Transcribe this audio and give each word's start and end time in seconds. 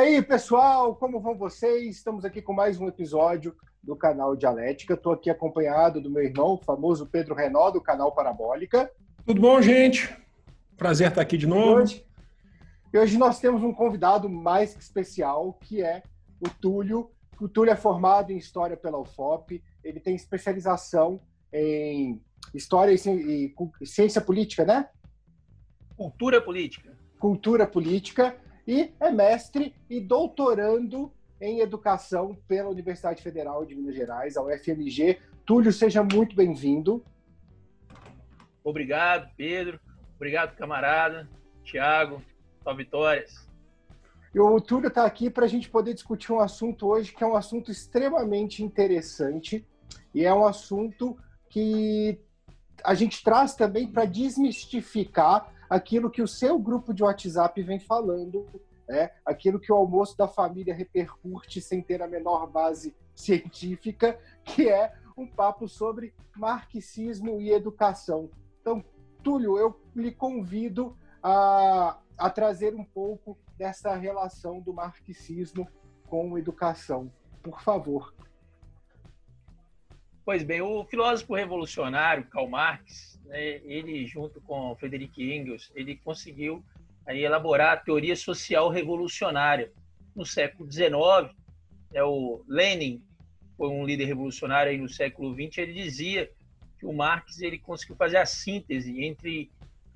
E 0.00 0.02
aí, 0.02 0.22
pessoal, 0.22 0.96
como 0.96 1.20
vão 1.20 1.36
vocês? 1.36 1.96
Estamos 1.96 2.24
aqui 2.24 2.40
com 2.40 2.54
mais 2.54 2.80
um 2.80 2.88
episódio 2.88 3.54
do 3.82 3.94
canal 3.94 4.34
Dialética. 4.34 4.94
Estou 4.94 5.12
aqui 5.12 5.28
acompanhado 5.28 6.00
do 6.00 6.08
meu 6.08 6.22
irmão, 6.22 6.54
o 6.54 6.64
famoso 6.64 7.06
Pedro 7.06 7.34
Renó, 7.34 7.70
do 7.70 7.82
canal 7.82 8.10
Parabólica. 8.14 8.90
Tudo 9.26 9.42
bom, 9.42 9.60
gente? 9.60 10.16
Prazer 10.74 11.08
estar 11.08 11.20
aqui 11.20 11.36
de 11.36 11.46
novo. 11.46 11.80
E 11.80 11.82
hoje, 11.82 12.06
e 12.94 12.98
hoje 12.98 13.18
nós 13.18 13.40
temos 13.40 13.62
um 13.62 13.74
convidado 13.74 14.26
mais 14.26 14.72
que 14.72 14.82
especial, 14.82 15.52
que 15.60 15.82
é 15.82 16.02
o 16.40 16.48
Túlio. 16.48 17.10
O 17.38 17.46
Túlio 17.46 17.70
é 17.70 17.76
formado 17.76 18.32
em 18.32 18.38
História 18.38 18.78
pela 18.78 18.98
UFOP, 18.98 19.62
ele 19.84 20.00
tem 20.00 20.14
especialização 20.14 21.20
em 21.52 22.18
História 22.54 22.90
e 22.94 23.54
Ciência 23.84 24.22
Política, 24.22 24.64
né? 24.64 24.88
Cultura 25.94 26.40
Política. 26.40 26.96
Cultura 27.18 27.66
Política 27.66 28.34
e 28.66 28.92
é 29.00 29.10
mestre 29.10 29.74
e 29.88 30.00
doutorando 30.00 31.12
em 31.40 31.60
Educação 31.60 32.36
pela 32.46 32.68
Universidade 32.68 33.22
Federal 33.22 33.64
de 33.64 33.74
Minas 33.74 33.94
Gerais, 33.94 34.36
a 34.36 34.42
UFMG. 34.42 35.18
Túlio, 35.46 35.72
seja 35.72 36.02
muito 36.02 36.36
bem-vindo. 36.36 37.02
Obrigado, 38.62 39.30
Pedro. 39.36 39.80
Obrigado, 40.16 40.54
camarada. 40.54 41.28
Tiago, 41.64 42.22
só 42.62 42.74
vitórias. 42.74 43.48
E 44.34 44.38
o 44.38 44.60
Túlio 44.60 44.88
está 44.88 45.04
aqui 45.04 45.30
para 45.30 45.46
a 45.46 45.48
gente 45.48 45.68
poder 45.68 45.94
discutir 45.94 46.32
um 46.32 46.40
assunto 46.40 46.86
hoje 46.86 47.12
que 47.12 47.24
é 47.24 47.26
um 47.26 47.34
assunto 47.34 47.70
extremamente 47.70 48.62
interessante 48.62 49.66
e 50.14 50.24
é 50.24 50.32
um 50.32 50.44
assunto 50.44 51.18
que 51.48 52.20
a 52.84 52.94
gente 52.94 53.22
traz 53.24 53.54
também 53.54 53.86
para 53.86 54.04
desmistificar 54.04 55.52
aquilo 55.70 56.10
que 56.10 56.20
o 56.20 56.26
seu 56.26 56.58
grupo 56.58 56.92
de 56.92 57.04
WhatsApp 57.04 57.62
vem 57.62 57.78
falando, 57.78 58.44
né? 58.88 59.12
aquilo 59.24 59.60
que 59.60 59.72
o 59.72 59.76
almoço 59.76 60.18
da 60.18 60.26
família 60.26 60.74
repercute 60.74 61.60
sem 61.60 61.80
ter 61.80 62.02
a 62.02 62.08
menor 62.08 62.50
base 62.50 62.94
científica, 63.14 64.18
que 64.44 64.68
é 64.68 64.92
um 65.16 65.26
papo 65.26 65.68
sobre 65.68 66.12
marxismo 66.36 67.40
e 67.40 67.52
educação. 67.52 68.28
Então, 68.60 68.84
Túlio, 69.22 69.56
eu 69.56 69.80
lhe 69.94 70.10
convido 70.10 70.96
a, 71.22 71.98
a 72.18 72.30
trazer 72.30 72.74
um 72.74 72.84
pouco 72.84 73.38
dessa 73.56 73.94
relação 73.94 74.60
do 74.60 74.72
marxismo 74.72 75.68
com 76.08 76.36
educação. 76.36 77.12
Por 77.42 77.60
favor. 77.60 78.12
Pois 80.24 80.42
bem, 80.42 80.62
o 80.62 80.84
filósofo 80.84 81.34
revolucionário 81.34 82.26
Karl 82.28 82.48
Marx, 82.48 83.19
né, 83.30 83.60
ele 83.64 84.04
junto 84.06 84.40
com 84.40 84.74
Friedrich 84.74 85.22
Engels, 85.22 85.70
ele 85.74 85.96
conseguiu 85.96 86.64
aí, 87.06 87.24
elaborar 87.24 87.74
a 87.74 87.76
teoria 87.76 88.16
social 88.16 88.68
revolucionária. 88.68 89.72
No 90.14 90.26
século 90.26 90.70
XIX, 90.70 90.92
é 91.94 92.02
o 92.02 92.42
Lenin 92.48 93.00
foi 93.56 93.68
um 93.68 93.84
líder 93.84 94.06
revolucionário 94.06 94.72
aí 94.72 94.78
no 94.78 94.88
século 94.88 95.32
XX, 95.34 95.58
ele 95.58 95.74
dizia 95.74 96.30
que 96.78 96.86
o 96.86 96.92
Marx 96.92 97.40
ele 97.40 97.58
conseguiu 97.58 97.94
fazer 97.94 98.16
a 98.16 98.26
síntese 98.26 99.04
entre 99.04 99.50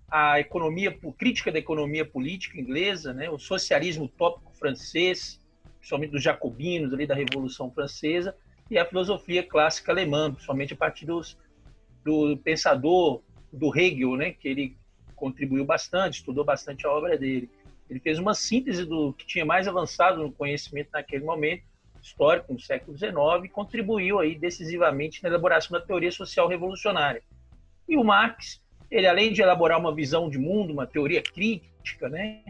a 0.09 0.39
economia, 0.39 0.97
crítica 1.19 1.51
da 1.51 1.59
economia 1.59 2.05
política 2.05 2.61
inglesa, 2.61 3.13
né, 3.13 3.31
o 3.31 3.39
socialismo 3.39 4.05
utópico 4.05 4.53
francês, 4.53 5.41
principalmente 5.79 6.11
dos 6.11 6.23
jacobinos 6.23 6.93
ali 6.93 7.07
da 7.07 7.15
Revolução 7.15 7.71
Francesa, 7.71 8.37
e 8.71 8.79
a 8.79 8.85
filosofia 8.85 9.43
clássica 9.43 9.91
alemã, 9.91 10.31
principalmente 10.31 10.75
a 10.75 10.77
partir 10.77 11.07
dos, 11.07 11.37
do 12.05 12.37
pensador 12.37 13.23
do 13.53 13.77
Hegel, 13.77 14.17
né, 14.17 14.33
que 14.33 14.49
ele 14.49 14.77
contribuiu 15.15 15.65
bastante, 15.65 16.19
estudou 16.19 16.45
bastante 16.45 16.87
a 16.87 16.91
obra 16.91 17.17
dele. 17.17 17.49
Ele 17.89 18.01
fez 18.01 18.19
uma 18.19 18.35
síntese 18.35 18.85
do 18.85 19.13
que 19.13 19.27
tinha 19.27 19.45
mais 19.45 19.69
avançado 19.69 20.23
no 20.23 20.33
conhecimento 20.33 20.91
naquele 20.93 21.25
momento 21.25 21.63
histórico, 22.03 22.53
no 22.53 22.61
século 22.61 22.97
XIX, 22.97 23.15
e 23.45 23.49
contribuiu 23.49 24.19
aí 24.19 24.35
decisivamente 24.35 25.23
na 25.23 25.29
elaboração 25.29 25.79
da 25.79 25.85
teoria 25.85 26.13
social 26.13 26.47
revolucionária. 26.47 27.23
E 27.89 27.97
o 27.97 28.05
Marx, 28.05 28.61
ele 28.91 29.07
além 29.07 29.33
de 29.33 29.41
elaborar 29.41 29.79
uma 29.79 29.95
visão 29.95 30.29
de 30.29 30.39
mundo, 30.39 30.73
uma 30.73 30.87
teoria 30.87 31.23
crítica, 31.23 32.09
né, 32.09 32.43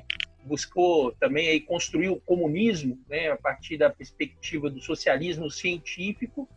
buscou 0.45 1.13
também 1.13 1.49
aí 1.49 1.61
construir 1.61 2.09
o 2.09 2.21
comunismo, 2.21 2.99
né, 3.09 3.31
a 3.31 3.37
partir 3.37 3.77
da 3.77 3.89
perspectiva 3.89 4.69
do 4.69 4.81
socialismo 4.81 5.51
científico, 5.51 6.49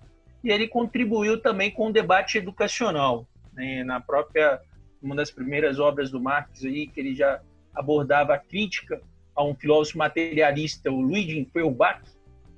e 0.47 0.52
ele 0.52 0.66
contribuiu 0.66 1.41
também 1.41 1.69
com 1.69 1.88
o 1.88 1.91
debate 1.91 2.38
educacional, 2.38 3.28
né, 3.52 3.84
na 3.84 4.00
própria 4.00 4.62
uma 5.02 5.13
das 5.13 5.30
primeiras 5.30 5.78
obras 5.78 6.09
do 6.09 6.22
Marx 6.22 6.63
aí 6.63 6.88
que 6.88 7.02
ele 7.02 7.13
já 7.13 7.41
abordava 7.75 8.34
a 8.34 8.38
crítica 8.38 9.02
a 9.35 9.44
um 9.44 9.53
filósofo 9.53 9.97
materialista, 9.97 10.90
o 10.90 11.02
Luigi 11.02 11.46
Feuerbach, 11.52 12.02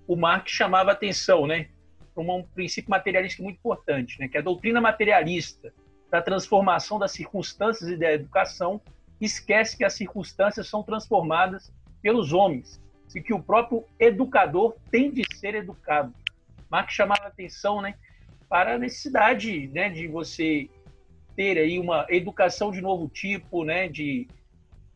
o 0.08 0.16
Marx 0.16 0.52
chamava 0.52 0.92
atenção, 0.92 1.48
né, 1.48 1.68
para 2.14 2.24
um 2.24 2.44
princípio 2.44 2.92
materialista 2.92 3.42
muito 3.42 3.58
importante, 3.58 4.20
né, 4.20 4.28
que 4.28 4.38
é 4.38 4.40
a 4.40 4.44
doutrina 4.44 4.80
materialista 4.80 5.74
da 6.12 6.22
transformação 6.22 7.00
das 7.00 7.12
circunstâncias 7.12 7.90
e 7.90 7.98
da 7.98 8.14
educação 8.14 8.80
esquece 9.20 9.76
que 9.76 9.84
as 9.84 9.94
circunstâncias 9.94 10.68
são 10.68 10.84
transformadas 10.84 11.74
pelos 12.04 12.34
homens 12.34 12.80
e 13.16 13.20
que 13.20 13.34
o 13.34 13.42
próprio 13.42 13.84
educador 14.00 14.76
tem 14.92 15.12
de 15.12 15.24
ser 15.36 15.56
educado. 15.56 16.14
Marx 16.69 16.94
chamava 16.94 17.28
atenção, 17.28 17.81
né, 17.81 17.96
para 18.47 18.75
a 18.75 18.80
necessidade, 18.80 19.68
né, 19.69 19.90
de 19.90 20.07
você 20.07 20.69
ter 21.35 21.57
aí 21.57 21.80
uma 21.80 22.06
educação 22.09 22.72
de 22.72 22.81
novo 22.81 23.07
tipo, 23.07 23.63
né, 23.63 23.88
de 23.88 24.28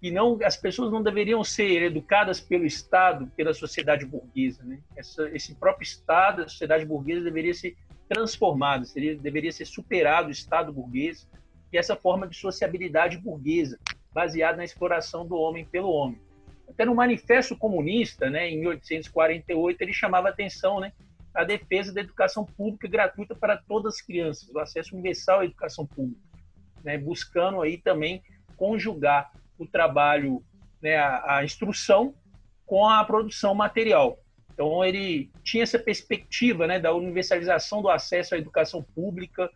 e 0.02 0.12
não 0.12 0.38
as 0.44 0.58
pessoas 0.58 0.92
não 0.92 1.02
deveriam 1.02 1.42
ser 1.46 1.82
educadas 1.82 2.42
pelo 2.42 2.66
Estado, 2.66 3.32
pela 3.38 3.54
sociedade 3.54 4.06
burguesa, 4.06 4.62
né? 4.62 4.80
Essa, 4.98 5.30
esse 5.30 5.56
próprio 5.56 5.86
Estado, 5.86 6.42
a 6.42 6.48
sociedade 6.50 6.86
burguesa 6.86 7.24
deveria 7.24 7.54
ser 7.54 7.78
transformada, 8.10 8.84
seria, 8.84 9.16
deveria 9.16 9.52
ser 9.54 9.64
superado 9.64 10.28
o 10.28 10.32
Estado 10.32 10.74
burguês 10.74 11.26
e 11.72 11.78
essa 11.78 11.96
forma 11.96 12.28
de 12.28 12.36
sociabilidade 12.36 13.18
burguesa, 13.18 13.80
baseada 14.14 14.58
na 14.58 14.66
exploração 14.66 15.26
do 15.26 15.36
homem 15.36 15.64
pelo 15.64 15.90
homem. 15.90 16.20
Até 16.70 16.84
no 16.84 16.94
Manifesto 16.94 17.58
Comunista, 17.58 18.30
né, 18.30 18.50
em 18.50 18.60
1848, 18.60 19.82
ele 19.82 19.94
chamava 19.94 20.28
atenção, 20.28 20.82
né, 20.82 20.92
a 21.34 21.44
defesa 21.44 21.94
da 21.94 22.02
educação 22.02 22.46
pública 22.46 22.88
gratuita 22.88 23.36
para 23.36 23.58
todas 23.58 23.96
as 23.96 24.02
crianças, 24.02 24.50
o 24.50 24.60
acesso 24.60 24.94
universal 24.94 25.40
à 25.40 25.46
educação 25.46 25.86
pública, 25.86 26.22
né, 26.84 26.98
buscando 26.98 27.62
aí 27.62 27.78
também 27.78 28.22
conjugar 28.56 29.32
o 29.58 29.66
trabalho, 29.66 30.44
né, 30.82 30.98
a, 30.98 31.38
a 31.38 31.44
instrução 31.44 32.14
com 32.66 32.88
a 32.88 33.04
produção 33.04 33.56
material. 33.56 34.20
Então 34.54 34.86
ele 34.86 35.32
tinha 35.44 35.64
essa 35.64 35.80
perspectiva, 35.80 36.68
né, 36.68 36.80
da 36.80 36.94
universalização 36.94 37.82
do 37.82 37.90
acesso 37.90 38.36
à 38.36 38.38
educação 38.38 38.84
pública 38.84 39.50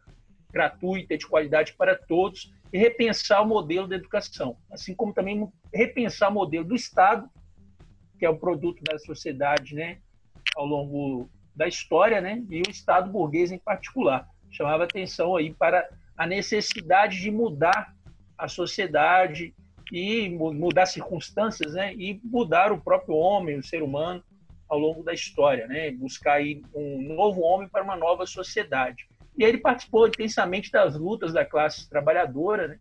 gratuita 0.52 1.18
de 1.18 1.28
qualidade 1.28 1.74
para 1.74 1.96
todos 1.96 2.52
e 2.74 2.78
repensar 2.78 3.44
o 3.44 3.48
modelo 3.48 3.88
da 3.88 3.96
educação, 3.96 4.58
assim 4.72 4.96
como 4.96 5.14
também 5.14 5.48
repensar 5.74 6.32
o 6.32 6.34
modelo 6.34 6.66
do 6.66 6.76
Estado, 6.76 7.30
que 8.18 8.26
é 8.26 8.30
o 8.30 8.38
produto 8.38 8.82
da 8.84 8.98
sociedade, 8.98 9.76
né, 9.76 10.00
ao 10.56 10.66
longo 10.66 11.30
da 11.58 11.68
história, 11.68 12.22
né, 12.22 12.44
e 12.50 12.62
o 12.62 12.70
Estado 12.70 13.12
burguês 13.12 13.52
em 13.52 13.58
particular. 13.58 14.30
Chamava 14.52 14.84
atenção 14.84 15.36
aí 15.36 15.52
para 15.52 15.90
a 16.16 16.28
necessidade 16.28 17.20
de 17.20 17.32
mudar 17.32 17.94
a 18.38 18.48
sociedade 18.48 19.56
e 19.92 20.30
mudar 20.30 20.86
circunstâncias, 20.86 21.74
né, 21.74 21.96
e 21.96 22.22
mudar 22.24 22.72
o 22.72 22.80
próprio 22.80 23.16
homem, 23.16 23.58
o 23.58 23.64
ser 23.64 23.82
humano, 23.82 24.24
ao 24.70 24.78
longo 24.78 25.02
da 25.02 25.14
história, 25.14 25.66
né, 25.66 25.90
buscar 25.92 26.34
aí 26.34 26.62
um 26.76 27.02
novo 27.16 27.42
homem 27.42 27.68
para 27.68 27.84
uma 27.84 27.96
nova 27.96 28.28
sociedade. 28.28 29.08
E 29.36 29.44
ele 29.44 29.58
participou 29.58 30.08
intensamente 30.08 30.72
das 30.72 30.96
lutas 30.96 31.34
da 31.34 31.44
classe 31.44 31.90
trabalhadora, 31.90 32.68
né, 32.68 32.80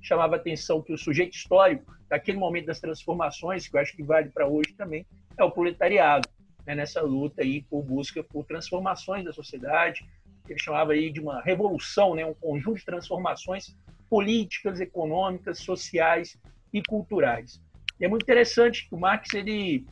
chamava 0.00 0.36
atenção 0.36 0.80
que 0.80 0.92
o 0.92 0.98
sujeito 0.98 1.34
histórico 1.34 1.92
daquele 2.08 2.38
momento 2.38 2.66
das 2.66 2.80
transformações, 2.80 3.68
que 3.68 3.76
eu 3.76 3.80
acho 3.80 3.94
que 3.94 4.02
vale 4.02 4.30
para 4.30 4.46
hoje 4.46 4.72
também, 4.74 5.06
é 5.36 5.44
o 5.44 5.50
proletariado, 5.50 6.28
né, 6.66 6.74
nessa 6.74 7.00
luta 7.00 7.42
aí 7.42 7.62
por 7.62 7.82
busca 7.82 8.22
por 8.22 8.44
transformações 8.44 9.24
da 9.24 9.32
sociedade. 9.32 10.06
Ele 10.48 10.58
chamava 10.58 10.92
aí 10.92 11.10
de 11.10 11.20
uma 11.20 11.40
revolução, 11.42 12.14
né, 12.14 12.24
um 12.24 12.34
conjunto 12.34 12.78
de 12.78 12.84
transformações 12.84 13.76
políticas, 14.08 14.80
econômicas, 14.80 15.58
sociais 15.58 16.38
e 16.72 16.82
culturais. 16.82 17.60
E 17.98 18.04
é 18.04 18.08
muito 18.08 18.22
interessante 18.22 18.88
que 18.88 18.94
o 18.94 18.98
Marx 18.98 19.32
ele 19.34 19.86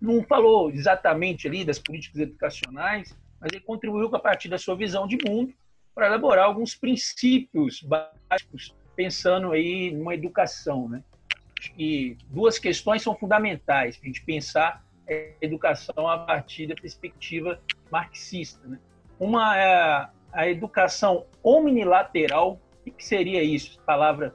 não 0.00 0.22
falou 0.22 0.70
exatamente 0.70 1.46
ali 1.46 1.64
das 1.64 1.78
políticas 1.78 2.20
educacionais, 2.20 3.16
mas 3.40 3.52
ele 3.52 3.62
contribuiu 3.62 4.14
a 4.14 4.18
partir 4.18 4.48
da 4.48 4.58
sua 4.58 4.76
visão 4.76 5.06
de 5.06 5.18
mundo 5.26 5.52
para 5.94 6.06
elaborar 6.06 6.44
alguns 6.44 6.74
princípios 6.74 7.82
básicos 7.82 8.74
pensando 8.94 9.52
aí 9.52 9.90
numa 9.92 10.14
educação, 10.14 10.88
né? 10.88 11.02
E 11.76 12.16
duas 12.28 12.58
questões 12.58 13.02
são 13.02 13.14
fundamentais 13.14 13.96
para 13.96 14.04
a 14.04 14.08
gente 14.08 14.24
pensar 14.24 14.85
educação 15.40 16.08
a 16.08 16.18
partir 16.18 16.66
da 16.66 16.74
perspectiva 16.74 17.60
marxista, 17.90 18.66
né? 18.66 18.78
Uma 19.18 19.56
é 19.56 20.08
a 20.32 20.48
educação 20.48 21.24
omnilateral 21.42 22.60
o 22.86 22.92
que 22.92 23.04
seria 23.04 23.42
isso? 23.42 23.80
Palavra 23.80 24.34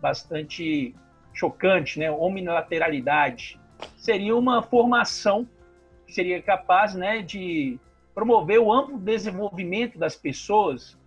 bastante 0.00 0.94
chocante, 1.34 1.98
né? 1.98 2.10
Omnilateralidade. 2.10 3.60
seria 3.96 4.36
uma 4.36 4.62
formação 4.62 5.48
que 6.06 6.12
seria 6.12 6.40
capaz 6.40 6.94
né, 6.94 7.22
de 7.22 7.78
promover 8.14 8.58
o 8.58 8.72
amplo 8.72 8.98
desenvolvimento 8.98 9.98
das 9.98 10.16
pessoas 10.16 10.98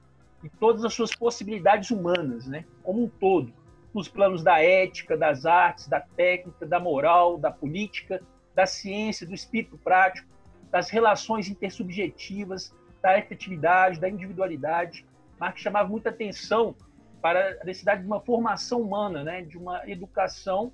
e 0.43 0.49
todas 0.49 0.85
as 0.85 0.93
suas 0.93 1.13
possibilidades 1.13 1.91
humanas, 1.91 2.47
né, 2.47 2.65
como 2.83 3.03
um 3.03 3.09
todo, 3.09 3.51
nos 3.93 4.07
planos 4.07 4.43
da 4.43 4.61
ética, 4.61 5.17
das 5.17 5.45
artes, 5.45 5.87
da 5.87 5.99
técnica, 5.99 6.65
da 6.65 6.79
moral, 6.79 7.37
da 7.37 7.51
política, 7.51 8.21
da 8.55 8.65
ciência, 8.65 9.25
do 9.25 9.33
espírito 9.33 9.77
prático, 9.77 10.27
das 10.69 10.89
relações 10.89 11.49
intersubjetivas, 11.49 12.73
da 13.01 13.17
efetividade, 13.17 13.99
da 13.99 14.09
individualidade. 14.09 15.05
Marx 15.39 15.59
chamava 15.59 15.89
muita 15.89 16.09
atenção 16.09 16.75
para 17.21 17.57
a 17.61 17.65
necessidade 17.65 18.01
de 18.01 18.07
uma 18.07 18.19
formação 18.19 18.81
humana, 18.81 19.23
né, 19.23 19.41
de 19.41 19.57
uma 19.57 19.87
educação 19.89 20.73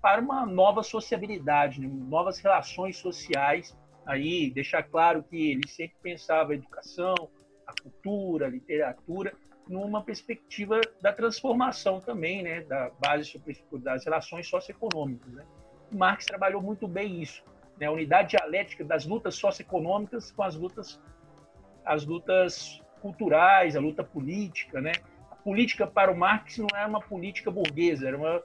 para 0.00 0.20
uma 0.20 0.46
nova 0.46 0.82
sociabilidade, 0.82 1.80
né, 1.80 1.88
novas 1.88 2.38
relações 2.38 2.96
sociais. 2.96 3.76
Aí 4.06 4.50
deixar 4.50 4.82
claro 4.84 5.22
que 5.22 5.52
ele 5.52 5.68
sempre 5.68 5.96
pensava 6.02 6.52
a 6.52 6.54
educação, 6.54 7.14
a 7.66 7.82
cultura, 7.82 8.46
a 8.46 8.50
literatura, 8.50 9.34
numa 9.68 10.02
perspectiva 10.02 10.80
da 11.02 11.12
transformação 11.12 12.00
também, 12.00 12.42
né, 12.42 12.62
da 12.62 12.90
base 13.00 13.40
das 13.72 14.04
relações 14.04 14.48
socioeconômicas. 14.48 15.32
Né. 15.32 15.44
Marx 15.92 16.24
trabalhou 16.24 16.62
muito 16.62 16.86
bem 16.86 17.20
isso, 17.20 17.42
né, 17.78 17.86
a 17.86 17.90
unidade 17.90 18.30
dialética 18.30 18.84
das 18.84 19.06
lutas 19.06 19.34
socioeconômicas 19.36 20.30
com 20.30 20.42
as 20.42 20.54
lutas, 20.54 21.00
as 21.84 22.04
lutas 22.04 22.82
culturais, 23.00 23.76
a 23.76 23.80
luta 23.80 24.02
política, 24.04 24.80
né. 24.80 24.92
A 25.30 25.36
política 25.36 25.86
para 25.86 26.10
o 26.10 26.16
Marx 26.16 26.58
não 26.58 26.68
era 26.74 26.88
uma 26.88 27.00
política 27.00 27.50
burguesa, 27.50 28.06
era 28.06 28.16
uma 28.16 28.42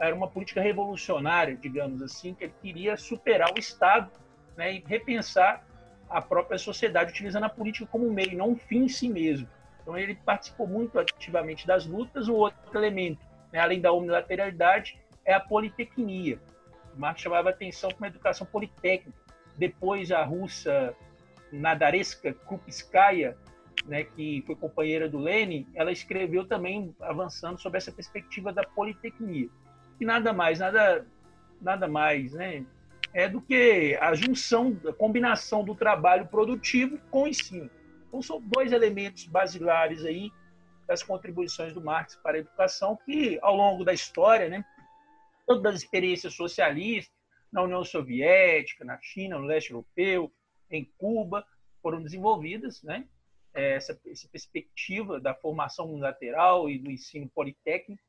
era 0.00 0.14
uma 0.14 0.26
política 0.26 0.62
revolucionária, 0.62 1.54
digamos 1.54 2.00
assim, 2.00 2.32
que 2.32 2.44
ele 2.44 2.54
queria 2.62 2.96
superar 2.96 3.52
o 3.54 3.58
Estado 3.58 4.10
né, 4.56 4.72
e 4.76 4.84
repensar 4.86 5.62
a 6.08 6.22
própria 6.22 6.58
sociedade, 6.58 7.10
utilizando 7.10 7.44
a 7.44 7.50
política 7.50 7.86
como 7.86 8.08
um 8.08 8.12
meio, 8.12 8.36
não 8.36 8.50
um 8.50 8.56
fim 8.56 8.84
em 8.84 8.88
si 8.88 9.08
mesmo. 9.10 9.46
Então 9.82 9.96
ele 9.98 10.14
participou 10.14 10.66
muito 10.66 10.98
ativamente 10.98 11.66
das 11.66 11.86
lutas. 11.86 12.28
O 12.28 12.34
outro 12.34 12.78
elemento, 12.78 13.20
né, 13.52 13.60
além 13.60 13.78
da 13.78 13.92
unilateralidade, 13.92 14.98
é 15.22 15.34
a 15.34 15.40
politecnia. 15.40 16.40
Marx 16.96 17.20
chamava 17.20 17.50
atenção 17.50 17.90
para 17.90 17.98
uma 17.98 18.06
educação 18.08 18.46
politécnica. 18.46 19.18
Depois 19.56 20.10
a 20.10 20.22
russa 20.24 20.94
Nadareska 21.52 22.32
Krupskaya, 22.32 23.36
né, 23.86 24.04
que 24.04 24.42
foi 24.46 24.54
companheira 24.54 25.08
do 25.08 25.18
Lenin, 25.18 25.66
ela 25.74 25.90
escreveu 25.90 26.44
também 26.44 26.94
avançando 27.00 27.58
sobre 27.58 27.78
essa 27.78 27.90
perspectiva 27.90 28.52
da 28.52 28.62
politecnia. 28.62 29.48
E 29.98 30.04
nada 30.04 30.32
mais, 30.32 30.58
nada, 30.58 31.06
nada 31.60 31.88
mais, 31.88 32.32
né, 32.32 32.64
é 33.12 33.28
do 33.28 33.40
que 33.40 33.98
a 34.00 34.14
junção, 34.14 34.76
a 34.88 34.92
combinação 34.92 35.64
do 35.64 35.74
trabalho 35.74 36.26
produtivo 36.26 36.98
com 37.10 37.24
o 37.24 37.28
ensino. 37.28 37.70
Então, 38.08 38.22
são 38.22 38.40
dois 38.40 38.72
elementos 38.72 39.26
basilares 39.26 40.04
aí 40.04 40.30
das 40.86 41.02
contribuições 41.02 41.72
do 41.72 41.80
Marx 41.80 42.16
para 42.16 42.36
a 42.36 42.40
educação, 42.40 42.98
que 43.04 43.38
ao 43.42 43.54
longo 43.54 43.84
da 43.84 43.92
história, 43.92 44.48
né, 44.48 44.64
todas 45.50 45.74
as 45.74 45.82
experiências 45.82 46.34
socialistas, 46.34 47.12
na 47.50 47.64
União 47.64 47.82
Soviética, 47.82 48.84
na 48.84 48.96
China, 49.02 49.36
no 49.36 49.46
leste 49.46 49.72
europeu, 49.72 50.32
em 50.70 50.84
Cuba, 50.96 51.44
foram 51.82 52.00
desenvolvidas, 52.00 52.80
né, 52.84 53.08
essa, 53.52 54.00
essa 54.06 54.28
perspectiva 54.28 55.18
da 55.18 55.34
formação 55.34 55.90
unilateral 55.90 56.70
e 56.70 56.78
do 56.78 56.88
ensino 56.88 57.28
politécnico, 57.28 58.00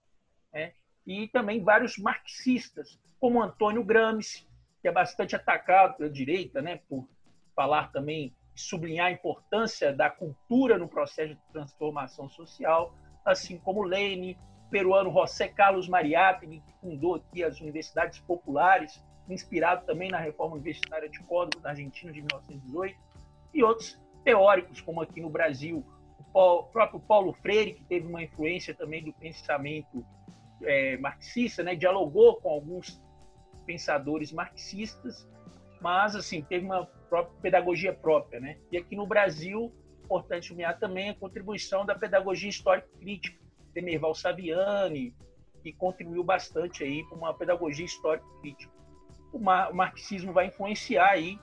né, 0.54 0.74
e 1.08 1.28
também 1.30 1.64
vários 1.64 1.98
marxistas, 1.98 3.00
como 3.20 3.42
Antônio 3.42 3.84
Gramsci, 3.84 4.48
que 4.80 4.88
é 4.88 4.92
bastante 4.92 5.36
atacado 5.36 5.98
pela 5.98 6.12
direita, 6.12 6.62
né, 6.62 6.80
por 6.88 7.10
falar 7.56 7.92
também 7.92 8.36
sublinhar 8.54 9.08
a 9.08 9.12
importância 9.12 9.92
da 9.92 10.12
cultura 10.12 10.78
no 10.78 10.88
processo 10.88 11.34
de 11.34 11.42
transformação 11.52 12.30
social, 12.30 12.96
assim 13.26 13.58
como 13.58 13.82
Lênin, 13.82 14.38
peruano 14.71 15.12
José 15.12 15.50
Carlos 15.50 15.88
Mariátegui, 15.88 16.62
que 16.62 16.73
fundou 16.79 17.15
aqui 17.15 17.44
as 17.44 17.59
universidades 17.59 18.19
populares, 18.19 19.03
inspirado 19.29 19.85
também 19.85 20.09
na 20.09 20.18
reforma 20.18 20.56
universitária 20.56 21.07
de 21.09 21.19
Córdoba, 21.23 21.63
na 21.63 21.69
Argentina, 21.71 22.12
de 22.12 22.21
1918, 22.21 22.97
e 23.53 23.63
outros 23.63 24.01
teóricos, 24.23 24.81
como 24.81 25.01
aqui 25.01 25.21
no 25.21 25.29
Brasil, 25.29 25.85
o 26.33 26.63
próprio 26.63 27.00
Paulo 27.01 27.33
Freire, 27.33 27.73
que 27.73 27.83
teve 27.83 28.07
uma 28.07 28.23
influência 28.23 28.73
também 28.73 29.03
do 29.03 29.13
pensamento 29.13 30.06
é, 30.63 30.97
marxista, 30.97 31.62
né, 31.62 31.75
dialogou 31.75 32.38
com 32.38 32.50
alguns 32.50 33.01
pensadores 33.65 34.31
marxistas, 34.31 35.27
mas 35.81 36.15
assim 36.15 36.41
teve 36.41 36.65
uma 36.65 36.85
própria 37.09 37.35
pedagogia 37.41 37.94
própria, 37.94 38.39
né? 38.39 38.57
E 38.71 38.77
aqui 38.77 38.95
no 38.95 39.06
Brasil, 39.06 39.73
importante 40.03 40.51
nomear 40.51 40.77
também 40.77 41.09
a 41.09 41.15
contribuição 41.15 41.85
da 41.85 41.95
pedagogia 41.95 42.50
histórica 42.50 42.88
crítica, 43.00 43.41
de 43.73 43.81
Merval 43.81 44.13
Saviani, 44.13 45.15
que 45.62 45.71
contribuiu 45.71 46.23
bastante 46.23 46.83
aí 46.83 47.03
para 47.06 47.18
uma 47.18 47.33
pedagogia 47.33 47.85
histórica 47.85 48.25
crítica. 48.41 48.73
O, 49.31 49.39
mar, 49.39 49.71
o 49.71 49.75
marxismo 49.75 50.33
vai 50.33 50.47
influenciar 50.47 51.12
aí 51.12 51.39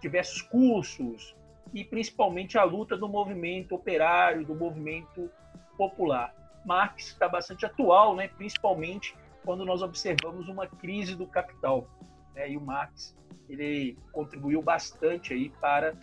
diversos 0.00 0.42
cursos 0.42 1.34
e 1.72 1.84
principalmente 1.84 2.58
a 2.58 2.64
luta 2.64 2.96
do 2.96 3.08
movimento 3.08 3.74
operário, 3.74 4.44
do 4.44 4.54
movimento 4.54 5.30
popular. 5.76 6.34
Marx 6.66 7.08
está 7.08 7.28
bastante 7.28 7.64
atual, 7.64 8.14
né? 8.14 8.28
principalmente 8.28 9.16
quando 9.44 9.64
nós 9.64 9.82
observamos 9.82 10.48
uma 10.48 10.66
crise 10.66 11.16
do 11.16 11.26
capital. 11.26 11.88
Né? 12.34 12.50
E 12.50 12.56
o 12.56 12.60
Marx 12.60 13.16
ele 13.48 13.96
contribuiu 14.12 14.62
bastante 14.62 15.32
aí 15.32 15.50
para 15.60 15.94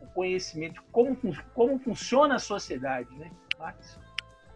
o 0.00 0.06
conhecimento 0.08 0.82
como 0.90 1.16
como 1.54 1.78
funciona 1.78 2.36
a 2.36 2.38
sociedade, 2.38 3.14
né? 3.16 3.30
Marx 3.58 3.98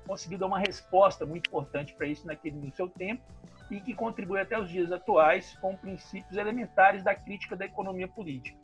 conseguiu 0.07 0.39
dar 0.39 0.47
uma 0.47 0.59
resposta 0.59 1.27
muito 1.27 1.49
importante 1.49 1.95
para 1.95 2.07
isso 2.07 2.27
naquele 2.27 2.57
no 2.57 2.73
seu 2.73 2.89
tempo 2.89 3.23
e 3.71 3.81
que 3.81 3.95
contribui 3.95 4.41
até 4.41 4.59
os 4.59 4.69
dias 4.69 4.93
atuais 4.93 5.57
com 5.61 5.77
princípios 5.77 6.37
elementares 6.37 7.03
da 7.03 7.15
crítica 7.15 7.57
da 7.57 7.65
economia 7.65 8.07
política. 8.07 8.59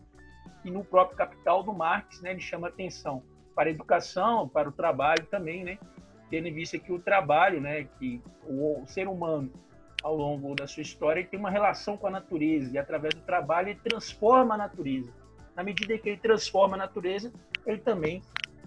E 0.65 0.71
no 0.71 0.85
próprio 0.85 1.17
Capital 1.17 1.63
do 1.63 1.73
Marx, 1.73 2.21
né, 2.21 2.33
ele 2.33 2.41
chama 2.41 2.69
atenção 2.69 3.23
para 3.55 3.69
a 3.69 3.73
educação, 3.73 4.49
para 4.49 4.69
o 4.69 4.73
trabalho 4.73 5.25
também, 5.27 5.65
né, 5.65 5.79
tendo 6.29 6.49
em 6.49 6.53
vista 6.53 6.79
que 6.79 6.93
o 6.93 6.99
trabalho, 6.99 7.61
né, 7.61 7.85
que 7.99 8.23
o, 8.47 8.83
o 8.83 8.87
ser 8.87 9.09
humano 9.09 9.51
ao 10.03 10.17
longo 10.17 10.55
da 10.55 10.67
sua 10.67 10.83
história, 10.83 11.27
tem 11.27 11.39
uma 11.39 11.51
relação 11.51 11.97
com 11.97 12.07
a 12.07 12.11
natureza 12.11 12.73
e 12.73 12.79
através 12.79 13.15
do 13.15 13.21
trabalho 13.23 13.71
ele 13.71 13.81
transforma 13.83 14.55
a 14.55 14.59
natureza. 14.59 15.13
Na 15.55 15.63
medida 15.63 15.97
que 15.99 16.09
ele 16.09 16.19
transforma 16.19 16.75
a 16.75 16.79
natureza, 16.79 17.33
ele 17.67 17.79
também 17.79 18.23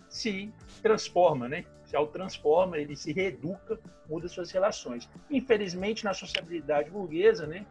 se 0.10 0.54
transforma, 0.82 1.48
né? 1.50 1.66
Se 1.94 1.98
autotransforma, 1.98 2.80
ele 2.80 2.96
se 2.96 3.14
reeduca, 3.14 3.80
muda 4.10 4.28
suas 4.28 4.50
relações. 4.50 5.08
Infelizmente, 5.30 6.04
na 6.04 6.12
sociabilidade 6.12 6.90
burguesa, 6.90 7.46
né? 7.46 7.68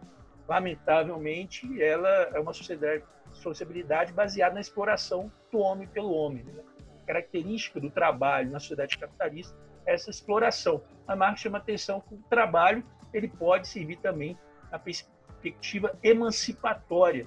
Lamentavelmente, 0.47 1.83
ela 1.83 2.09
é 2.33 2.39
uma 2.39 2.53
sociedade, 2.53 3.03
sociabilidade 3.33 4.13
baseada 4.13 4.55
na 4.55 4.61
exploração 4.61 5.29
do 5.51 5.59
homem 5.59 5.89
pelo 5.89 6.13
homem. 6.13 6.45
Né? 6.45 6.63
Característica 7.05 7.81
do 7.81 7.91
trabalho 7.91 8.49
na 8.49 8.61
sociedade 8.61 8.97
capitalista 8.97 9.59
é 9.85 9.95
essa 9.95 10.09
exploração. 10.09 10.85
A 11.05 11.17
Marx 11.17 11.41
chama 11.41 11.59
atenção 11.59 12.01
que 12.01 12.15
o 12.15 12.23
trabalho 12.31 12.85
ele 13.13 13.27
pode 13.27 13.67
servir 13.67 13.97
também 13.97 14.39
na 14.71 14.79
perspectiva 14.79 15.99
emancipatória. 16.01 17.27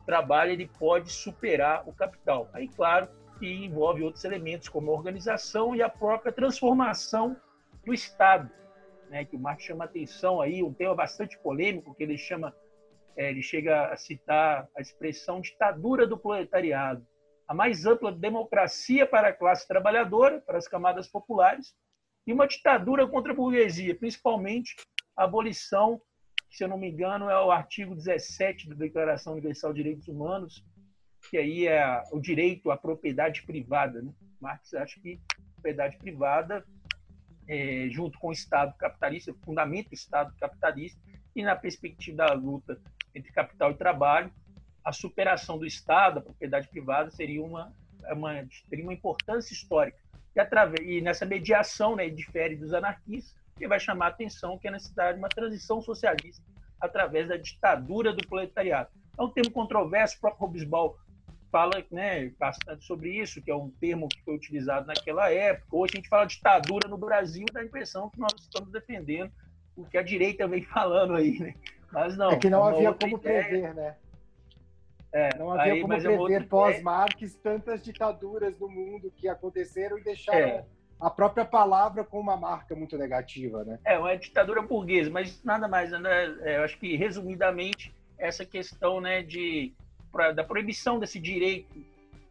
O 0.00 0.06
trabalho 0.06 0.52
ele 0.52 0.70
pode 0.78 1.10
superar 1.10 1.82
o 1.88 1.92
capital. 1.92 2.48
Aí, 2.52 2.68
claro, 2.68 3.08
que 3.38 3.46
envolve 3.46 4.02
outros 4.02 4.24
elementos, 4.24 4.68
como 4.68 4.90
a 4.90 4.94
organização 4.94 5.74
e 5.74 5.82
a 5.82 5.88
própria 5.88 6.32
transformação 6.32 7.36
do 7.84 7.92
Estado, 7.92 8.50
né, 9.10 9.24
que 9.24 9.36
o 9.36 9.38
Marx 9.38 9.62
chama 9.62 9.84
atenção 9.84 10.40
aí, 10.40 10.62
um 10.62 10.72
tema 10.72 10.94
bastante 10.94 11.38
polêmico, 11.38 11.94
que 11.94 12.02
ele 12.02 12.16
chama, 12.16 12.54
é, 13.16 13.30
ele 13.30 13.42
chega 13.42 13.86
a 13.86 13.96
citar 13.96 14.68
a 14.76 14.80
expressão 14.80 15.40
ditadura 15.40 16.06
do 16.06 16.18
proletariado, 16.18 17.06
a 17.46 17.54
mais 17.54 17.84
ampla 17.84 18.10
democracia 18.10 19.06
para 19.06 19.28
a 19.28 19.32
classe 19.32 19.68
trabalhadora, 19.68 20.40
para 20.40 20.58
as 20.58 20.66
camadas 20.66 21.08
populares, 21.08 21.74
e 22.26 22.32
uma 22.32 22.46
ditadura 22.46 23.06
contra 23.06 23.32
a 23.32 23.34
burguesia, 23.34 23.94
principalmente 23.94 24.74
a 25.16 25.24
abolição, 25.24 26.00
que, 26.48 26.56
se 26.56 26.64
eu 26.64 26.68
não 26.68 26.78
me 26.78 26.90
engano, 26.90 27.28
é 27.28 27.38
o 27.38 27.50
artigo 27.50 27.94
17 27.94 28.70
da 28.70 28.74
Declaração 28.74 29.34
Universal 29.34 29.72
de 29.72 29.82
Direitos 29.82 30.08
Humanos, 30.08 30.64
que 31.30 31.36
aí 31.36 31.66
é 31.66 32.02
o 32.12 32.20
direito 32.20 32.70
à 32.70 32.76
propriedade 32.76 33.42
privada. 33.42 34.02
Né? 34.02 34.12
Marx 34.40 34.74
acha 34.74 35.00
que 35.00 35.20
propriedade 35.54 35.96
privada, 35.96 36.64
é, 37.48 37.88
junto 37.90 38.18
com 38.18 38.28
o 38.28 38.32
Estado 38.32 38.74
capitalista, 38.76 39.34
fundamenta 39.44 39.90
o 39.90 39.94
Estado 39.94 40.34
capitalista, 40.38 41.00
e 41.34 41.42
na 41.42 41.56
perspectiva 41.56 42.18
da 42.18 42.32
luta 42.34 42.78
entre 43.14 43.32
capital 43.32 43.70
e 43.70 43.74
trabalho, 43.74 44.32
a 44.84 44.92
superação 44.92 45.58
do 45.58 45.66
Estado, 45.66 46.18
a 46.18 46.22
propriedade 46.22 46.68
privada, 46.68 47.10
seria 47.10 47.42
uma, 47.42 47.72
uma, 48.12 48.46
teria 48.68 48.84
uma 48.84 48.92
importância 48.92 49.52
histórica. 49.52 49.98
E, 50.36 50.40
através, 50.40 50.86
e 50.86 51.00
nessa 51.00 51.24
mediação, 51.24 51.96
né, 51.96 52.08
difere 52.08 52.56
dos 52.56 52.74
anarquistas, 52.74 53.34
que 53.56 53.68
vai 53.68 53.80
chamar 53.80 54.06
a 54.06 54.08
atenção 54.08 54.58
que 54.58 54.68
é 54.68 54.70
necessária 54.70 55.16
uma 55.16 55.28
transição 55.28 55.80
socialista 55.80 56.44
através 56.80 57.28
da 57.28 57.36
ditadura 57.36 58.12
do 58.12 58.26
proletariado. 58.26 58.90
É 59.18 59.22
um 59.22 59.30
termo 59.30 59.50
controverso, 59.50 60.16
o 60.16 60.20
próprio 60.20 60.46
Robesbal 60.46 60.98
fala 61.54 61.84
né, 61.88 62.32
bastante 62.36 62.84
sobre 62.84 63.10
isso, 63.10 63.40
que 63.40 63.48
é 63.48 63.54
um 63.54 63.70
termo 63.70 64.08
que 64.08 64.20
foi 64.24 64.34
utilizado 64.34 64.88
naquela 64.88 65.30
época. 65.30 65.68
Hoje 65.70 65.92
a 65.94 65.96
gente 65.98 66.08
fala 66.08 66.24
ditadura 66.24 66.88
no 66.88 66.98
Brasil, 66.98 67.46
dá 67.52 67.60
a 67.60 67.64
impressão 67.64 68.10
que 68.10 68.18
nós 68.18 68.32
estamos 68.40 68.72
defendendo 68.72 69.30
o 69.76 69.84
que 69.84 69.96
a 69.96 70.02
direita 70.02 70.48
vem 70.48 70.64
falando 70.66 71.14
aí, 71.14 71.38
né? 71.38 71.54
Mas 71.92 72.16
não. 72.16 72.32
É 72.32 72.36
que 72.36 72.50
não 72.50 72.68
é 72.68 72.72
havia 72.72 72.92
como 72.92 73.18
ideia. 73.18 73.44
prever, 73.44 73.72
né? 73.72 73.94
É, 75.12 75.38
não 75.38 75.52
havia 75.52 75.74
aí, 75.74 75.80
como 75.80 75.92
é 75.92 76.00
prever 76.00 76.48
pós-Marx 76.48 77.36
tantas 77.36 77.84
ditaduras 77.84 78.58
no 78.58 78.68
mundo 78.68 79.12
que 79.16 79.28
aconteceram 79.28 79.96
e 79.96 80.02
deixaram 80.02 80.48
é. 80.48 80.64
a 80.98 81.08
própria 81.08 81.44
palavra 81.44 82.02
com 82.02 82.18
uma 82.18 82.36
marca 82.36 82.74
muito 82.74 82.98
negativa, 82.98 83.62
né? 83.62 83.78
É, 83.84 83.96
uma 83.96 84.16
ditadura 84.16 84.60
burguesa, 84.60 85.08
mas 85.08 85.40
nada 85.44 85.68
mais, 85.68 85.92
né? 85.92 86.36
É, 86.40 86.56
eu 86.56 86.64
acho 86.64 86.76
que 86.80 86.96
resumidamente 86.96 87.94
essa 88.18 88.44
questão, 88.44 89.00
né, 89.00 89.22
de 89.22 89.72
da 90.34 90.44
proibição 90.44 90.98
desse 90.98 91.18
direito 91.18 91.84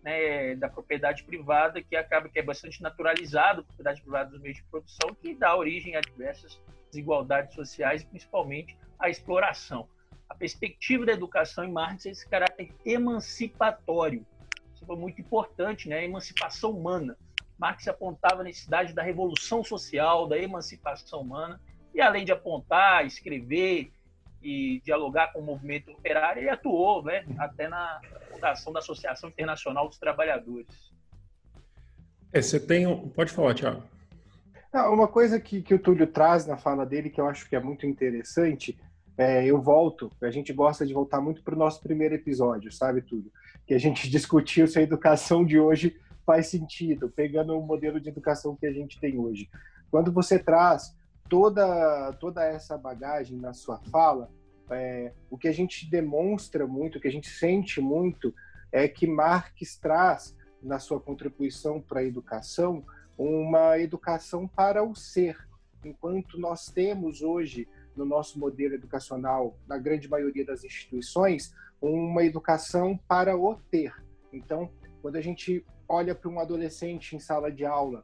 né, 0.03 0.55
da 0.55 0.67
propriedade 0.67 1.23
privada, 1.23 1.81
que 1.81 1.95
acaba 1.95 2.27
que 2.27 2.37
é 2.37 2.43
bastante 2.43 2.81
naturalizado, 2.81 3.61
a 3.61 3.63
propriedade 3.63 4.01
privada 4.01 4.29
dos 4.31 4.41
meios 4.41 4.57
de 4.57 4.63
produção, 4.63 5.15
que 5.21 5.33
dá 5.33 5.55
origem 5.55 5.95
a 5.95 6.01
diversas 6.01 6.59
desigualdades 6.91 7.55
sociais 7.55 8.03
principalmente 8.03 8.77
a 8.99 9.09
exploração. 9.09 9.87
A 10.29 10.35
perspectiva 10.35 11.05
da 11.05 11.13
educação 11.13 11.63
em 11.63 11.71
Marx 11.71 12.05
é 12.05 12.09
esse 12.09 12.27
caráter 12.27 12.73
emancipatório. 12.85 14.25
Isso 14.73 14.85
foi 14.85 14.95
muito 14.95 15.21
importante, 15.21 15.87
né? 15.87 15.99
a 15.99 16.03
emancipação 16.03 16.71
humana. 16.71 17.17
Marx 17.57 17.87
apontava 17.87 18.41
a 18.41 18.43
necessidade 18.43 18.93
da 18.93 19.01
revolução 19.01 19.63
social, 19.63 20.27
da 20.27 20.37
emancipação 20.37 21.21
humana, 21.21 21.61
e 21.93 22.01
além 22.01 22.25
de 22.25 22.31
apontar, 22.31 23.05
escrever 23.05 23.91
e 24.43 24.81
dialogar 24.83 25.31
com 25.31 25.39
o 25.39 25.43
movimento 25.43 25.91
operário, 25.91 26.41
ele 26.41 26.49
atuou 26.49 27.03
né, 27.03 27.25
até 27.37 27.67
na 27.67 28.01
fundação 28.29 28.73
da 28.73 28.79
Associação 28.79 29.29
Internacional 29.29 29.87
dos 29.87 29.97
Trabalhadores. 29.97 30.91
É, 32.31 32.41
você 32.41 32.59
tem. 32.59 33.07
Pode 33.09 33.31
falar, 33.31 33.53
Tiago. 33.53 33.83
Uma 34.73 35.07
coisa 35.07 35.39
que, 35.39 35.61
que 35.61 35.73
o 35.73 35.79
Túlio 35.79 36.07
traz 36.07 36.47
na 36.47 36.57
fala 36.57 36.83
dele, 36.83 37.09
que 37.09 37.21
eu 37.21 37.27
acho 37.27 37.47
que 37.47 37.55
é 37.55 37.59
muito 37.59 37.85
interessante, 37.85 38.75
é, 39.15 39.45
eu 39.45 39.61
volto, 39.61 40.11
a 40.19 40.31
gente 40.31 40.51
gosta 40.51 40.83
de 40.85 40.93
voltar 40.93 41.21
muito 41.21 41.43
para 41.43 41.53
o 41.53 41.57
nosso 41.57 41.79
primeiro 41.79 42.15
episódio, 42.15 42.71
sabe, 42.71 43.01
Túlio? 43.01 43.31
Que 43.67 43.75
a 43.75 43.79
gente 43.79 44.09
discutiu 44.11 44.67
se 44.67 44.79
a 44.79 44.81
educação 44.81 45.45
de 45.45 45.59
hoje 45.59 45.95
faz 46.25 46.47
sentido, 46.47 47.09
pegando 47.09 47.57
o 47.57 47.61
modelo 47.61 47.99
de 47.99 48.09
educação 48.09 48.55
que 48.55 48.65
a 48.65 48.73
gente 48.73 48.99
tem 48.99 49.19
hoje. 49.19 49.47
Quando 49.91 50.11
você 50.11 50.39
traz 50.39 50.95
toda, 51.33 52.13
toda 52.19 52.45
essa 52.45 52.77
bagagem 52.77 53.39
na 53.39 53.53
sua 53.53 53.79
fala, 53.89 54.29
é, 54.69 55.11
o 55.31 55.37
que 55.37 55.47
a 55.47 55.51
gente 55.51 55.89
demonstra 55.89 56.67
muito, 56.67 56.99
o 56.99 57.01
que 57.01 57.07
a 57.07 57.11
gente 57.11 57.27
sente 57.27 57.81
muito, 57.81 58.31
é 58.71 58.87
que 58.87 59.07
Marx 59.07 59.75
traz, 59.77 60.37
na 60.61 60.77
sua 60.77 60.99
contribuição 60.99 61.81
para 61.81 62.01
a 62.01 62.03
educação, 62.03 62.85
uma 63.17 63.79
educação 63.79 64.47
para 64.47 64.83
o 64.83 64.93
ser. 64.93 65.35
Enquanto 65.83 66.39
nós 66.39 66.67
temos 66.67 67.23
hoje, 67.23 67.67
no 67.95 68.05
nosso 68.05 68.39
modelo 68.39 68.75
educacional, 68.75 69.57
na 69.67 69.79
grande 69.79 70.07
maioria 70.07 70.45
das 70.45 70.63
instituições, 70.63 71.51
uma 71.81 72.23
educação 72.23 72.95
para 73.07 73.35
o 73.35 73.55
ter. 73.71 73.91
Então, 74.31 74.71
quando 75.01 75.15
a 75.15 75.21
gente 75.21 75.65
olha 75.89 76.13
para 76.13 76.29
um 76.29 76.39
adolescente 76.39 77.15
em 77.15 77.19
sala 77.19 77.51
de 77.51 77.65
aula, 77.65 78.03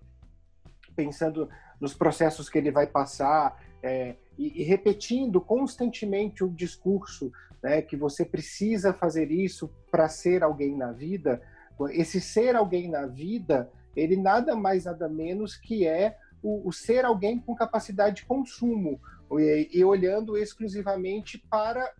pensando 0.95 1.47
nos 1.79 1.93
processos 1.93 2.49
que 2.49 2.57
ele 2.57 2.71
vai 2.71 2.87
passar 2.87 3.61
é, 3.81 4.15
e, 4.37 4.61
e, 4.61 4.63
repetindo 4.63 5.39
constantemente 5.39 6.43
o 6.43 6.49
discurso 6.49 7.31
né, 7.61 7.81
que 7.81 7.95
você 7.95 8.25
precisa 8.25 8.93
fazer 8.93 9.31
isso 9.31 9.69
para 9.91 10.07
ser 10.09 10.43
alguém 10.43 10.75
na 10.75 10.91
vida. 10.91 11.41
Esse 11.91 12.19
ser 12.19 12.55
alguém 12.55 12.89
na 12.89 13.05
vida, 13.05 13.71
ele 13.95 14.17
nada 14.17 14.55
mais 14.55 14.85
nada 14.85 15.07
menos 15.07 15.55
que 15.55 15.87
é 15.87 16.17
o, 16.43 16.67
o 16.67 16.71
ser 16.71 17.05
alguém 17.05 17.39
com 17.39 17.55
capacidade 17.55 18.17
de 18.17 18.25
consumo 18.25 18.99
e, 19.31 19.69
e 19.73 19.83
olhando 19.83 20.37
exclusivamente 20.37 21.37
para, 21.49 21.93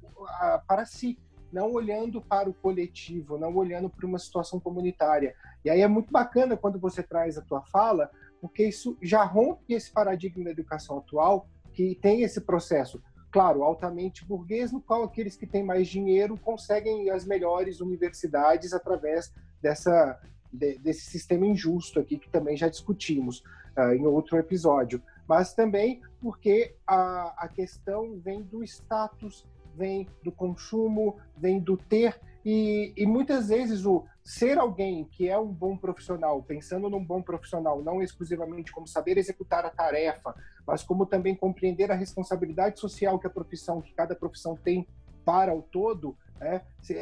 para 0.68 0.86
si 0.86 1.18
não 1.52 1.72
olhando 1.72 2.22
para 2.22 2.50
o 2.50 2.54
coletivo, 2.54 3.38
não 3.38 3.56
olhando 3.56 3.90
para 3.90 4.06
uma 4.06 4.20
situação 4.20 4.60
comunitária. 4.60 5.36
E 5.64 5.70
aí 5.70 5.82
é 5.82 5.88
muito 5.88 6.12
bacana 6.12 6.56
quando 6.56 6.80
você 6.80 7.02
traz 7.02 7.38
a 7.38 7.42
tua 7.42 7.62
fala, 7.64 8.10
porque 8.40 8.68
isso 8.68 8.98
já 9.02 9.24
rompe 9.24 9.74
esse 9.74 9.92
paradigma 9.92 10.46
da 10.46 10.52
educação 10.52 10.98
atual, 10.98 11.48
que 11.74 11.96
tem 11.96 12.24
esse 12.24 12.42
processo, 12.42 13.02
claro, 13.32 13.64
altamente 13.64 14.26
burguês, 14.26 14.72
no 14.72 14.82
qual 14.82 15.04
aqueles 15.04 15.36
que 15.36 15.46
têm 15.46 15.64
mais 15.64 15.88
dinheiro 15.88 16.38
conseguem 16.38 17.10
as 17.10 17.26
melhores 17.26 17.80
universidades 17.80 18.74
através 18.74 19.34
dessa, 19.62 20.20
de, 20.52 20.78
desse 20.80 21.10
sistema 21.10 21.46
injusto 21.46 22.00
aqui, 22.00 22.18
que 22.18 22.30
também 22.30 22.58
já 22.58 22.68
discutimos 22.68 23.44
uh, 23.78 23.94
em 23.94 24.06
outro 24.06 24.38
episódio. 24.38 25.02
Mas 25.28 25.54
também 25.54 26.02
porque 26.20 26.76
a, 26.88 27.46
a 27.46 27.48
questão 27.48 28.20
vem 28.20 28.42
do 28.42 28.64
status, 28.64 29.46
vem 29.76 30.08
do 30.24 30.32
consumo, 30.32 31.18
vem 31.38 31.60
do 31.60 31.78
ter, 31.78 32.20
e, 32.44 32.94
e 32.96 33.06
muitas 33.06 33.50
vezes 33.50 33.86
o 33.86 34.06
ser 34.30 34.60
alguém 34.60 35.06
que 35.06 35.28
é 35.28 35.40
um 35.40 35.52
bom 35.52 35.76
profissional, 35.76 36.44
pensando 36.44 36.88
num 36.88 37.04
bom 37.04 37.20
profissional, 37.20 37.82
não 37.82 38.00
exclusivamente 38.00 38.72
como 38.72 38.86
saber 38.86 39.18
executar 39.18 39.66
a 39.66 39.72
tarefa, 39.72 40.36
mas 40.68 40.84
como 40.84 41.08
também 41.08 41.34
compreender 41.34 41.92
a 41.92 41.96
responsabilidade 41.96 42.80
social 42.80 43.18
que 43.18 43.26
a 43.26 43.30
profissão, 43.30 43.82
que 43.82 43.92
cada 43.92 44.16
profissão 44.16 44.56
tem 44.56 44.88
para 45.26 45.52
o 45.52 45.64
todo, 45.64 46.16
né, 46.40 46.62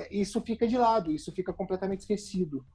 isso 0.09 0.39
fica 0.39 0.65
de 0.65 0.77
lado, 0.77 1.11
isso 1.11 1.29
fica 1.33 1.51
completamente 1.51 1.99
esquecido. 1.99 2.65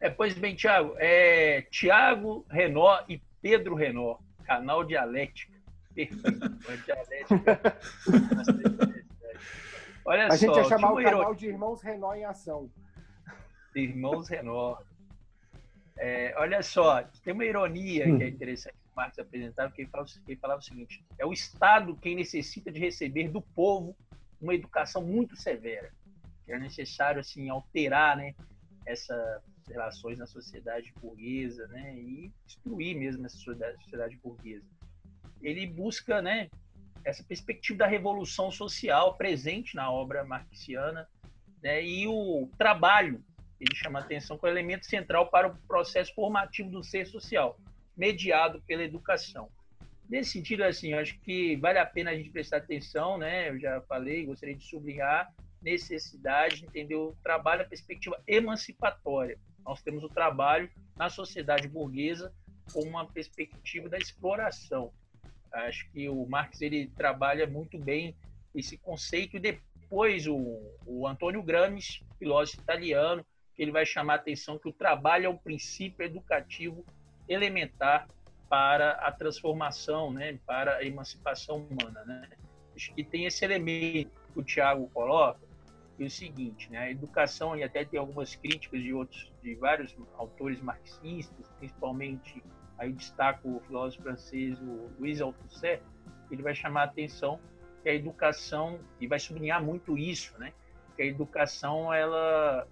É, 0.00 0.08
pois 0.08 0.32
bem, 0.32 0.56
Tiago, 0.56 0.94
é 0.96 1.66
Tiago 1.70 2.46
Renó 2.48 3.04
e 3.06 3.20
Pedro 3.42 3.74
Renó, 3.74 4.16
canal 4.46 4.82
Dialética. 4.82 5.58
Dialética. 5.94 7.76
Olha 10.08 10.26
a 10.26 10.30
só, 10.30 10.36
gente 10.38 10.56
ia 10.56 10.64
chamar 10.64 10.92
o 10.92 11.02
canal 11.02 11.34
de 11.34 11.48
Irmãos 11.48 11.82
Renó 11.82 12.14
em 12.14 12.24
Ação. 12.24 12.70
Irmãos 13.74 14.26
Renó. 14.26 14.78
É, 15.98 16.32
olha 16.38 16.62
só, 16.62 17.02
tem 17.22 17.34
uma 17.34 17.44
ironia 17.44 18.08
hum. 18.08 18.16
que 18.16 18.24
é 18.24 18.28
interessante 18.28 18.72
que 18.72 18.88
o 18.90 18.96
Marx 18.96 19.18
apresentava, 19.18 19.70
que 19.70 19.82
ele, 19.82 19.90
fala, 19.90 20.06
que 20.06 20.32
ele 20.32 20.40
falava 20.40 20.60
o 20.60 20.64
seguinte: 20.64 21.04
é 21.18 21.26
o 21.26 21.32
Estado 21.32 21.94
quem 21.96 22.16
necessita 22.16 22.72
de 22.72 22.80
receber 22.80 23.28
do 23.28 23.42
povo 23.42 23.94
uma 24.40 24.54
educação 24.54 25.02
muito 25.02 25.36
severa. 25.36 25.92
Que 26.46 26.52
é 26.52 26.58
necessário 26.58 27.20
assim 27.20 27.50
alterar, 27.50 28.16
né, 28.16 28.34
essas 28.86 29.42
relações 29.68 30.18
na 30.18 30.26
sociedade 30.26 30.90
burguesa, 31.02 31.66
né, 31.66 31.94
e 31.98 32.32
destruir 32.46 32.96
mesmo 32.96 33.26
essa 33.26 33.36
sociedade, 33.36 33.76
sociedade 33.82 34.16
burguesa. 34.24 34.64
Ele 35.42 35.66
busca, 35.66 36.22
né, 36.22 36.48
essa 37.04 37.22
perspectiva 37.24 37.80
da 37.80 37.86
revolução 37.86 38.50
social 38.50 39.16
presente 39.16 39.74
na 39.74 39.90
obra 39.90 40.24
marxiana, 40.24 41.08
né, 41.62 41.84
e 41.84 42.06
o 42.06 42.48
trabalho, 42.56 43.22
ele 43.60 43.74
chama 43.74 43.98
atenção 43.98 44.38
como 44.38 44.52
elemento 44.52 44.86
central 44.86 45.28
para 45.30 45.48
o 45.48 45.56
processo 45.66 46.14
formativo 46.14 46.70
do 46.70 46.82
ser 46.84 47.06
social, 47.06 47.58
mediado 47.96 48.62
pela 48.66 48.84
educação. 48.84 49.50
Nesse 50.08 50.30
sentido, 50.30 50.62
assim, 50.62 50.94
acho 50.94 51.18
que 51.20 51.56
vale 51.56 51.78
a 51.78 51.84
pena 51.84 52.12
a 52.12 52.16
gente 52.16 52.30
prestar 52.30 52.58
atenção, 52.58 53.18
né? 53.18 53.50
Eu 53.50 53.60
já 53.60 53.80
falei, 53.82 54.24
gostaria 54.24 54.54
de 54.54 54.64
sublinhar 54.64 55.30
necessidade 55.60 56.60
de 56.60 56.66
entender 56.66 56.94
o 56.94 57.16
trabalho, 57.22 57.62
a 57.62 57.68
perspectiva 57.68 58.20
emancipatória. 58.26 59.38
Nós 59.64 59.82
temos 59.82 60.02
o 60.02 60.08
trabalho 60.08 60.70
na 60.96 61.10
sociedade 61.10 61.68
burguesa 61.68 62.32
com 62.72 62.82
uma 62.82 63.06
perspectiva 63.06 63.88
da 63.88 63.98
exploração. 63.98 64.92
Acho 65.52 65.90
que 65.90 66.08
o 66.08 66.26
Marx 66.26 66.60
ele 66.60 66.90
trabalha 66.96 67.46
muito 67.46 67.78
bem 67.78 68.16
esse 68.54 68.76
conceito. 68.78 69.36
E 69.36 69.40
depois 69.40 70.26
o, 70.26 70.60
o 70.86 71.06
Antônio 71.06 71.42
Gramsci, 71.42 72.04
filósofo 72.18 72.60
italiano, 72.60 73.24
ele 73.56 73.72
vai 73.72 73.84
chamar 73.84 74.14
a 74.14 74.16
atenção 74.16 74.58
que 74.58 74.68
o 74.68 74.72
trabalho 74.72 75.26
é 75.26 75.28
um 75.28 75.36
princípio 75.36 76.04
educativo 76.04 76.84
elementar 77.28 78.08
para 78.48 78.92
a 78.92 79.12
transformação, 79.12 80.12
né, 80.12 80.38
para 80.46 80.76
a 80.76 80.84
emancipação 80.84 81.66
humana, 81.66 82.02
né? 82.04 82.28
Acho 82.74 82.94
que 82.94 83.04
tem 83.04 83.26
esse 83.26 83.44
elemento 83.44 84.10
que 84.32 84.40
o 84.40 84.42
Tiago 84.42 84.88
coloca, 84.90 85.40
que 85.96 86.04
é 86.04 86.06
o 86.06 86.10
seguinte, 86.10 86.70
né, 86.70 86.78
a 86.78 86.90
educação 86.90 87.56
e 87.56 87.62
até 87.62 87.84
tem 87.84 87.98
algumas 87.98 88.34
críticas 88.36 88.80
de 88.80 88.94
outros, 88.94 89.30
de 89.42 89.54
vários 89.56 89.94
autores 90.14 90.60
marxistas, 90.62 91.46
principalmente 91.58 92.42
aí 92.78 92.92
destaco 92.92 93.56
o 93.56 93.60
filósofo 93.60 94.04
francês 94.04 94.58
o 94.60 94.90
Louis 94.98 95.20
Althusser, 95.20 95.82
ele 96.30 96.42
vai 96.42 96.54
chamar 96.54 96.82
a 96.82 96.84
atenção 96.84 97.40
que 97.82 97.88
a 97.88 97.94
educação 97.94 98.78
e 99.00 99.06
vai 99.06 99.18
sublinhar 99.18 99.62
muito 99.62 99.96
isso, 99.96 100.38
né? 100.38 100.52
Que 100.96 101.02
a 101.02 101.06
educação 101.06 101.92
ela 101.92 102.66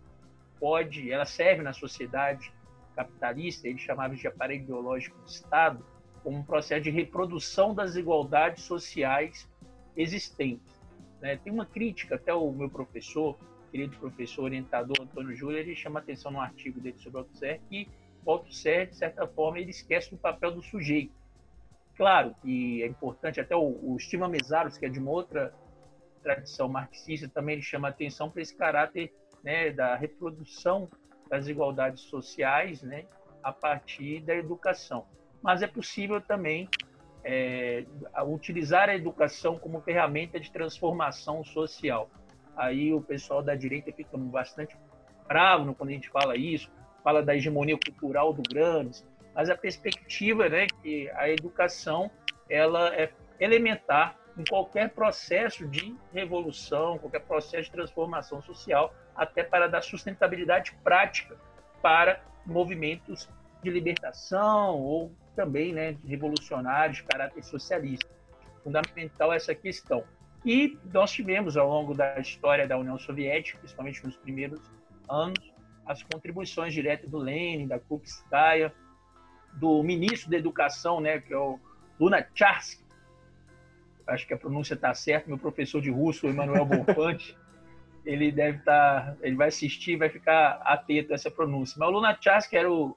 pode, 0.58 1.10
ela 1.10 1.25
serve 1.25 1.62
na 1.62 1.72
sociedade 1.72 2.52
capitalista, 2.94 3.68
ele 3.68 3.78
chamava 3.78 4.14
de 4.14 4.26
aparelho 4.26 4.62
ideológico 4.62 5.22
de 5.25 5.30
Estado, 5.30 5.84
como 6.22 6.38
um 6.38 6.42
processo 6.42 6.82
de 6.82 6.90
reprodução 6.90 7.75
das 7.75 7.94
igualdades 7.94 8.64
sociais 8.64 9.48
existentes. 9.96 10.82
Né? 11.20 11.36
Tem 11.36 11.52
uma 11.52 11.66
crítica, 11.66 12.16
até 12.16 12.32
o 12.32 12.50
meu 12.50 12.70
professor, 12.70 13.38
querido 13.70 13.96
professor 13.98 14.44
orientador 14.44 14.96
Antônio 15.00 15.36
Júlio, 15.36 15.58
ele 15.58 15.76
chama 15.76 16.00
atenção 16.00 16.32
no 16.32 16.40
artigo 16.40 16.80
dele 16.80 16.98
sobre 16.98 17.18
o 17.18 17.20
Althusser 17.20 17.60
que 17.68 17.88
o 18.26 18.33
Althusser, 18.33 18.88
de 18.88 18.97
certa 18.97 19.26
forma, 19.26 19.59
ele 19.59 19.71
esquece 19.71 20.11
do 20.11 20.16
papel 20.16 20.50
do 20.50 20.62
sujeito. 20.62 21.14
Claro 21.97 22.35
que 22.42 22.83
é 22.83 22.87
importante, 22.87 23.40
até 23.40 23.56
o, 23.56 23.95
o 23.95 23.99
Steven 23.99 24.28
Mesaros, 24.28 24.76
que 24.76 24.85
é 24.85 24.88
de 24.88 24.99
uma 24.99 25.11
outra 25.11 25.54
tradição 26.23 26.68
marxista, 26.68 27.28
também 27.28 27.54
ele 27.54 27.62
chama 27.62 27.88
atenção 27.88 28.30
para 28.30 28.42
esse 28.42 28.54
caráter 28.54 29.14
né, 29.42 29.71
da 29.71 29.95
reprodução 29.95 30.90
das 31.30 31.45
desigualdades 31.45 32.02
sociais 32.02 32.83
né, 32.83 33.06
a 33.42 33.52
partir 33.52 34.21
da 34.21 34.35
educação. 34.35 35.06
Mas 35.40 35.62
é 35.62 35.66
possível 35.68 36.21
também 36.21 36.68
é, 37.23 37.85
utilizar 38.26 38.88
a 38.88 38.97
educação 38.97 39.59
como 39.59 39.80
ferramenta 39.80 40.40
de 40.40 40.50
transformação 40.50 41.45
social. 41.45 42.11
Aí 42.56 42.92
o 42.92 43.00
pessoal 43.00 43.42
da 43.42 43.54
direita 43.54 43.92
fica 43.92 44.16
bastante 44.16 44.76
bravo 45.26 45.75
quando 45.75 45.90
a 45.90 45.92
gente 45.92 46.09
fala 46.09 46.37
isso, 46.37 46.71
fala 47.06 47.22
da 47.22 47.36
hegemonia 47.36 47.78
cultural 47.78 48.32
do 48.32 48.42
Gramsci, 48.42 49.04
mas 49.32 49.48
a 49.48 49.56
perspectiva 49.56 50.48
né, 50.48 50.66
que 50.82 51.08
a 51.10 51.30
educação 51.30 52.10
ela 52.50 52.92
é 52.96 53.12
elementar 53.38 54.18
em 54.36 54.42
qualquer 54.42 54.90
processo 54.90 55.68
de 55.68 55.94
revolução, 56.12 56.98
qualquer 56.98 57.20
processo 57.20 57.66
de 57.66 57.70
transformação 57.70 58.42
social, 58.42 58.92
até 59.14 59.44
para 59.44 59.68
dar 59.68 59.82
sustentabilidade 59.82 60.76
prática 60.82 61.36
para 61.80 62.20
movimentos 62.44 63.28
de 63.62 63.70
libertação 63.70 64.76
ou 64.76 65.12
também 65.36 65.72
né, 65.72 65.96
revolucionários 66.04 66.96
de 66.96 67.04
caráter 67.04 67.44
socialista. 67.44 68.10
Fundamental 68.64 69.32
essa 69.32 69.54
questão. 69.54 70.02
E 70.44 70.76
nós 70.92 71.12
tivemos, 71.12 71.56
ao 71.56 71.68
longo 71.68 71.94
da 71.94 72.18
história 72.18 72.66
da 72.66 72.76
União 72.76 72.98
Soviética, 72.98 73.58
principalmente 73.58 74.04
nos 74.04 74.16
primeiros 74.16 74.60
anos, 75.08 75.55
as 75.87 76.02
contribuições 76.02 76.75
diretas 76.75 77.09
do 77.09 77.19
Lenin, 77.19 77.66
da 77.66 77.78
Krupskaya, 77.78 78.73
do 79.55 79.83
ministro 79.83 80.31
da 80.31 80.37
Educação, 80.37 81.00
né, 81.00 81.21
que 81.21 81.33
é 81.33 81.38
o 81.38 81.59
Lunacharsky, 81.99 82.85
acho 84.07 84.26
que 84.26 84.35
a 84.35 84.37
pronúncia 84.37 84.75
está 84.75 84.93
certa, 84.95 85.28
meu 85.28 85.38
professor 85.38 85.81
de 85.81 85.90
russo, 85.90 86.26
o 86.26 86.31
Emanuel 86.31 86.64
Bonfante, 86.64 87.37
ele 88.05 88.31
deve 88.31 88.59
estar, 88.59 89.07
tá, 89.07 89.16
ele 89.21 89.35
vai 89.35 89.49
assistir, 89.49 89.97
vai 89.97 90.09
ficar 90.09 90.61
atento 90.62 91.12
a 91.12 91.14
essa 91.14 91.31
pronúncia. 91.31 91.76
Mas 91.78 91.88
o 91.88 91.93
Lunacharsky 91.93 92.57
era 92.57 92.71
o, 92.71 92.97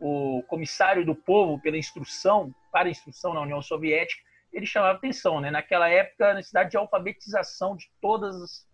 o 0.00 0.42
comissário 0.48 1.04
do 1.04 1.14
povo 1.14 1.60
pela 1.60 1.76
instrução, 1.76 2.52
para 2.72 2.88
a 2.88 2.90
instrução 2.90 3.34
na 3.34 3.42
União 3.42 3.62
Soviética, 3.62 4.22
ele 4.52 4.66
chamava 4.66 4.98
atenção, 4.98 5.40
né? 5.40 5.50
Naquela 5.50 5.88
época, 5.88 6.30
a 6.30 6.34
necessidade 6.34 6.70
de 6.70 6.76
alfabetização 6.76 7.76
de 7.76 7.88
todas 8.00 8.68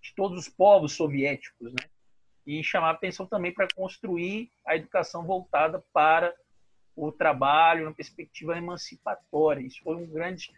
de 0.00 0.14
todos 0.14 0.38
os 0.38 0.48
povos 0.48 0.92
soviéticos, 0.92 1.72
né? 1.72 1.88
E 2.46 2.62
chamava 2.62 2.96
atenção 2.96 3.26
também 3.26 3.52
para 3.52 3.68
construir 3.74 4.50
a 4.66 4.76
educação 4.76 5.24
voltada 5.24 5.82
para 5.92 6.34
o 6.96 7.10
trabalho, 7.10 7.86
uma 7.86 7.94
perspectiva 7.94 8.56
emancipatória. 8.56 9.60
Isso 9.60 9.80
foi 9.82 9.96
um 9.96 10.06
grande, 10.06 10.52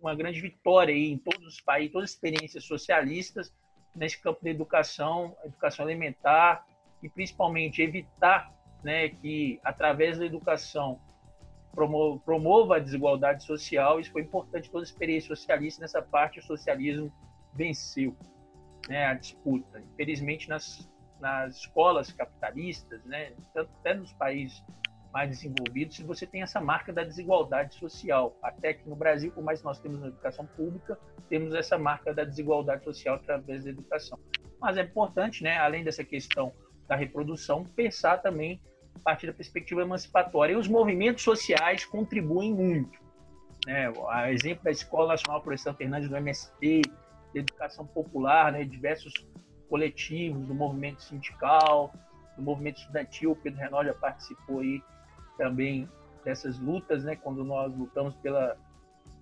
uma 0.00 0.14
grande 0.14 0.40
vitória 0.40 0.94
aí 0.94 1.10
em 1.10 1.18
todos 1.18 1.46
os 1.46 1.60
países, 1.60 1.92
todas 1.92 2.10
as 2.10 2.14
experiências 2.14 2.64
socialistas 2.64 3.52
nesse 3.94 4.20
campo 4.20 4.42
da 4.42 4.50
educação, 4.50 5.36
educação 5.44 5.84
elementar 5.84 6.66
e 7.02 7.08
principalmente 7.08 7.82
evitar 7.82 8.52
né, 8.82 9.08
que 9.08 9.60
através 9.62 10.18
da 10.18 10.24
educação 10.24 11.00
promova 12.24 12.76
a 12.76 12.78
desigualdade 12.78 13.44
social. 13.44 14.00
Isso 14.00 14.10
foi 14.10 14.22
importante 14.22 14.70
toda 14.70 14.82
a 14.82 14.88
experiência 14.88 15.28
socialista 15.28 15.80
nessa 15.80 16.02
parte 16.02 16.40
o 16.40 16.42
socialismo 16.42 17.12
venceu 17.54 18.16
né, 18.88 19.06
a 19.06 19.14
disputa. 19.14 19.82
Infelizmente 19.92 20.48
nas 20.48 20.89
nas 21.20 21.56
escolas 21.56 22.12
capitalistas, 22.12 23.04
né, 23.04 23.32
tanto 23.54 23.70
até 23.80 23.94
nos 23.94 24.12
países 24.14 24.62
mais 25.12 25.28
desenvolvidos, 25.30 25.96
se 25.96 26.04
você 26.04 26.26
tem 26.26 26.42
essa 26.42 26.60
marca 26.60 26.92
da 26.92 27.02
desigualdade 27.02 27.74
social. 27.74 28.36
Até 28.42 28.74
que 28.74 28.88
no 28.88 28.94
Brasil, 28.94 29.32
por 29.32 29.42
mais 29.42 29.58
que 29.58 29.64
nós 29.64 29.80
temos 29.80 30.00
na 30.00 30.06
educação 30.06 30.46
pública, 30.46 30.98
temos 31.28 31.52
essa 31.54 31.76
marca 31.76 32.14
da 32.14 32.24
desigualdade 32.24 32.84
social 32.84 33.16
através 33.16 33.64
da 33.64 33.70
educação. 33.70 34.18
Mas 34.60 34.76
é 34.76 34.82
importante, 34.82 35.42
né, 35.42 35.58
além 35.58 35.82
dessa 35.82 36.04
questão 36.04 36.52
da 36.86 36.94
reprodução, 36.94 37.64
pensar 37.64 38.18
também 38.18 38.60
a 38.96 39.00
partir 39.00 39.26
da 39.26 39.32
perspectiva 39.32 39.82
emancipatória. 39.82 40.52
E 40.52 40.56
os 40.56 40.68
movimentos 40.68 41.22
sociais 41.22 41.84
contribuem 41.84 42.52
muito. 42.52 42.98
Né? 43.66 43.92
A 44.08 44.32
exemplo 44.32 44.64
da 44.64 44.70
Escola 44.70 45.08
Nacional 45.08 45.42
Professor 45.42 45.74
Fernandes 45.74 46.08
do 46.08 46.16
MST, 46.16 46.82
da 47.34 47.40
educação 47.40 47.86
popular, 47.86 48.52
né? 48.52 48.64
diversos 48.64 49.12
coletivos 49.70 50.44
do 50.46 50.54
movimento 50.54 51.02
sindical, 51.02 51.94
do 52.36 52.42
movimento 52.42 52.80
estudantil. 52.80 53.30
O 53.30 53.36
Pedro 53.36 53.60
Renal 53.60 53.84
já 53.84 53.94
participou 53.94 54.60
aí 54.60 54.82
também 55.38 55.88
dessas 56.24 56.58
lutas, 56.58 57.04
né? 57.04 57.16
quando 57.16 57.42
nós 57.44 57.74
lutamos 57.74 58.14
pela 58.16 58.58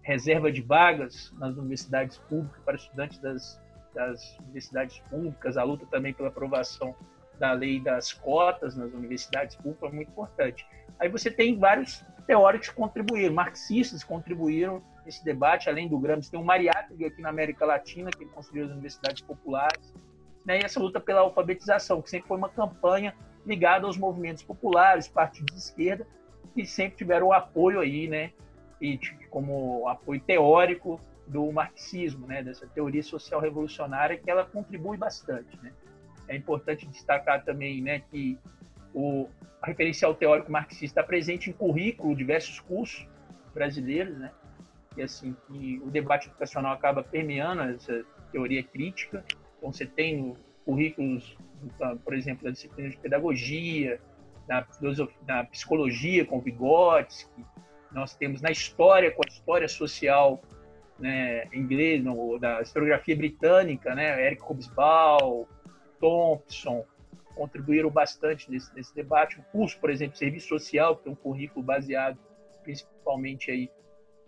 reserva 0.03 0.51
de 0.51 0.63
vagas 0.63 1.33
nas 1.39 1.55
universidades 1.57 2.17
públicas 2.17 2.61
para 2.65 2.77
estudantes 2.77 3.19
das, 3.19 3.61
das 3.95 4.39
universidades 4.39 4.99
públicas, 5.11 5.57
a 5.57 5.63
luta 5.63 5.87
também 5.87 6.15
pela 6.15 6.29
aprovação 6.29 6.97
da 7.39 7.53
lei 7.53 7.79
das 7.79 8.13
cotas 8.13 8.75
nas 8.77 8.93
universidades 8.93 9.55
públicas 9.57 9.93
é 9.93 9.95
muito 9.95 10.09
importante. 10.11 10.67
Aí 10.99 11.09
você 11.09 11.31
tem 11.31 11.59
vários 11.59 12.05
teóricos 12.27 12.71
que 12.71 12.75
contribuíram, 12.75 13.35
marxistas 13.35 14.03
contribuíram 14.03 14.83
nesse 15.05 15.25
debate, 15.25 15.69
além 15.69 15.89
do 15.89 15.99
Gramsci, 15.99 16.31
tem 16.31 16.41
o 16.41 16.45
Mariátegui 16.45 17.05
aqui 17.05 17.23
na 17.23 17.29
América 17.29 17.65
Latina, 17.65 18.11
que 18.11 18.25
construiu 18.27 18.67
as 18.67 18.71
universidades 18.71 19.23
populares, 19.23 19.95
né, 20.49 20.61
e 20.61 20.65
essa 20.65 20.81
luta 20.81 20.99
pela 20.99 21.21
alfabetização, 21.21 22.01
que 22.01 22.09
sempre 22.09 22.27
foi 22.27 22.39
uma 22.39 22.49
campanha 22.49 23.15
ligada 23.45 23.87
aos 23.87 23.99
movimentos 23.99 24.43
populares, 24.43 25.07
partidos 25.07 25.55
de 25.55 25.61
esquerda, 25.61 26.07
que 26.55 26.65
sempre 26.65 26.97
tiveram 26.97 27.27
o 27.27 27.33
apoio 27.35 27.81
aí, 27.81 28.09
né, 28.09 28.33
e 28.81 28.99
como 29.29 29.87
apoio 29.87 30.19
teórico 30.23 30.99
do 31.27 31.53
marxismo, 31.53 32.27
né, 32.27 32.43
dessa 32.43 32.67
teoria 32.67 33.03
social 33.03 33.43
revolucionária, 33.43 34.17
que 34.17 34.31
ela 34.31 34.47
contribui 34.47 34.97
bastante, 34.97 35.55
né. 35.63 35.71
É 36.27 36.35
importante 36.35 36.87
destacar 36.87 37.45
também 37.45 37.83
né, 37.83 38.01
que 38.11 38.39
o 38.95 39.29
referencial 39.63 40.15
teórico 40.15 40.51
marxista 40.51 40.87
está 40.87 41.03
presente 41.03 41.51
em 41.51 41.53
currículo, 41.53 42.17
diversos 42.17 42.59
cursos 42.61 43.07
brasileiros, 43.53 44.17
né? 44.19 44.31
E 44.97 45.03
assim, 45.03 45.35
que 45.47 45.81
o 45.85 45.91
debate 45.91 46.29
educacional 46.29 46.73
acaba 46.73 47.03
permeando 47.03 47.63
essa 47.63 48.05
teoria 48.31 48.63
crítica. 48.63 49.25
Então, 49.59 49.73
você 49.73 49.85
tem 49.85 50.35
currículos, 50.65 51.37
por 52.05 52.15
exemplo, 52.15 52.45
da 52.45 52.51
disciplina 52.51 52.91
de 52.91 52.97
pedagogia, 52.97 54.01
na, 54.49 54.67
na 55.27 55.45
psicologia 55.45 56.25
com 56.25 56.41
Vygotsky, 56.41 57.45
nós 57.93 58.15
temos 58.15 58.41
na 58.41 58.51
história 58.51 59.11
com 59.11 59.23
a 59.25 59.29
história 59.29 59.69
social 59.69 60.41
né, 60.99 61.47
inglês, 61.53 62.03
da 62.41 62.61
historiografia 62.61 63.17
britânica, 63.17 63.95
né, 63.95 64.27
Eric 64.27 64.43
Hobsbawm, 64.43 65.47
Thompson, 66.01 66.85
contribuíram 67.35 67.91
bastante 67.91 68.51
nesse, 68.51 68.75
nesse 68.75 68.95
debate. 68.95 69.39
O 69.39 69.43
curso, 69.45 69.79
por 69.79 69.91
exemplo, 69.91 70.13
de 70.15 70.19
Serviço 70.19 70.49
Social, 70.49 70.97
que 70.97 71.05
tem 71.05 71.13
um 71.13 71.17
currículo 71.17 71.65
baseado 71.65 72.19
principalmente 72.63 73.51
aí 73.51 73.71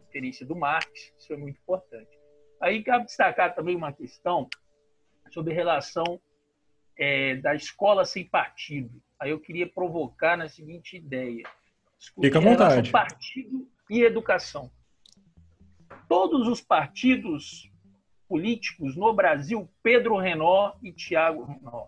referência 0.06 0.46
do 0.46 0.56
Marx, 0.56 1.12
isso 1.18 1.32
é 1.32 1.36
muito 1.36 1.58
importante. 1.58 2.18
Aí 2.60 2.82
cabe 2.82 3.04
destacar 3.04 3.54
também 3.54 3.76
uma 3.76 3.92
questão 3.92 4.48
sobre 5.30 5.54
relação 5.54 6.20
é, 6.98 7.36
da 7.36 7.54
escola 7.54 8.04
sem 8.04 8.24
partido. 8.24 9.02
Aí 9.18 9.30
eu 9.30 9.40
queria 9.40 9.66
provocar 9.66 10.36
na 10.36 10.48
seguinte 10.48 10.96
ideia. 10.96 11.44
Fica 12.20 12.38
à 12.38 12.42
vontade. 12.42 12.90
Partido 12.90 13.68
e 13.88 14.02
educação. 14.02 14.70
Todos 16.08 16.48
os 16.48 16.60
partidos 16.60 17.70
políticos 18.28 18.96
no 18.96 19.12
Brasil, 19.12 19.68
Pedro 19.82 20.16
Renó 20.16 20.72
e 20.82 20.92
Tiago 20.92 21.44
Renó, 21.44 21.86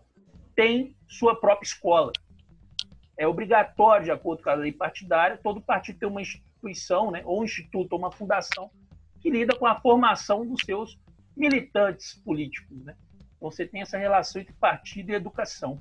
têm 0.55 0.95
sua 1.07 1.39
própria 1.39 1.65
escola. 1.65 2.11
É 3.17 3.27
obrigatório, 3.27 4.05
de 4.05 4.11
acordo 4.11 4.43
com 4.43 4.49
a 4.49 4.55
lei 4.55 4.71
partidária, 4.71 5.39
todo 5.41 5.61
partido 5.61 5.99
tem 5.99 6.09
uma 6.09 6.21
instituição, 6.21 7.11
né, 7.11 7.21
ou 7.25 7.41
um 7.41 7.43
instituto, 7.43 7.93
ou 7.93 7.99
uma 7.99 8.11
fundação, 8.11 8.71
que 9.21 9.29
lida 9.29 9.55
com 9.55 9.65
a 9.65 9.79
formação 9.79 10.45
dos 10.45 10.61
seus 10.65 10.99
militantes 11.35 12.15
políticos. 12.25 12.83
Né? 12.83 12.95
Você 13.43 13.65
tem 13.67 13.81
essa 13.81 13.97
relação 13.97 14.41
entre 14.41 14.53
partido 14.53 15.11
e 15.11 15.15
educação. 15.15 15.79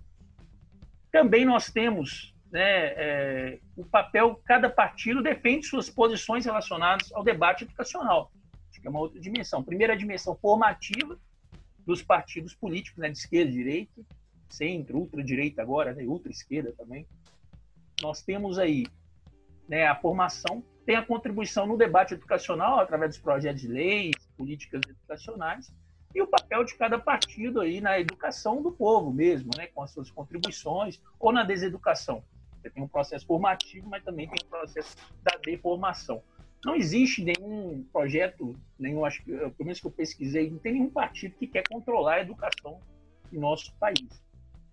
Também 1.11 1.45
nós 1.45 1.71
temos 1.71 2.35
né, 2.51 2.87
é, 2.97 3.59
o 3.77 3.85
papel, 3.85 4.41
cada 4.45 4.69
partido 4.69 5.23
defende 5.23 5.67
suas 5.67 5.89
posições 5.89 6.45
relacionadas 6.45 7.11
ao 7.13 7.25
debate 7.25 7.65
educacional 7.65 8.31
que 8.83 8.89
é 8.89 8.91
uma 8.91 9.01
outra 9.01 9.21
dimensão. 9.21 9.63
Primeira 9.63 9.97
dimensão 9.97 10.35
formativa 10.35 11.17
dos 11.87 12.03
partidos 12.03 12.53
políticos, 12.53 12.99
né, 12.99 13.09
de 13.09 13.19
esquerda, 13.19 13.51
direita, 13.51 14.03
centro, 14.49 14.99
ultra-direita 14.99 15.63
agora, 15.63 15.95
né, 15.95 16.03
ultra-esquerda 16.03 16.73
também. 16.77 17.07
Nós 18.03 18.23
temos 18.23 18.59
aí 18.59 18.85
né, 19.69 19.87
a 19.87 19.95
formação, 19.95 20.63
tem 20.85 20.97
a 20.97 21.07
contribuição 21.07 21.67
no 21.67 21.79
debate 21.79 22.15
educacional 22.15 22.81
através 22.81 23.13
dos 23.13 23.23
projetos 23.23 23.63
de 23.63 23.69
leis, 23.69 24.17
políticas 24.37 24.83
educacionais 24.89 25.73
e 26.15 26.21
o 26.21 26.27
papel 26.27 26.65
de 26.65 26.75
cada 26.75 26.99
partido 26.99 27.61
aí 27.61 27.81
na 27.81 27.99
educação 27.99 28.63
do 28.63 28.71
povo 28.71 29.13
mesmo, 29.13 29.51
né, 29.57 29.67
com 29.69 29.83
as 29.83 29.91
suas 29.91 30.11
contribuições, 30.11 31.01
ou 31.19 31.33
na 31.33 31.43
deseducação. 31.43 32.23
Você 32.61 32.71
tem 32.71 32.83
um 32.83 32.89
processo 32.89 33.27
formativo, 33.27 33.89
mas 33.89 34.05
também 34.05 34.29
tem 34.29 34.39
um 34.45 34.49
processo 34.49 34.97
da 35.23 35.37
deformação. 35.45 36.23
Não 36.65 36.77
existe 36.77 37.25
nenhum 37.25 37.85
projeto, 37.93 38.55
nenhum, 38.79 39.05
acho 39.05 39.23
que, 39.25 39.33
pelo 39.33 39.55
menos 39.59 39.81
que 39.81 39.87
eu 39.87 39.91
pesquisei, 39.91 40.49
não 40.49 40.59
tem 40.59 40.75
nenhum 40.75 40.91
partido 40.91 41.35
que 41.37 41.47
quer 41.47 41.65
controlar 41.69 42.15
a 42.15 42.21
educação 42.21 42.81
em 43.33 43.39
nosso 43.39 43.75
país. 43.77 44.23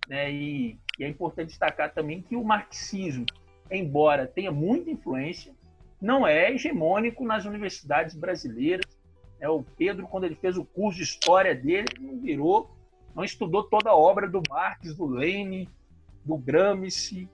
Né? 0.07 0.31
E, 0.31 0.79
e 0.99 1.03
é 1.03 1.07
importante 1.07 1.47
destacar 1.47 1.91
também 1.91 2.21
que 2.21 2.35
o 2.35 2.43
marxismo, 2.43 3.25
embora 3.71 4.27
tenha 4.27 4.51
muita 4.51 4.91
influência, 4.91 5.53
não 5.99 6.25
é 6.25 6.51
hegemônico 6.51 7.25
nas 7.25 7.45
universidades 7.45 8.15
brasileiras. 8.15 8.85
É, 9.39 9.49
o 9.49 9.63
Pedro, 9.77 10.07
quando 10.07 10.25
ele 10.25 10.35
fez 10.35 10.57
o 10.57 10.65
curso 10.65 10.97
de 10.97 11.03
história 11.03 11.55
dele, 11.55 11.87
não 11.99 12.19
virou, 12.19 12.69
não 13.15 13.23
estudou 13.23 13.63
toda 13.63 13.89
a 13.89 13.95
obra 13.95 14.27
do 14.27 14.41
Marx, 14.49 14.95
do 14.95 15.05
Lenin, 15.05 15.67
do 16.23 16.37
Gramsci, 16.37 17.29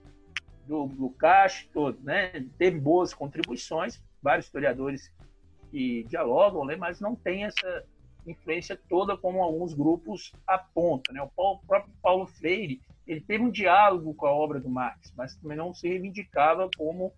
do 0.66 0.84
Lukács, 0.84 1.68
todo, 1.72 1.98
né? 2.02 2.46
Teve 2.58 2.78
boas 2.78 3.12
contribuições, 3.12 4.02
vários 4.22 4.46
historiadores 4.46 5.12
que 5.70 6.04
dialogam, 6.04 6.64
né? 6.64 6.76
mas 6.76 7.00
não 7.00 7.14
tem 7.14 7.44
essa 7.44 7.84
influência 8.26 8.78
toda 8.88 9.16
como 9.16 9.42
alguns 9.42 9.74
grupos 9.74 10.32
apontam. 10.46 11.14
Né? 11.14 11.22
O, 11.22 11.28
Paulo, 11.28 11.60
o 11.62 11.66
próprio 11.66 11.92
Paulo 12.02 12.26
Freire 12.26 12.80
ele 13.06 13.20
teve 13.20 13.44
um 13.44 13.50
diálogo 13.50 14.14
com 14.14 14.26
a 14.26 14.32
obra 14.32 14.58
do 14.58 14.68
Marx, 14.68 15.12
mas 15.16 15.36
também 15.36 15.56
não 15.56 15.72
se 15.72 15.88
reivindicava 15.88 16.68
como 16.76 17.12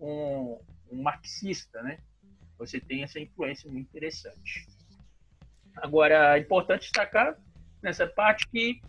um, 0.00 0.58
um 0.90 1.02
marxista, 1.02 1.82
né? 1.82 1.98
Você 2.58 2.80
tem 2.80 3.02
essa 3.02 3.20
influência 3.20 3.70
muito 3.70 3.88
interessante. 3.88 4.66
Agora, 5.76 6.36
é 6.36 6.40
importante 6.40 6.82
destacar 6.82 7.38
nessa 7.82 8.06
parte 8.06 8.48
que 8.48 8.80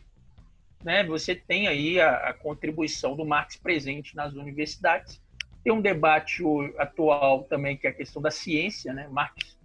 né, 0.84 1.03
você 1.03 1.36
tem 1.36 1.67
aí 1.67 1.99
a, 1.99 2.29
a, 2.29 2.34
contribuição 2.34 3.15
do 3.15 3.25
Marx 3.25 3.58
presente 3.58 4.15
nas 4.15 4.34
universidades. 4.34 5.21
Tem 5.63 5.73
um 5.73 5.82
debate 5.82 6.43
atual 6.77 7.43
também 7.43 7.77
que 7.77 7.86
é 7.86 7.89
a 7.89 7.93
questão 7.93 8.21
da 8.21 8.32
ciência, 8.32 8.93
né? 8.93 9.08
Marx 9.10 9.60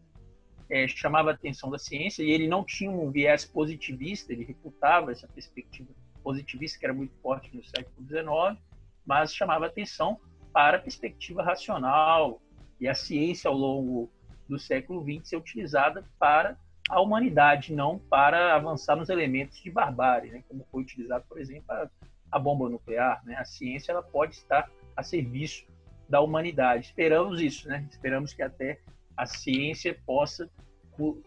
é, 0.68 0.88
chamava 0.88 1.30
a 1.30 1.34
atenção 1.34 1.70
da 1.70 1.78
ciência 1.78 2.22
e 2.22 2.30
ele 2.30 2.48
não 2.48 2.64
tinha 2.64 2.90
um 2.90 3.10
viés 3.10 3.44
positivista, 3.44 4.32
ele 4.32 4.44
refutava 4.44 5.12
essa 5.12 5.28
perspectiva 5.28 5.88
positivista 6.22 6.78
que 6.78 6.86
era 6.86 6.94
muito 6.94 7.14
forte 7.22 7.54
no 7.54 7.62
século 7.64 8.06
XIX, 8.06 8.60
mas 9.06 9.34
chamava 9.34 9.66
atenção 9.66 10.18
para 10.52 10.78
a 10.78 10.80
perspectiva 10.80 11.42
racional 11.42 12.40
e 12.80 12.88
a 12.88 12.94
ciência 12.94 13.48
ao 13.48 13.56
longo 13.56 14.10
do 14.48 14.58
século 14.58 15.02
XX 15.02 15.28
ser 15.28 15.36
utilizada 15.36 16.04
para 16.18 16.56
a 16.88 17.00
humanidade, 17.00 17.72
não 17.72 17.98
para 17.98 18.54
avançar 18.54 18.94
nos 18.94 19.08
elementos 19.08 19.58
de 19.58 19.70
barbárie, 19.70 20.30
né? 20.30 20.44
como 20.48 20.66
foi 20.70 20.82
utilizado, 20.82 21.24
por 21.28 21.38
exemplo, 21.38 21.64
a, 21.70 21.88
a 22.30 22.38
bomba 22.38 22.68
nuclear. 22.68 23.22
Né? 23.24 23.36
A 23.36 23.44
ciência 23.44 23.92
ela 23.92 24.02
pode 24.02 24.34
estar 24.34 24.70
a 24.94 25.02
serviço 25.02 25.66
da 26.08 26.20
humanidade. 26.20 26.86
Esperamos 26.86 27.40
isso, 27.40 27.66
né? 27.68 27.86
Esperamos 27.90 28.34
que 28.34 28.42
até 28.42 28.78
a 29.16 29.26
ciência 29.26 29.96
possa 30.04 30.48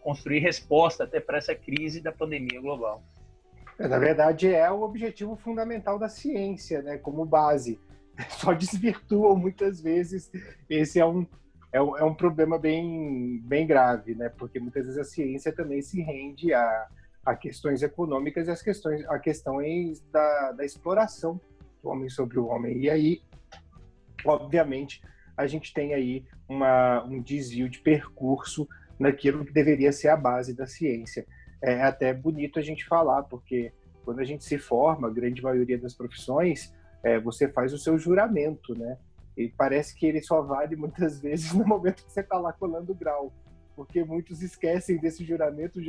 construir 0.00 0.38
resposta 0.38 1.04
até 1.04 1.20
para 1.20 1.38
essa 1.38 1.54
crise 1.54 2.00
da 2.00 2.12
pandemia 2.12 2.60
global. 2.60 3.02
É, 3.78 3.86
na 3.86 3.98
verdade, 3.98 4.52
é 4.52 4.70
o 4.70 4.82
objetivo 4.82 5.36
fundamental 5.36 5.98
da 5.98 6.08
ciência, 6.08 6.82
né, 6.82 6.98
como 6.98 7.24
base. 7.24 7.78
Só 8.30 8.52
desvirtuam 8.52 9.36
muitas 9.36 9.80
vezes. 9.80 10.30
Esse 10.68 10.98
é 10.98 11.06
um, 11.06 11.26
é 11.72 11.80
um, 11.80 11.96
é 11.96 12.04
um 12.04 12.14
problema 12.14 12.58
bem, 12.58 13.40
bem 13.44 13.66
grave, 13.66 14.14
né, 14.14 14.28
porque 14.28 14.58
muitas 14.58 14.84
vezes 14.84 14.98
a 14.98 15.04
ciência 15.04 15.52
também 15.52 15.82
se 15.82 16.00
rende 16.00 16.52
a, 16.52 16.88
a 17.24 17.36
questões 17.36 17.82
econômicas 17.82 18.48
e 18.48 18.50
as 18.50 18.62
questões, 18.62 19.04
a 19.08 19.18
questões 19.18 20.00
da, 20.10 20.52
da 20.52 20.64
exploração 20.64 21.40
do 21.82 21.90
homem 21.90 22.08
sobre 22.08 22.38
o 22.38 22.46
homem. 22.46 22.78
E 22.78 22.90
aí, 22.90 23.22
obviamente, 24.24 25.02
a 25.36 25.46
gente 25.46 25.72
tem 25.72 25.94
aí 25.94 26.24
uma, 26.48 27.04
um 27.04 27.22
desvio 27.22 27.68
de 27.68 27.78
percurso 27.78 28.68
naquilo 28.98 29.44
que 29.44 29.52
deveria 29.52 29.92
ser 29.92 30.08
a 30.08 30.16
base 30.16 30.54
da 30.54 30.66
ciência. 30.66 31.24
É 31.62 31.82
até 31.82 32.12
bonito 32.12 32.58
a 32.58 32.62
gente 32.62 32.84
falar, 32.84 33.24
porque 33.24 33.72
quando 34.04 34.20
a 34.20 34.24
gente 34.24 34.44
se 34.44 34.58
forma, 34.58 35.06
a 35.06 35.12
grande 35.12 35.42
maioria 35.42 35.78
das 35.78 35.94
profissões, 35.94 36.72
é, 37.02 37.18
você 37.18 37.48
faz 37.48 37.72
o 37.72 37.78
seu 37.78 37.98
juramento, 37.98 38.78
né? 38.78 38.98
E 39.36 39.48
parece 39.48 39.94
que 39.94 40.06
ele 40.06 40.20
só 40.22 40.42
vale 40.42 40.74
muitas 40.76 41.20
vezes 41.22 41.52
no 41.52 41.66
momento 41.66 42.04
que 42.04 42.12
você 42.12 42.20
está 42.20 42.38
lá 42.38 42.52
colando 42.52 42.92
o 42.92 42.94
grau, 42.94 43.32
porque 43.76 44.02
muitos 44.02 44.42
esquecem 44.42 44.98
desse 44.98 45.24
juramento 45.24 45.80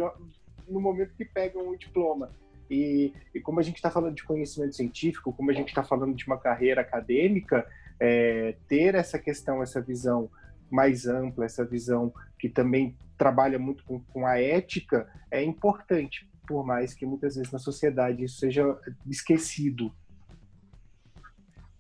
no 0.68 0.80
momento 0.80 1.16
que 1.16 1.26
pegam 1.26 1.68
o 1.68 1.78
diploma. 1.78 2.32
E, 2.70 3.14
e 3.34 3.42
como 3.42 3.60
a 3.60 3.64
gente 3.64 3.78
está 3.78 3.90
falando 3.90 4.16
de 4.16 4.24
conhecimento 4.24 4.76
científico, 4.76 5.34
como 5.34 5.50
a 5.50 5.54
gente 5.54 5.70
está 5.70 5.84
falando 5.84 6.16
de 6.16 6.26
uma 6.28 6.38
carreira 6.38 6.82
acadêmica, 6.82 7.68
é, 8.00 8.56
ter 8.68 8.94
essa 8.94 9.18
questão, 9.18 9.64
essa 9.64 9.82
visão 9.82 10.30
mais 10.70 11.08
ampla, 11.08 11.46
essa 11.46 11.66
visão 11.66 12.14
que 12.38 12.48
também 12.48 12.96
trabalha 13.18 13.58
muito 13.58 13.84
com, 13.84 14.00
com 14.00 14.26
a 14.26 14.40
ética, 14.40 15.10
é 15.32 15.44
importante, 15.44 16.30
por 16.48 16.64
mais 16.64 16.94
que 16.94 17.06
muitas 17.06 17.36
vezes 17.36 17.52
na 17.52 17.60
sociedade 17.60 18.24
isso 18.24 18.40
seja 18.40 18.64
esquecido. 19.08 19.92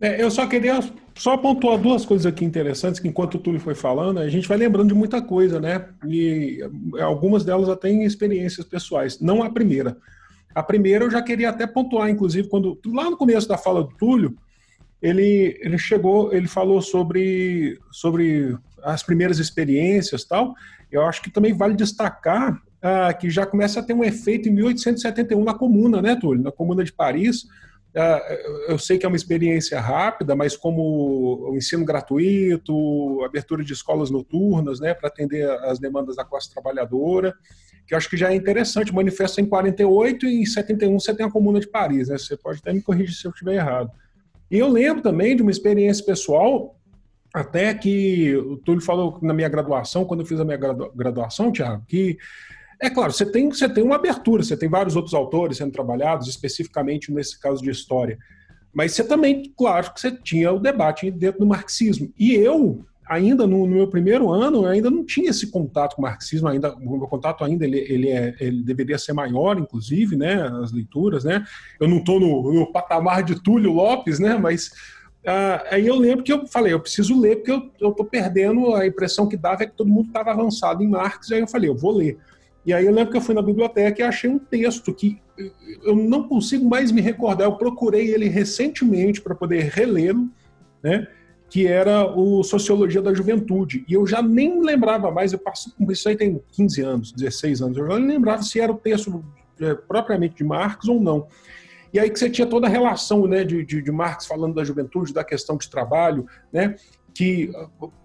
É, 0.01 0.23
eu 0.23 0.31
só 0.31 0.47
queria 0.47 0.79
só 1.13 1.35
pontuar 1.35 1.77
duas 1.77 2.05
coisas 2.05 2.25
aqui 2.25 2.45
interessantes, 2.45 2.99
que 2.99 3.07
enquanto 3.07 3.35
o 3.35 3.39
Túlio 3.39 3.59
foi 3.59 3.75
falando, 3.75 4.19
a 4.19 4.29
gente 4.29 4.47
vai 4.47 4.57
lembrando 4.57 4.88
de 4.88 4.93
muita 4.93 5.21
coisa, 5.21 5.59
né? 5.59 5.85
E 6.07 6.59
algumas 7.01 7.43
delas 7.43 7.67
até 7.67 7.89
em 7.89 8.03
experiências 8.03 8.65
pessoais. 8.65 9.19
Não 9.19 9.43
a 9.43 9.49
primeira. 9.49 9.97
A 10.55 10.63
primeira 10.63 11.03
eu 11.03 11.12
já 11.12 11.21
queria 11.21 11.49
até 11.49 11.67
pontuar, 11.67 12.09
inclusive, 12.09 12.47
quando 12.47 12.79
lá 12.85 13.09
no 13.09 13.17
começo 13.17 13.47
da 13.47 13.57
fala 13.57 13.83
do 13.83 13.93
Túlio, 13.97 14.35
ele, 15.01 15.59
ele 15.62 15.77
chegou, 15.77 16.33
ele 16.33 16.47
falou 16.47 16.81
sobre, 16.81 17.77
sobre 17.91 18.57
as 18.81 19.03
primeiras 19.03 19.39
experiências 19.39 20.23
tal. 20.23 20.55
Eu 20.89 21.03
acho 21.03 21.21
que 21.21 21.29
também 21.29 21.53
vale 21.53 21.75
destacar 21.75 22.62
ah, 22.81 23.13
que 23.13 23.29
já 23.29 23.45
começa 23.45 23.79
a 23.79 23.83
ter 23.83 23.93
um 23.93 24.03
efeito 24.03 24.47
em 24.47 24.53
1871 24.53 25.43
na 25.43 25.53
Comuna, 25.53 26.01
né, 26.01 26.15
Túlio? 26.15 26.43
Na 26.43 26.51
Comuna 26.51 26.83
de 26.83 26.93
Paris. 26.93 27.45
Ah, 27.95 28.21
eu 28.67 28.78
sei 28.78 28.97
que 28.97 29.06
é 29.06 29.10
uma 29.10 29.15
experiência 29.15 29.80
rápida, 29.80 30.36
mas 30.36 30.56
como 30.56 31.49
o 31.49 31.58
ensino 31.58 31.84
gratuito, 31.84 33.23
abertura 33.23 33.63
de 33.63 33.73
escolas 33.73 34.12
noturnas, 34.12 34.80
né, 34.80 34.93
para 34.93 35.08
atender 35.08 35.49
as 35.63 35.80
demandas 35.80 36.15
da 36.15 36.23
classe 36.23 36.52
trabalhadora, 36.52 37.34
que 37.88 37.93
eu 37.95 37.97
acho 37.97 38.10
que 38.10 38.17
já 38.17 38.32
é 38.32 38.36
interessante. 38.36 38.93
Manifesta 38.93 39.41
em 39.41 39.45
48 39.45 40.28
e 40.28 40.41
em 40.41 40.45
71 40.45 40.99
você 40.99 41.15
tem 41.15 41.25
a 41.25 41.32
Comuna 41.32 41.60
de 41.60 41.67
Paris, 41.67 42.10
né? 42.10 42.19
Você 42.19 42.38
pode 42.38 42.60
até 42.60 42.71
me 42.71 42.82
corrigir 42.82 43.15
se 43.15 43.25
eu 43.25 43.32
estiver 43.32 43.56
errado. 43.56 43.91
E 44.52 44.60
eu 44.60 44.67
lembro 44.67 45.02
também 45.02 45.36
de 45.36 45.41
uma 45.41 45.49
experiência 45.49 46.06
pessoal, 46.06 46.75
até 47.34 47.73
que 47.73 48.36
o 48.36 48.58
Túlio 48.58 48.82
falou 48.82 49.17
na 49.23 49.34
minha 49.34 49.49
graduação, 49.49 50.06
quando 50.06 50.19
eu 50.19 50.25
fiz 50.25 50.39
a 50.39 50.45
minha 50.45 50.58
graduação, 50.58 51.52
Tiago, 51.52 51.84
que 51.88 52.17
é 52.82 52.89
claro, 52.89 53.12
você 53.12 53.26
tem, 53.26 53.50
você 53.50 53.68
tem 53.68 53.84
uma 53.84 53.96
abertura, 53.96 54.42
você 54.42 54.56
tem 54.56 54.70
vários 54.70 54.96
outros 54.96 55.13
autores 55.13 55.58
sendo 55.58 55.72
trabalhados, 55.72 56.28
especificamente 56.28 57.12
nesse 57.12 57.39
caso 57.39 57.62
de 57.62 57.70
história. 57.70 58.18
Mas 58.74 58.94
você 58.94 59.04
também, 59.04 59.52
claro, 59.58 59.94
que 59.94 60.00
você 60.00 60.12
tinha 60.12 60.52
o 60.52 60.60
debate 60.60 61.12
dentro 61.12 61.39
do 61.39 61.46
marxismo. 61.46 62.10
E 62.18 62.36
eu, 62.36 62.86
ainda 63.06 63.46
no, 63.46 63.68
no, 63.68 63.76
meu 63.76 63.88
primeiro 63.88 64.32
ano, 64.32 64.65
ainda 64.65 64.89
não 64.89 65.04
tinha 65.04 65.32
esse 65.32 65.48
contato 65.48 65.96
com 65.96 66.02
o 66.02 66.06
marxismo, 66.06 66.48
ainda, 66.48 66.74
o 66.76 66.98
meu 66.98 67.08
contato 67.08 67.44
ainda 67.44 67.65
ele, 67.65 67.80
ele, 67.80 68.10
é, 68.10 68.36
ele 68.39 68.63
deveria 68.63 68.98
ser 68.98 69.12
maior, 69.12 69.58
inclusive, 69.58 70.15
né, 70.15 70.44
as 70.63 70.72
leituras, 70.72 71.24
né, 71.24 71.44
eu 71.80 71.88
não 71.88 71.98
estou 71.98 72.20
no, 72.20 72.54
no, 72.54 72.72
patamar 72.72 73.24
de 73.24 73.42
Túlio 73.42 73.74
Lopes, 73.74 74.20
né, 74.20 74.38
mas 74.38 74.72
ah, 75.26 75.63
aí 75.72 75.88
eu 75.88 75.96
lembro 75.96 76.24
que 76.24 76.32
eu 76.32 76.48
falei, 76.48 76.72
eu 76.72 76.80
preciso 76.80 77.20
ler, 77.20 77.38
porque 77.38 77.52
eu 77.52 77.89
estou 77.89 78.06
perdendo, 78.06 78.76
a 78.76 78.86
impressão 78.86 79.28
que 79.28 79.36
dava 79.36 79.63
é 79.63 79.65
que 79.65 79.76
todo 79.76 79.89
mundo 79.89 80.08
estava 80.08 80.32
avançado 80.32 80.84
em 80.84 80.88
Marx, 80.88 81.32
aí 81.32 81.39
eu 81.39 81.48
falei, 81.48 81.70
eu 81.70 81.76
vou 81.76 81.92
ler. 81.92 82.18
E 82.65 82.74
aí 82.74 82.86
eu 82.86 82.93
lembro 82.93 83.12
que 83.12 83.17
eu 83.17 83.22
fui 83.22 83.34
na 83.34 83.41
biblioteca 83.41 84.02
e 84.02 84.04
achei 84.04 84.30
um 84.30 84.38
texto 84.38 84.93
que 84.93 85.19
eu 85.84 85.95
não 85.95 86.28
consigo 86.28 86.67
mais 86.67 86.91
me 86.91 87.02
recordar, 87.02 87.48
eu 87.48 87.56
procurei 87.56 88.13
ele 88.13 88.28
recentemente 88.28 89.22
para 89.22 89.34
poder 89.34 89.72
relê-lo, 89.74 90.30
né, 90.84 91.08
que 91.50 91.65
era 91.65 92.06
o 92.06 92.43
Sociologia 92.43 93.02
da 93.02 93.13
Juventude. 93.13 93.86
E 93.88 93.93
eu 93.93 94.06
já 94.06 94.22
nem 94.22 94.62
lembrava 94.62 95.10
mais, 95.10 95.34
eu 95.34 95.39
passo 95.39 95.74
com 95.76 95.91
isso 95.91 96.08
aí 96.08 96.15
tem 96.15 96.41
15 96.52 96.82
anos, 96.82 97.12
16 97.12 97.62
anos, 97.62 97.78
eu 97.78 97.88
já 97.88 97.98
nem 97.98 98.10
lembrava 98.10 98.43
se 98.43 98.60
era 98.60 98.72
o 98.72 98.78
texto 98.78 99.24
é, 99.60 99.74
propriamente 99.74 100.36
de 100.36 100.43
Marx 100.43 100.88
ou 100.88 101.02
não. 101.02 101.28
E 101.91 102.00
aí 102.00 102.10
que 102.10 102.19
você 102.19 102.30
tinha 102.30 102.45
toda 102.45 102.67
a 102.67 102.69
relação 102.69 103.26
né, 103.26 103.43
de, 103.43 103.65
de, 103.65 103.82
de 103.82 103.91
Marx 103.91 104.28
falando 104.28 104.54
da 104.54 104.63
juventude, 104.63 105.12
da 105.12 105.24
questão 105.24 105.58
de 105.58 105.67
trabalho, 105.69 106.28
né, 106.54 106.76
que 107.15 107.52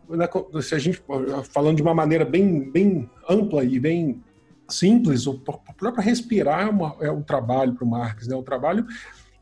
né, 0.09 0.27
se 0.63 0.75
a 0.75 0.79
gente 0.79 1.03
falando 1.53 1.77
de 1.77 1.83
uma 1.83 1.95
maneira 1.95 2.25
bem, 2.25 2.71
bem 2.71 3.11
ampla 3.29 3.63
e 3.63 3.79
bem 3.79 4.23
simples, 4.69 5.27
o 5.27 5.39
próprio 5.39 6.03
respirar 6.03 6.67
é, 6.67 6.71
uma, 6.71 6.97
é 7.01 7.11
um 7.11 7.23
trabalho 7.23 7.75
para 7.75 7.85
o 7.85 7.89
Marx, 7.89 8.27
né, 8.27 8.35
o 8.37 8.43
trabalho 8.43 8.87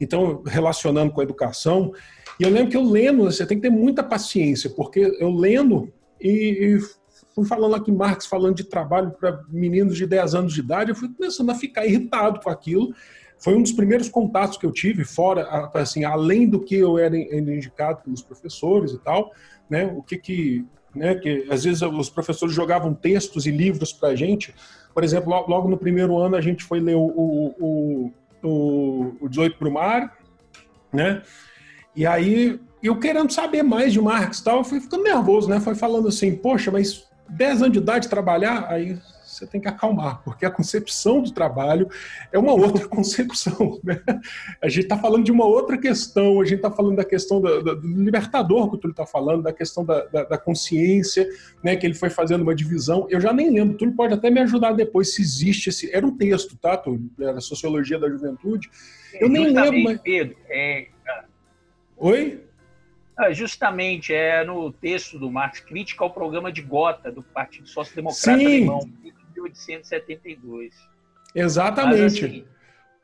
então, 0.01 0.43
relacionando 0.45 1.13
com 1.13 1.21
a 1.21 1.25
educação. 1.25 1.93
E 2.39 2.43
eu 2.43 2.51
lembro 2.51 2.71
que 2.71 2.77
eu 2.77 2.83
lendo, 2.83 3.23
você 3.25 3.47
tem 3.47 3.57
que 3.57 3.63
ter 3.63 3.71
muita 3.71 4.03
paciência, 4.03 4.69
porque 4.71 4.99
eu 5.21 5.31
lendo 5.31 5.93
e, 6.21 6.77
e 6.77 6.81
fui 7.35 7.45
falando 7.47 7.75
aqui 7.75 7.91
Marx 7.91 8.27
falando 8.27 8.57
de 8.57 8.65
trabalho 8.65 9.13
para 9.13 9.43
meninos 9.49 9.97
de 9.97 10.07
10 10.07 10.35
anos 10.35 10.55
de 10.55 10.61
idade, 10.61 10.91
eu 10.91 10.97
fui 10.97 11.09
começando 11.09 11.51
a 11.51 11.55
ficar 11.55 11.87
irritado 11.87 12.41
com 12.41 12.51
aquilo. 12.51 12.95
Foi 13.39 13.55
um 13.55 13.63
dos 13.63 13.73
primeiros 13.73 14.09
contatos 14.09 14.57
que 14.57 14.65
eu 14.65 14.71
tive, 14.71 15.05
fora, 15.05 15.71
assim, 15.75 16.05
além 16.05 16.49
do 16.49 16.61
que 16.61 16.77
eu 16.77 16.97
era 16.99 17.17
indicado 17.17 18.03
pelos 18.03 18.23
professores 18.23 18.93
e 18.93 18.99
tal, 18.99 19.33
né? 19.69 19.87
O 19.97 20.03
que 20.03 20.17
que, 20.17 20.65
né? 20.95 21.17
Que 21.17 21.47
às 21.51 21.65
vezes 21.65 21.83
os 21.83 22.09
professores 22.09 22.55
jogavam 22.55 22.95
textos 22.95 23.47
e 23.47 23.51
livros 23.51 23.93
para 23.93 24.11
a 24.11 24.17
gente. 24.17 24.55
Por 24.95 25.05
exemplo, 25.05 25.33
logo 25.49 25.69
no 25.69 25.77
primeiro 25.77 26.19
ano 26.19 26.37
a 26.37 26.41
gente 26.41 26.65
foi 26.65 26.81
ler 26.81 26.97
o, 26.97 27.03
o, 27.05 28.13
o, 28.43 29.17
o 29.21 29.29
18 29.29 29.59
Brumário, 29.59 30.11
né? 30.93 31.23
E 31.95 32.07
aí 32.07 32.61
eu 32.83 32.99
querendo 32.99 33.33
saber 33.33 33.63
mais 33.63 33.93
de 33.93 34.01
Marx 34.01 34.39
e 34.39 34.45
tal, 34.45 34.65
fui 34.65 34.81
ficando 34.81 35.05
nervoso, 35.05 35.49
né? 35.49 35.61
Foi 35.61 35.75
falando 35.75 36.09
assim, 36.09 36.35
poxa, 36.35 36.71
mas 36.71 37.07
10 37.29 37.63
anos 37.63 37.73
de 37.73 37.79
idade 37.79 38.09
trabalhar, 38.09 38.67
aí 38.69 38.99
você 39.43 39.47
tem 39.47 39.61
que 39.61 39.69
acalmar, 39.69 40.23
porque 40.23 40.47
a 40.47 40.51
concepção 40.51 41.21
do 41.21 41.33
trabalho 41.33 41.89
é 42.33 42.39
uma 42.39 42.53
outra 42.53 42.87
concepção. 42.89 43.81
Né? 43.83 44.01
A 44.63 44.69
gente 44.69 44.85
está 44.85 44.97
falando 44.97 45.25
de 45.25 45.33
uma 45.33 45.45
outra 45.45 45.77
questão, 45.77 46.41
a 46.41 46.45
gente 46.45 46.57
está 46.57 46.71
falando 46.71 46.97
da 46.97 47.05
questão 47.05 47.41
do, 47.41 47.63
do, 47.63 48.03
libertador 48.03 48.71
que 48.71 48.77
o 48.77 48.79
Túlio 48.79 48.93
está 48.93 49.07
falando, 49.07 49.43
da 49.43 49.53
questão 49.53 49.85
da, 49.85 50.05
da, 50.07 50.25
da, 50.25 50.39
consciência, 50.39 51.29
né, 51.63 51.77
que 51.77 51.87
ele 51.87 51.95
foi 51.95 52.11
fazendo 52.11 52.43
uma 52.43 52.55
divisão. 52.55 53.07
Eu 53.11 53.21
já 53.21 53.33
nem 53.33 53.51
lembro, 53.51 53.75
o 53.75 53.79
Túlio 53.79 53.95
pode 53.95 54.15
até 54.15 54.31
me 54.31 54.41
ajudar 54.41 54.73
depois 54.73 55.15
se 55.15 55.23
existe 55.23 55.69
esse. 55.69 55.93
Era 55.93 56.07
um 56.07 56.17
texto, 56.17 56.57
tá, 56.57 56.77
Túlio? 56.77 57.11
Era 57.21 57.41
Sociologia 57.41 57.99
da 57.99 58.09
Juventude. 58.09 58.71
Eu 59.15 59.29
nem 59.29 59.53
lembro. 59.53 59.83
Mas... 59.83 60.01
Pedro, 60.01 60.37
é... 60.49 60.87
Oi? 61.97 62.43
Ah, 63.17 63.31
justamente 63.31 64.13
é 64.13 64.43
no 64.43 64.73
texto 64.73 65.19
do 65.19 65.31
Marx, 65.31 65.61
crítica 65.61 66.03
ao 66.03 66.11
programa 66.11 66.51
de 66.51 66.63
Gotha, 66.63 67.13
do 67.13 67.23
Partido 67.23 67.69
Social 67.69 67.95
Democrata 67.95 68.39
Sim. 68.39 68.47
Alemão, 68.47 68.81
1872. 69.53 70.75
Exatamente. 71.35 72.01
Mas, 72.03 72.15
assim, 72.15 72.47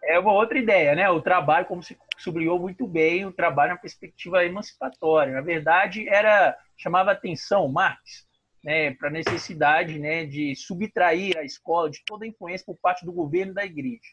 é 0.02 0.18
uma 0.18 0.32
outra 0.32 0.58
ideia, 0.58 0.94
né? 0.94 1.08
O 1.11 1.20
trabalho, 1.20 1.66
como 1.66 1.82
se 1.82 1.96
sublinhou 2.16 2.58
muito 2.58 2.87
bem, 2.87 3.26
o 3.26 3.32
trabalho 3.32 3.72
na 3.72 3.78
perspectiva 3.78 4.44
emancipatória. 4.44 5.34
Na 5.34 5.40
verdade, 5.40 6.08
era 6.08 6.56
chamava 6.76 7.11
atenção 7.11 7.68
Marx 7.68 8.28
né, 8.62 8.92
para 8.94 9.08
a 9.08 9.12
necessidade 9.12 9.98
né, 9.98 10.24
de 10.24 10.54
subtrair 10.54 11.37
a 11.37 11.44
escola 11.44 11.90
de 11.90 12.02
toda 12.04 12.26
influência 12.26 12.64
por 12.64 12.76
parte 12.76 13.04
do 13.04 13.12
governo 13.12 13.52
e 13.52 13.54
da 13.54 13.64
igreja. 13.64 14.12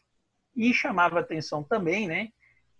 E 0.54 0.72
chamava 0.72 1.20
atenção 1.20 1.62
também 1.62 2.08
né, 2.08 2.28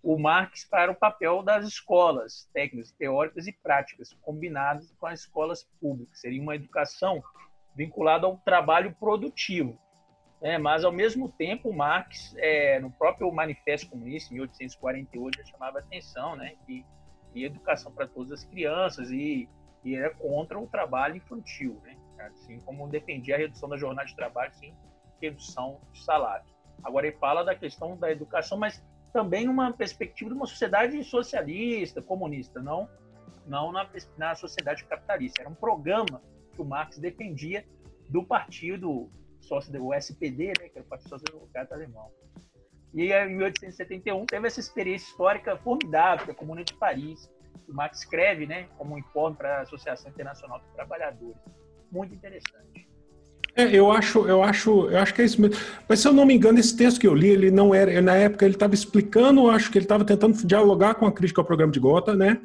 o 0.02 0.18
Marx 0.18 0.64
para 0.64 0.90
o 0.90 0.94
papel 0.94 1.42
das 1.42 1.66
escolas 1.66 2.48
técnicas, 2.52 2.92
teóricas 2.92 3.46
e 3.46 3.52
práticas, 3.52 4.16
combinadas 4.22 4.92
com 4.98 5.06
as 5.06 5.20
escolas 5.20 5.64
públicas. 5.80 6.20
Seria 6.20 6.40
uma 6.40 6.54
educação 6.54 7.22
vinculada 7.76 8.26
ao 8.26 8.38
trabalho 8.38 8.94
produtivo. 8.98 9.78
É, 10.40 10.58
mas, 10.58 10.84
ao 10.84 10.92
mesmo 10.92 11.28
tempo, 11.28 11.72
Marx, 11.72 12.34
é, 12.38 12.78
no 12.80 12.90
próprio 12.90 13.30
Manifesto 13.32 13.90
Comunista, 13.90 14.32
em 14.32 14.36
1848, 14.38 15.38
já 15.38 15.44
chamava 15.44 15.78
atenção 15.78 16.36
né, 16.36 16.54
que, 16.66 16.84
que 17.32 17.44
educação 17.44 17.92
para 17.92 18.06
todas 18.06 18.32
as 18.32 18.44
crianças 18.44 19.10
e, 19.10 19.48
e, 19.84 19.94
era 19.94 20.14
contra 20.14 20.58
o 20.58 20.66
trabalho 20.66 21.16
infantil, 21.16 21.80
né, 21.82 21.96
assim 22.26 22.60
como 22.60 22.88
defendia 22.88 23.34
a 23.34 23.38
redução 23.38 23.68
da 23.68 23.76
jornada 23.76 24.08
de 24.08 24.14
trabalho, 24.14 24.52
sim, 24.54 24.74
redução 25.20 25.80
de 25.92 26.02
salário. 26.04 26.44
Agora, 26.84 27.06
ele 27.06 27.16
fala 27.16 27.42
da 27.42 27.54
questão 27.54 27.96
da 27.96 28.10
educação, 28.12 28.58
mas 28.58 28.84
também 29.12 29.46
numa 29.46 29.72
perspectiva 29.72 30.30
de 30.30 30.36
uma 30.36 30.46
sociedade 30.46 31.02
socialista, 31.02 32.02
comunista, 32.02 32.60
não, 32.60 32.88
não 33.46 33.72
na, 33.72 33.88
na 34.18 34.34
sociedade 34.34 34.84
capitalista. 34.84 35.40
Era 35.40 35.48
um 35.48 35.54
programa 35.54 36.20
que 36.56 36.62
o 36.62 36.64
Marx 36.64 36.98
defendia 36.98 37.64
do 38.08 38.24
partido 38.24 39.10
sócio 39.40 39.72
do 39.72 39.94
SPD, 39.94 40.46
né, 40.46 40.68
que 40.68 40.78
era 40.78 40.84
o 40.84 40.88
Partido 40.88 41.10
Social 41.10 41.38
Democrata 41.38 41.74
Alemão. 41.74 42.10
E 42.94 43.12
em 43.12 43.36
1871 43.36 44.26
teve 44.26 44.46
essa 44.46 44.58
experiência 44.58 45.06
histórica 45.06 45.56
formidável 45.58 46.26
da 46.26 46.34
Comuna 46.34 46.64
de 46.64 46.74
Paris. 46.74 47.30
O 47.68 47.74
Marx 47.74 47.98
escreve, 47.98 48.46
né, 48.46 48.68
como 48.78 48.94
um 48.94 48.98
informe 48.98 49.36
para 49.36 49.58
a 49.58 49.60
Associação 49.62 50.10
Internacional 50.10 50.58
dos 50.58 50.70
Trabalhadores. 50.70 51.36
Muito 51.92 52.14
interessante. 52.14 52.88
É, 53.54 53.64
eu 53.74 53.90
acho, 53.90 54.26
eu 54.28 54.42
acho, 54.42 54.90
eu 54.90 54.98
acho 54.98 55.14
que 55.14 55.22
é 55.22 55.24
isso 55.24 55.40
mesmo. 55.40 55.56
Mas 55.88 56.00
se 56.00 56.08
eu 56.08 56.12
não 56.12 56.26
me 56.26 56.34
engano, 56.34 56.58
esse 56.58 56.76
texto 56.76 57.00
que 57.00 57.06
eu 57.06 57.14
li, 57.14 57.28
ele 57.28 57.50
não 57.50 57.74
era, 57.74 58.02
na 58.02 58.14
época 58.14 58.44
ele 58.44 58.54
estava 58.54 58.74
explicando, 58.74 59.48
acho 59.48 59.70
que 59.70 59.78
ele 59.78 59.86
estava 59.86 60.04
tentando 60.04 60.36
dialogar 60.46 60.94
com 60.94 61.06
a 61.06 61.12
crítica 61.12 61.40
ao 61.40 61.44
programa 61.46 61.72
de 61.72 61.80
Gotha, 61.80 62.14
né? 62.14 62.38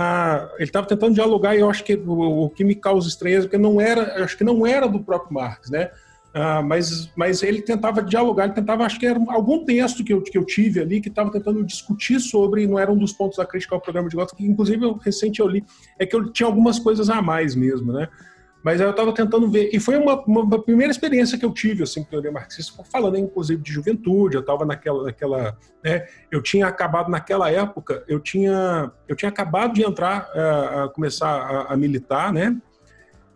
Ah, 0.00 0.48
ele 0.54 0.64
estava 0.64 0.86
tentando 0.86 1.12
dialogar 1.12 1.56
e 1.56 1.58
eu 1.58 1.68
acho 1.68 1.82
que 1.82 1.96
o, 1.96 2.44
o, 2.44 2.50
que 2.50 2.62
me 2.62 2.76
causa 2.76 3.08
estranheza 3.08 3.48
porque 3.48 3.58
não 3.58 3.80
era, 3.80 4.22
acho 4.22 4.38
que 4.38 4.44
não 4.44 4.64
era 4.64 4.86
do 4.86 5.00
próprio 5.00 5.34
Marx, 5.34 5.68
né? 5.70 5.90
Ah, 6.32 6.62
mas, 6.62 7.10
mas 7.16 7.42
ele 7.42 7.62
tentava 7.62 8.00
dialogar, 8.00 8.44
ele 8.44 8.52
tentava, 8.52 8.84
acho 8.84 9.00
que 9.00 9.06
era 9.06 9.18
algum 9.28 9.64
texto 9.64 10.04
que 10.04 10.12
eu, 10.12 10.22
que 10.22 10.38
eu 10.38 10.44
tive 10.44 10.80
ali 10.80 11.00
que 11.00 11.08
estava 11.08 11.32
tentando 11.32 11.64
discutir 11.64 12.20
sobre, 12.20 12.64
não 12.64 12.78
era 12.78 12.92
um 12.92 12.96
dos 12.96 13.12
pontos 13.12 13.38
da 13.38 13.44
crítica 13.44 13.74
ao 13.74 13.80
programa 13.80 14.08
de 14.08 14.14
Gotha, 14.14 14.36
que 14.36 14.46
inclusive 14.46 14.84
eu, 14.84 14.92
recente 14.92 15.40
eu 15.40 15.48
li, 15.48 15.64
é 15.98 16.06
que 16.06 16.14
eu 16.14 16.30
tinha 16.30 16.46
algumas 16.46 16.78
coisas 16.78 17.10
a 17.10 17.20
mais 17.20 17.56
mesmo, 17.56 17.92
né? 17.92 18.08
Mas 18.62 18.80
aí 18.80 18.86
eu 18.86 18.90
estava 18.90 19.12
tentando 19.12 19.48
ver, 19.48 19.70
e 19.72 19.78
foi 19.78 19.96
uma, 19.96 20.20
uma, 20.24 20.62
primeira 20.62 20.90
experiência 20.90 21.38
que 21.38 21.44
eu 21.44 21.52
tive, 21.52 21.84
assim, 21.84 22.02
com 22.02 22.10
teoria 22.10 22.32
marxista, 22.32 22.82
falando 22.90 23.16
inclusive 23.16 23.62
de 23.62 23.72
juventude, 23.72 24.36
eu 24.36 24.40
estava 24.40 24.64
naquela, 24.64 25.04
naquela 25.04 25.56
né, 25.82 26.06
eu 26.30 26.42
tinha 26.42 26.66
acabado 26.66 27.08
naquela 27.08 27.50
época, 27.50 28.04
eu 28.08 28.18
tinha, 28.18 28.90
eu 29.06 29.14
tinha 29.14 29.28
acabado 29.28 29.74
de 29.74 29.84
entrar, 29.84 30.28
é, 30.34 30.40
a 30.40 30.90
começar 30.92 31.28
a, 31.28 31.72
a, 31.72 31.76
militar, 31.76 32.32
né, 32.32 32.56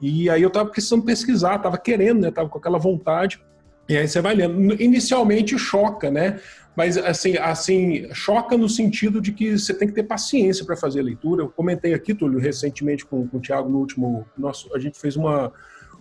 e 0.01 0.29
aí 0.29 0.43
eu 0.43 0.49
estava 0.49 0.69
precisando 0.69 1.05
pesquisar, 1.05 1.57
estava 1.57 1.79
querendo, 1.79 2.23
né, 2.23 2.29
estava 2.29 2.49
com 2.49 2.59
aquela 2.59 2.79
vontade, 2.79 3.41
e 3.89 3.97
aí 3.97 4.07
você 4.07 4.21
vai 4.21 4.35
lendo. 4.35 4.81
Inicialmente 4.81 5.59
choca, 5.59 6.11
né, 6.11 6.41
mas 6.77 6.97
assim, 6.97 7.37
assim 7.37 8.09
choca 8.15 8.57
no 8.57 8.69
sentido 8.69 9.21
de 9.21 9.33
que 9.33 9.59
você 9.59 9.75
tem 9.75 9.89
que 9.89 9.95
ter 9.95 10.05
paciência 10.05 10.65
para 10.65 10.77
fazer 10.77 11.01
a 11.01 11.03
leitura. 11.03 11.43
Eu 11.43 11.51
comentei 11.51 11.93
aqui, 11.93 12.15
Túlio, 12.15 12.39
recentemente 12.39 13.05
com, 13.05 13.27
com 13.29 13.37
o 13.37 13.41
Thiago 13.41 13.69
no 13.69 13.79
último. 13.79 14.27
Nosso, 14.37 14.75
a 14.75 14.79
gente 14.79 14.99
fez 14.99 15.17
uma. 15.17 15.53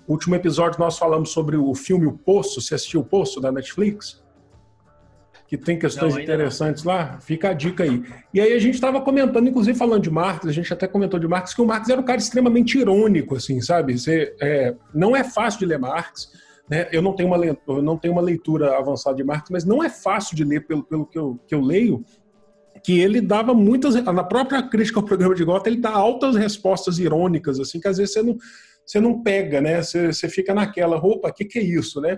último 0.08 0.36
episódio 0.36 0.80
nós 0.80 0.98
falamos 0.98 1.30
sobre 1.32 1.58
o 1.58 1.76
filme 1.76 2.06
O 2.06 2.14
Poço. 2.14 2.62
Você 2.62 2.76
assistiu 2.76 3.02
O 3.02 3.06
Poço 3.06 3.42
da 3.42 3.52
Netflix? 3.52 4.22
Que 5.46 5.58
tem 5.58 5.78
questões 5.78 6.14
não, 6.14 6.22
interessantes 6.22 6.86
não. 6.86 6.94
lá? 6.94 7.20
Fica 7.20 7.50
a 7.50 7.54
dica 7.54 7.84
aí. 7.84 8.06
E 8.34 8.40
aí 8.40 8.54
a 8.54 8.60
gente 8.60 8.76
estava 8.76 9.02
comentando, 9.02 9.50
inclusive 9.50 9.78
falando 9.78 10.02
de 10.02 10.10
Marx, 10.10 10.48
a 10.48 10.52
gente 10.54 10.72
até 10.72 10.88
comentou 10.88 11.20
de 11.20 11.28
Marx, 11.28 11.54
que 11.54 11.62
o 11.62 11.66
Marx 11.66 11.90
era 11.90 12.00
um 12.00 12.06
cara 12.06 12.20
extremamente 12.20 12.78
irônico, 12.78 13.36
assim, 13.36 13.60
sabe? 13.60 14.00
Você, 14.00 14.34
é, 14.40 14.74
não 14.94 15.14
é 15.14 15.26
fácil 15.26 15.60
de 15.60 15.66
ler 15.66 15.78
Marx 15.78 16.32
né? 16.72 16.88
Eu, 16.90 17.02
não 17.02 17.14
tenho 17.14 17.28
uma, 17.28 17.46
eu 17.46 17.82
não 17.82 17.98
tenho 17.98 18.14
uma 18.14 18.22
leitura 18.22 18.78
avançada 18.78 19.18
de 19.18 19.26
Marx, 19.26 19.50
mas 19.50 19.66
não 19.66 19.84
é 19.84 19.90
fácil 19.90 20.38
de 20.38 20.46
ler 20.46 20.66
pelo, 20.66 20.82
pelo 20.82 21.06
que, 21.06 21.20
eu, 21.20 21.38
que 21.46 21.54
eu 21.54 21.60
leio, 21.60 22.02
que 22.86 22.98
ele 22.98 23.20
dava 23.20 23.54
muitas. 23.54 23.94
Na 23.96 24.24
própria 24.24 24.64
crítica 24.64 24.98
ao 24.98 25.06
programa 25.06 25.36
de 25.36 25.44
Gotha, 25.44 25.70
ele 25.70 25.82
dá 25.82 25.92
altas 25.92 26.38
respostas 26.38 26.98
irônicas, 26.98 27.60
assim, 27.60 27.78
que 27.78 27.90
às 27.90 27.98
vezes 27.98 28.14
você 28.14 28.24
não, 28.24 28.38
você 28.86 29.02
não 29.02 29.22
pega, 29.22 29.60
né? 29.60 29.84
Você, 29.84 30.14
você 30.14 30.30
fica 30.30 30.54
naquela, 30.54 30.98
roupa, 30.98 31.30
que, 31.34 31.44
que 31.44 31.60
é 31.60 31.62
isso, 31.62 32.00
né? 32.00 32.18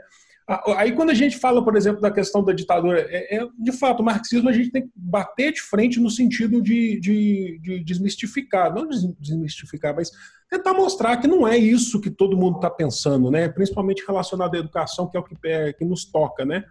Aí, 0.76 0.92
quando 0.92 1.10
a 1.10 1.14
gente 1.14 1.38
fala, 1.38 1.64
por 1.64 1.78
exemplo, 1.78 2.02
da 2.02 2.12
questão 2.12 2.44
da 2.44 2.52
ditadura, 2.52 3.00
é, 3.00 3.38
é, 3.38 3.48
de 3.58 3.72
fato, 3.72 4.02
o 4.02 4.06
marxismo 4.06 4.50
a 4.50 4.52
gente 4.52 4.72
tem 4.72 4.82
que 4.82 4.92
bater 4.94 5.54
de 5.54 5.62
frente 5.62 6.02
no 6.02 6.10
sentido 6.10 6.62
de, 6.62 7.00
de, 7.00 7.60
de 7.62 7.84
desmistificar, 7.84 8.74
não 8.74 8.86
desmistificar, 9.20 9.96
mas 9.96 10.12
tentar 10.50 10.74
mostrar 10.74 11.16
que 11.18 11.28
não 11.28 11.48
é 11.48 11.58
isso 11.58 12.02
que 12.02 12.12
todo 12.12 12.38
mundo 12.38 12.58
está 12.58 12.70
pensando, 12.70 13.32
né? 13.32 13.48
principalmente 13.48 14.04
relacionado 14.06 14.56
à 14.56 14.60
educação, 14.60 15.10
que 15.10 15.16
é 15.16 15.20
o 15.20 15.24
que, 15.24 15.36
é, 15.46 15.72
que 15.72 15.86
nos 15.86 16.04
toca. 16.04 16.44
Né? 16.44 16.66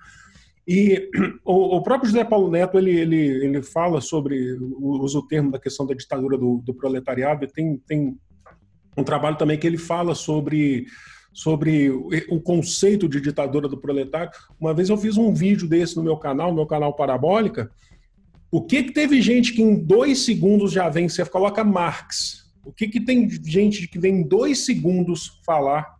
E 0.69 1.09
o, 1.43 1.77
o, 1.77 1.83
próprio 1.83 2.11
José 2.11 2.25
Paulo 2.25 2.51
Neto 2.51 2.77
ele, 2.77 2.91
ele, 2.91 3.17
ele 3.17 3.63
fala 3.63 4.03
sobre, 4.03 4.53
usa 4.79 5.19
o 5.19 5.27
termo 5.27 5.51
da 5.51 5.59
questão 5.59 5.87
da 5.87 5.95
ditadura 5.95 6.37
do, 6.37 6.59
do 6.59 6.75
proletariado, 6.75 7.45
e 7.45 7.49
tem, 7.49 7.79
tem 7.87 8.19
um 8.97 9.03
trabalho 9.03 9.39
também 9.39 9.59
que 9.59 9.67
ele 9.67 9.79
fala 9.79 10.15
sobre 10.15 10.87
sobre 11.33 11.91
o 11.91 12.41
conceito 12.41 13.09
de 13.09 13.21
ditadura 13.21 13.69
do 13.69 13.79
proletário. 13.79 14.31
Uma 14.61 14.75
vez 14.75 14.89
eu 14.89 14.97
fiz 14.97 15.17
um 15.17 15.33
vídeo 15.33 15.67
desse 15.67 15.97
no 15.97 16.03
meu 16.03 16.17
canal, 16.17 16.51
no 16.51 16.57
meu 16.57 16.67
canal 16.67 16.95
Parabólica. 16.95 17.71
O 18.51 18.63
que, 18.63 18.83
que 18.83 18.93
teve 18.93 19.23
gente 19.23 19.55
que 19.55 19.63
em 19.63 19.75
dois 19.75 20.21
segundos 20.27 20.73
já 20.73 20.89
vem, 20.89 21.09
você 21.09 21.25
coloca 21.25 21.65
Marx. 21.65 22.53
O 22.65 22.73
que, 22.73 22.87
que 22.87 23.01
tem 23.01 23.29
gente 23.29 23.89
que 23.89 23.99
vem 23.99 24.17
em 24.17 24.23
dois 24.23 24.59
segundos 24.59 25.41
falar, 25.45 25.97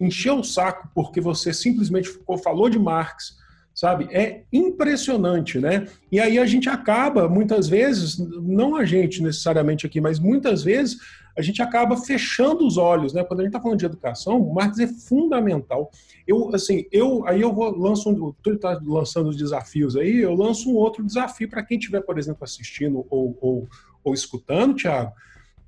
encheu 0.00 0.38
o 0.38 0.44
saco 0.44 0.88
porque 0.94 1.20
você 1.20 1.52
simplesmente 1.52 2.08
ficou, 2.08 2.38
falou 2.38 2.70
de 2.70 2.78
Marx, 2.78 3.36
sabe? 3.76 4.08
É 4.10 4.44
impressionante, 4.50 5.60
né? 5.60 5.86
E 6.10 6.18
aí 6.18 6.38
a 6.38 6.46
gente 6.46 6.66
acaba, 6.66 7.28
muitas 7.28 7.68
vezes, 7.68 8.16
não 8.18 8.74
a 8.74 8.86
gente 8.86 9.22
necessariamente 9.22 9.86
aqui, 9.86 10.00
mas 10.00 10.18
muitas 10.18 10.64
vezes 10.64 10.96
a 11.36 11.42
gente 11.42 11.60
acaba 11.60 11.94
fechando 11.98 12.66
os 12.66 12.78
olhos, 12.78 13.12
né? 13.12 13.22
Quando 13.22 13.40
a 13.40 13.42
gente 13.42 13.50
está 13.50 13.60
falando 13.60 13.78
de 13.78 13.84
educação, 13.84 14.40
o 14.40 14.54
Marx 14.54 14.78
é 14.78 14.86
fundamental. 14.86 15.90
Eu, 16.26 16.54
assim, 16.54 16.86
eu 16.90 17.28
aí 17.28 17.42
eu 17.42 17.52
vou 17.52 17.70
lanço 17.76 18.08
um, 18.08 18.32
tu 18.42 18.54
está 18.54 18.80
lançando 18.82 19.28
os 19.28 19.36
desafios 19.36 19.94
aí, 19.94 20.16
eu 20.16 20.34
lanço 20.34 20.70
um 20.70 20.76
outro 20.76 21.04
desafio 21.04 21.50
para 21.50 21.62
quem 21.62 21.78
estiver, 21.78 22.00
por 22.00 22.18
exemplo, 22.18 22.42
assistindo 22.42 23.06
ou, 23.10 23.36
ou, 23.42 23.68
ou 24.02 24.14
escutando, 24.14 24.74
Thiago, 24.74 25.12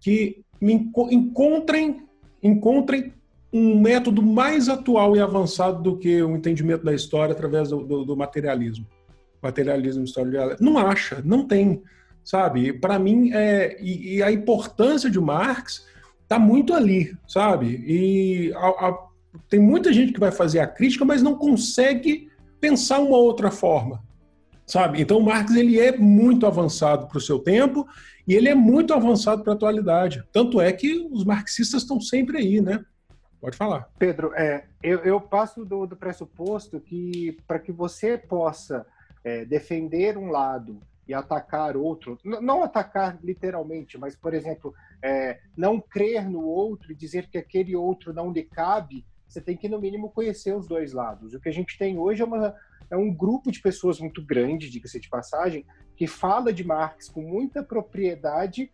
que 0.01 0.42
me 0.59 0.73
encontrem, 0.73 2.03
encontrem 2.42 3.12
um 3.53 3.81
método 3.81 4.23
mais 4.23 4.69
atual 4.69 5.17
e 5.17 5.21
avançado 5.21 5.83
do 5.83 5.97
que 5.97 6.23
o 6.23 6.37
entendimento 6.37 6.85
da 6.85 6.95
história 6.95 7.33
através 7.33 7.71
do, 7.71 7.83
do, 7.83 8.05
do 8.05 8.17
materialismo. 8.17 8.87
Materialismo 9.43 10.05
história 10.05 10.57
não 10.61 10.77
acha, 10.77 11.23
não 11.25 11.47
tem, 11.47 11.83
sabe? 12.25 12.73
Para 12.73 12.99
mim 12.99 13.33
é 13.33 13.81
e, 13.81 14.17
e, 14.17 14.23
a 14.23 14.31
importância 14.31 15.11
de 15.11 15.21
Marx 15.21 15.87
está 16.23 16.39
muito 16.39 16.75
ali, 16.75 17.17
sabe? 17.27 17.83
E 17.87 18.53
a, 18.55 18.89
a, 18.89 18.99
tem 19.49 19.61
muita 19.61 19.93
gente 19.93 20.13
que 20.13 20.21
vai 20.21 20.33
fazer 20.33 20.61
a 20.61 20.67
crítica, 20.67 21.05
mas 21.05 21.23
não 21.23 21.37
consegue 21.37 22.29
pensar 22.61 22.99
uma 22.99 23.17
outra 23.17 23.51
forma, 23.51 24.03
sabe? 24.67 25.01
Então, 25.01 25.21
Marx 25.21 25.55
ele 25.55 25.79
é 25.79 25.97
muito 25.97 26.47
avançado 26.47 27.07
para 27.07 27.19
o 27.19 27.21
seu 27.21 27.39
tempo 27.39 27.87
e 28.27 28.35
ele 28.35 28.49
é 28.49 28.55
muito 28.55 28.93
avançado 28.93 29.43
para 29.43 29.55
a 29.55 29.57
atualidade. 29.57 30.23
Tanto 30.33 30.61
é 30.61 30.71
que 30.73 31.09
os 31.11 31.25
marxistas 31.25 31.83
estão 31.83 32.01
sempre 32.01 32.39
aí, 32.39 32.61
né? 32.61 32.85
Pode 33.40 33.57
falar. 33.57 33.88
Pedro, 33.98 34.35
é, 34.35 34.66
eu, 34.83 34.98
eu 35.01 35.20
passo 35.20 35.64
do, 35.64 35.87
do 35.87 35.96
pressuposto 35.96 36.81
que 36.81 37.38
para 37.46 37.59
que 37.59 37.70
você 37.70 38.18
possa 38.18 38.87
é, 39.22 39.44
defender 39.44 40.16
um 40.18 40.31
lado 40.31 40.81
e 41.07 41.14
atacar 41.14 41.74
outro, 41.74 42.18
não 42.22 42.62
atacar 42.62 43.18
literalmente, 43.22 43.96
mas, 43.96 44.14
por 44.14 44.35
exemplo, 44.35 44.74
é, 45.03 45.40
não 45.57 45.81
crer 45.81 46.29
no 46.29 46.42
outro 46.42 46.92
e 46.92 46.94
dizer 46.94 47.29
que 47.29 47.38
aquele 47.38 47.74
outro 47.74 48.12
não 48.12 48.31
lhe 48.31 48.42
cabe, 48.42 49.07
você 49.27 49.40
tem 49.40 49.57
que, 49.57 49.68
no 49.68 49.81
mínimo, 49.81 50.11
conhecer 50.11 50.55
os 50.55 50.68
dois 50.68 50.92
lados. 50.92 51.33
O 51.33 51.40
que 51.40 51.48
a 51.48 51.53
gente 51.53 51.79
tem 51.79 51.98
hoje 51.98 52.20
é, 52.20 52.24
uma, 52.27 52.55
é 52.90 52.96
um 52.96 53.12
grupo 53.12 53.51
de 53.51 53.61
pessoas 53.61 53.98
muito 54.01 54.22
grande, 54.22 54.68
diga-se 54.68 55.01
de 55.01 55.09
passagem, 55.09 55.64
que 55.96 56.07
fala 56.07 56.53
de 56.53 56.62
Marx 56.62 57.09
com 57.09 57.22
muita 57.22 57.62
propriedade, 57.62 58.70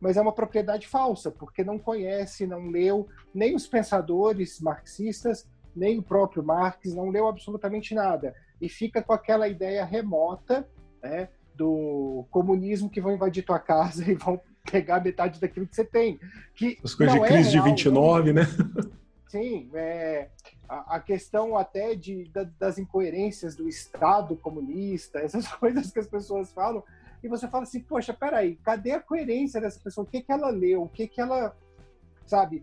mas 0.00 0.16
é 0.16 0.20
uma 0.20 0.32
propriedade 0.32 0.86
falsa, 0.86 1.30
porque 1.30 1.64
não 1.64 1.78
conhece, 1.78 2.46
não 2.46 2.68
leu 2.68 3.08
nem 3.34 3.54
os 3.54 3.66
pensadores 3.66 4.60
marxistas, 4.60 5.48
nem 5.74 5.98
o 5.98 6.02
próprio 6.02 6.42
Marx, 6.42 6.94
não 6.94 7.08
leu 7.08 7.28
absolutamente 7.28 7.94
nada. 7.94 8.34
E 8.60 8.68
fica 8.68 9.02
com 9.02 9.12
aquela 9.12 9.48
ideia 9.48 9.84
remota 9.84 10.68
né, 11.02 11.28
do 11.54 12.24
comunismo 12.30 12.90
que 12.90 13.00
vão 13.00 13.12
invadir 13.12 13.44
tua 13.44 13.58
casa 13.58 14.04
e 14.10 14.14
vão 14.14 14.40
pegar 14.70 15.02
metade 15.02 15.40
daquilo 15.40 15.66
que 15.66 15.74
você 15.74 15.84
tem. 15.84 16.18
Que 16.54 16.78
As 16.84 16.94
coisas 16.94 17.14
de 17.14 17.22
é 17.22 17.26
crise 17.26 17.50
real, 17.50 17.64
de 17.64 17.70
29, 17.70 18.32
né? 18.32 18.42
Sim, 19.28 19.68
é, 19.74 20.28
a, 20.68 20.96
a, 20.96 21.00
questão 21.00 21.56
até 21.56 21.94
de, 21.94 22.24
da, 22.30 22.44
das 22.58 22.78
incoerências 22.78 23.54
do 23.54 23.68
Estado 23.68 24.34
comunista, 24.36 25.18
essas 25.18 25.46
coisas 25.54 25.90
que 25.90 25.98
as 25.98 26.06
pessoas 26.06 26.50
falam, 26.50 26.82
e 27.22 27.28
você 27.28 27.48
fala 27.48 27.64
assim, 27.64 27.80
poxa, 27.80 28.12
peraí, 28.12 28.56
cadê 28.56 28.92
a 28.92 29.00
coerência 29.00 29.60
dessa 29.60 29.80
pessoa? 29.80 30.04
O 30.04 30.10
que, 30.10 30.22
que 30.22 30.32
ela 30.32 30.50
leu? 30.50 30.82
O 30.82 30.88
que, 30.88 31.06
que 31.08 31.20
ela, 31.20 31.56
sabe, 32.26 32.62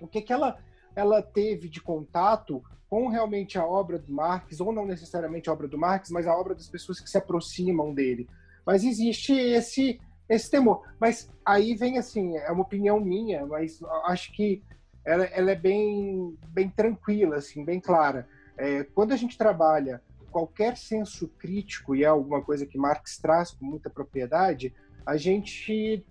o 0.00 0.06
que, 0.06 0.22
que 0.22 0.32
ela, 0.32 0.58
ela 0.94 1.22
teve 1.22 1.68
de 1.68 1.80
contato 1.80 2.62
com 2.88 3.08
realmente 3.08 3.58
a 3.58 3.66
obra 3.66 3.98
do 3.98 4.12
Marx, 4.12 4.60
ou 4.60 4.72
não 4.72 4.84
necessariamente 4.84 5.48
a 5.48 5.52
obra 5.52 5.66
do 5.66 5.78
Marx, 5.78 6.10
mas 6.10 6.26
a 6.26 6.36
obra 6.36 6.54
das 6.54 6.68
pessoas 6.68 7.00
que 7.00 7.08
se 7.08 7.16
aproximam 7.16 7.94
dele. 7.94 8.28
Mas 8.66 8.84
existe 8.84 9.32
esse, 9.32 9.98
esse 10.28 10.50
temor. 10.50 10.82
Mas 11.00 11.30
aí 11.44 11.74
vem 11.74 11.98
assim, 11.98 12.36
é 12.36 12.50
uma 12.50 12.62
opinião 12.62 13.00
minha, 13.00 13.46
mas 13.46 13.82
acho 14.04 14.30
que 14.32 14.62
ela, 15.04 15.24
ela 15.24 15.50
é 15.50 15.56
bem, 15.56 16.36
bem 16.48 16.68
tranquila, 16.68 17.36
assim, 17.36 17.64
bem 17.64 17.80
clara. 17.80 18.28
É, 18.56 18.84
quando 18.84 19.12
a 19.12 19.16
gente 19.16 19.38
trabalha 19.38 20.02
qualquer 20.32 20.76
senso 20.76 21.28
crítico, 21.38 21.94
e 21.94 22.02
é 22.02 22.06
alguma 22.06 22.42
coisa 22.42 22.66
que 22.66 22.78
Marx 22.78 23.18
traz 23.18 23.50
com 23.52 23.64
muita 23.64 23.90
propriedade, 23.90 24.74
a 25.06 25.16
gente 25.16 26.04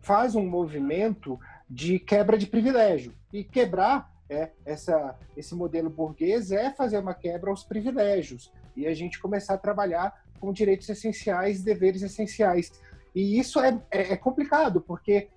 faz 0.00 0.34
um 0.34 0.44
movimento 0.44 1.38
de 1.68 1.98
quebra 1.98 2.38
de 2.38 2.46
privilégio. 2.46 3.14
E 3.32 3.44
quebrar 3.44 4.10
é, 4.30 4.50
essa, 4.64 5.16
esse 5.36 5.54
modelo 5.54 5.90
burguês 5.90 6.50
é 6.50 6.72
fazer 6.72 6.98
uma 6.98 7.14
quebra 7.14 7.50
aos 7.50 7.62
privilégios 7.62 8.52
e 8.74 8.86
a 8.86 8.94
gente 8.94 9.20
começar 9.20 9.54
a 9.54 9.58
trabalhar 9.58 10.24
com 10.40 10.52
direitos 10.52 10.88
essenciais, 10.88 11.62
deveres 11.62 12.02
essenciais. 12.02 12.72
E 13.14 13.38
isso 13.38 13.60
é, 13.60 13.78
é, 13.90 14.12
é 14.12 14.16
complicado, 14.16 14.80
porque 14.80 15.28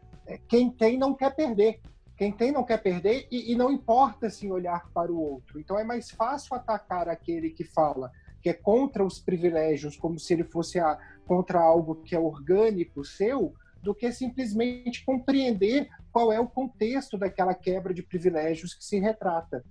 quem 0.48 0.70
tem 0.70 0.98
não 0.98 1.13
quer 1.13 1.36
perder. 1.36 1.82
Quem 2.15 2.32
tem 2.32 2.52
não 2.52 2.63
quer 2.63 2.78
perder 2.78 3.28
e, 3.32 3.52
e, 3.52 3.56
não 3.56 3.72
importa 3.72 4.28
assim 4.28 4.52
olhar 4.52 4.88
para 4.94 5.12
o 5.12 5.20
outro. 5.20 5.60
Então 5.60 5.80
é 5.80 5.84
mais 5.84 6.12
fácil 6.12 6.56
atacar 6.56 7.10
aquele 7.10 7.50
que 7.50 7.63
fala 7.63 8.12
que 8.41 8.49
é 8.49 8.54
contra 8.54 9.06
os 9.06 9.19
privilégios, 9.19 9.95
como 9.95 10.19
se 10.19 10.34
ele 10.34 10.43
fosse 10.43 10.80
a, 10.80 10.97
contra 11.25 11.60
algo 11.60 11.95
que 11.95 12.15
é 12.15 12.19
orgânico 12.19 13.04
seu, 13.06 13.54
do 13.82 13.95
que 13.95 14.12
simplesmente 14.12 15.04
compreender 15.06 15.88
qual 16.12 16.32
é 16.32 16.39
o 16.39 16.47
contexto 16.47 17.17
daquela 17.17 17.54
quebra 17.54 17.93
de 17.93 18.04
privilégios 18.04 18.73
que 18.73 18.84
se 18.84 18.99
retrata. 18.99 19.63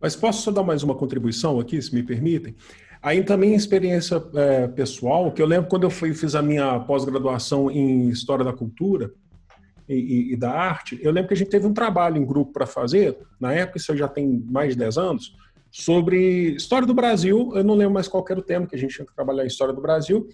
Mas 0.00 0.16
posso 0.16 0.42
só 0.42 0.50
dar 0.50 0.62
mais 0.62 0.82
uma 0.82 0.94
contribuição 0.94 1.58
aqui, 1.58 1.80
se 1.80 1.94
me 1.94 2.02
permitem? 2.02 2.54
Aí 3.02 3.22
também 3.22 3.54
experiência 3.54 4.22
é, 4.34 4.66
pessoal, 4.68 5.30
que 5.32 5.42
eu 5.42 5.46
lembro 5.46 5.68
quando 5.68 5.84
eu 5.84 5.90
fui, 5.90 6.14
fiz 6.14 6.34
a 6.34 6.42
minha 6.42 6.80
pós-graduação 6.80 7.70
em 7.70 8.08
História 8.08 8.44
da 8.44 8.52
Cultura, 8.52 9.12
e, 9.86 9.94
e, 9.94 10.32
e, 10.32 10.36
da 10.36 10.50
arte, 10.50 10.98
eu 11.02 11.12
lembro 11.12 11.28
que 11.28 11.34
a 11.34 11.36
gente 11.36 11.50
teve 11.50 11.66
um 11.66 11.74
trabalho 11.74 12.16
em 12.16 12.24
grupo 12.24 12.52
para 12.54 12.66
fazer, 12.66 13.18
na 13.38 13.52
época, 13.52 13.76
isso 13.76 13.94
já 13.94 14.08
tem 14.08 14.42
mais 14.48 14.70
de 14.70 14.78
10 14.78 14.96
anos, 14.96 15.36
sobre 15.74 16.54
história 16.54 16.86
do 16.86 16.94
Brasil, 16.94 17.50
eu 17.52 17.64
não 17.64 17.74
lembro 17.74 17.94
mais 17.94 18.06
qual 18.06 18.24
era 18.30 18.38
o 18.38 18.42
tema, 18.44 18.64
que 18.64 18.76
a 18.76 18.78
gente 18.78 18.94
tinha 18.94 19.04
que 19.04 19.12
trabalhar 19.12 19.42
a 19.42 19.46
história 19.46 19.74
do 19.74 19.82
Brasil, 19.82 20.28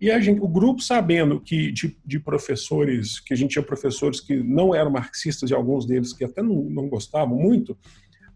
e 0.00 0.10
a 0.10 0.18
gente, 0.18 0.40
o 0.40 0.48
grupo 0.48 0.80
sabendo 0.80 1.38
que 1.38 1.70
de, 1.70 1.94
de, 2.02 2.18
professores, 2.18 3.20
que 3.20 3.34
a 3.34 3.36
gente 3.36 3.50
tinha 3.50 3.62
professores 3.62 4.20
que 4.20 4.42
não 4.42 4.74
eram 4.74 4.90
marxistas 4.90 5.50
e 5.50 5.54
alguns 5.54 5.84
deles 5.84 6.14
que 6.14 6.24
até 6.24 6.42
não, 6.42 6.62
não 6.62 6.88
gostavam 6.88 7.36
muito, 7.36 7.76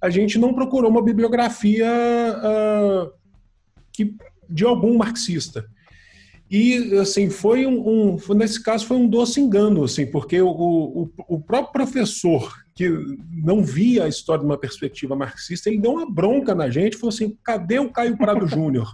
a 0.02 0.10
gente 0.10 0.38
não 0.38 0.52
procurou 0.52 0.90
uma 0.90 1.02
bibliografia 1.02 1.88
uh, 1.88 3.10
que, 3.90 4.14
de 4.46 4.66
algum 4.66 4.98
marxista. 4.98 5.66
E, 6.50 6.98
assim, 6.98 7.30
foi 7.30 7.64
um, 7.64 8.16
um, 8.18 8.34
nesse 8.34 8.60
caso 8.60 8.84
foi 8.84 8.96
um 8.96 9.06
doce 9.06 9.40
engano, 9.40 9.84
assim, 9.84 10.04
porque 10.04 10.40
o, 10.42 10.48
o, 10.48 11.10
o, 11.28 11.40
próprio 11.40 11.72
professor 11.72 12.52
que 12.74 12.90
não 13.30 13.62
via 13.62 14.04
a 14.04 14.08
história 14.08 14.40
de 14.40 14.46
uma 14.46 14.58
perspectiva 14.58 15.14
marxista, 15.14 15.68
ele 15.68 15.80
deu 15.80 15.92
uma 15.92 16.10
bronca 16.10 16.52
na 16.52 16.68
gente, 16.68 16.96
falou 16.96 17.10
assim, 17.14 17.38
cadê 17.44 17.78
o 17.78 17.92
Caio 17.92 18.16
Prado 18.16 18.48
Júnior? 18.48 18.92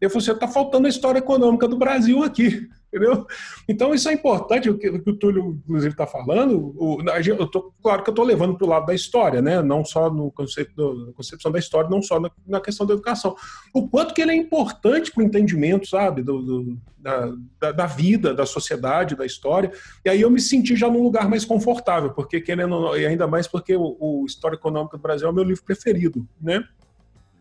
Ele 0.00 0.08
falou 0.08 0.22
assim, 0.22 0.30
está 0.30 0.46
faltando 0.46 0.86
a 0.86 0.90
história 0.90 1.18
econômica 1.18 1.66
do 1.66 1.76
Brasil 1.76 2.22
aqui 2.22 2.68
entendeu? 2.92 3.26
Então 3.66 3.94
isso 3.94 4.08
é 4.08 4.12
importante, 4.12 4.68
o 4.68 4.76
que, 4.76 4.88
o, 4.88 5.02
que 5.02 5.10
o 5.10 5.16
Túlio, 5.16 5.58
inclusive, 5.64 5.94
está 5.94 6.06
falando. 6.06 6.74
O, 6.76 6.98
eu 7.26 7.46
tô, 7.46 7.72
claro 7.82 8.02
que 8.02 8.10
eu 8.10 8.12
estou 8.12 8.24
levando 8.24 8.56
para 8.56 8.66
o 8.66 8.68
lado 8.68 8.86
da 8.86 8.94
história, 8.94 9.40
né? 9.40 9.62
não 9.62 9.82
só 9.82 10.10
no 10.10 10.30
conceito 10.30 10.74
do, 10.74 11.06
na 11.06 11.12
concepção 11.12 11.50
da 11.50 11.58
história, 11.58 11.88
não 11.88 12.02
só 12.02 12.20
na, 12.20 12.30
na, 12.46 12.60
questão 12.60 12.86
da 12.86 12.92
educação. 12.92 13.34
O 13.72 13.88
quanto 13.88 14.12
que 14.12 14.20
ele 14.20 14.32
é 14.32 14.36
importante 14.36 15.10
para 15.10 15.22
o 15.22 15.26
entendimento, 15.26 15.88
sabe, 15.88 16.22
do, 16.22 16.42
do 16.42 16.78
da, 16.98 17.32
da, 17.58 17.72
da, 17.72 17.86
vida, 17.86 18.34
da 18.34 18.46
sociedade, 18.46 19.16
da 19.16 19.26
história. 19.26 19.72
E 20.04 20.10
aí 20.10 20.20
eu 20.20 20.30
me 20.30 20.40
senti 20.40 20.76
já 20.76 20.88
num 20.88 21.02
lugar 21.02 21.28
mais 21.28 21.44
confortável, 21.44 22.10
porque 22.10 22.40
querendo, 22.40 22.96
e 22.96 23.06
ainda 23.06 23.26
mais 23.26 23.48
porque 23.48 23.74
o, 23.74 23.96
o 23.98 24.24
História 24.26 24.54
Econômica 24.54 24.96
do 24.96 25.02
Brasil 25.02 25.26
é 25.26 25.30
o 25.30 25.34
meu 25.34 25.42
livro 25.42 25.64
preferido, 25.64 26.26
né? 26.40 26.62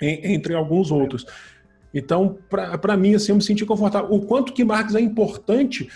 entre 0.01 0.55
alguns 0.55 0.89
outros. 0.91 1.25
Então, 1.93 2.37
para 2.49 2.95
mim, 2.95 3.15
assim, 3.15 3.31
eu 3.31 3.35
me 3.35 3.43
senti 3.43 3.65
confortável. 3.65 4.09
O 4.11 4.21
quanto 4.21 4.53
que 4.53 4.63
Marx 4.63 4.95
é 4.95 5.01
importante, 5.01 5.89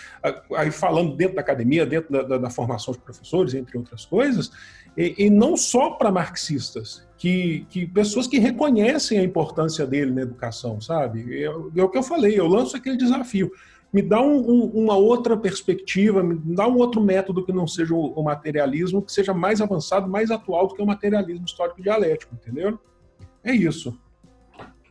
aí 0.56 0.70
falando 0.70 1.16
dentro 1.16 1.36
da 1.36 1.42
academia, 1.42 1.86
dentro 1.86 2.12
da, 2.12 2.22
da, 2.22 2.38
da 2.38 2.50
formação 2.50 2.94
de 2.94 3.00
professores, 3.00 3.54
entre 3.54 3.78
outras 3.78 4.06
coisas, 4.06 4.52
e, 4.98 5.26
e 5.26 5.30
não 5.30 5.56
só 5.56 5.92
para 5.92 6.12
marxistas, 6.12 7.06
que, 7.18 7.66
que, 7.70 7.88
pessoas 7.88 8.28
que 8.28 8.40
reconhecem 8.40 9.20
a 9.20 9.24
importância 9.24 9.86
dele 9.88 10.12
na 10.12 10.22
educação, 10.22 10.82
sabe? 10.82 11.34
É, 11.34 11.46
é 11.46 11.84
o 11.84 11.90
que 11.90 11.98
eu 11.98 12.04
falei, 12.04 12.38
eu 12.38 12.48
lanço 12.48 12.76
aquele 12.76 12.98
desafio. 12.98 13.52
Me 13.94 14.02
dá 14.02 14.22
um, 14.22 14.40
um, 14.40 14.66
uma 14.72 14.98
outra 14.98 15.38
perspectiva, 15.38 16.22
me 16.22 16.36
dá 16.36 16.68
um 16.68 16.76
outro 16.76 17.02
método 17.02 17.46
que 17.46 17.54
não 17.54 17.66
seja 17.66 17.94
o, 17.94 18.08
o 18.08 18.24
materialismo, 18.24 19.02
que 19.02 19.12
seja 19.12 19.34
mais 19.34 19.62
avançado, 19.62 20.10
mais 20.10 20.30
atual 20.30 20.68
do 20.68 20.76
que 20.76 20.82
o 20.82 20.86
materialismo 20.86 21.46
histórico 21.46 21.82
dialético, 21.82 22.36
entendeu? 22.36 22.78
É 23.42 23.54
isso. 23.54 23.98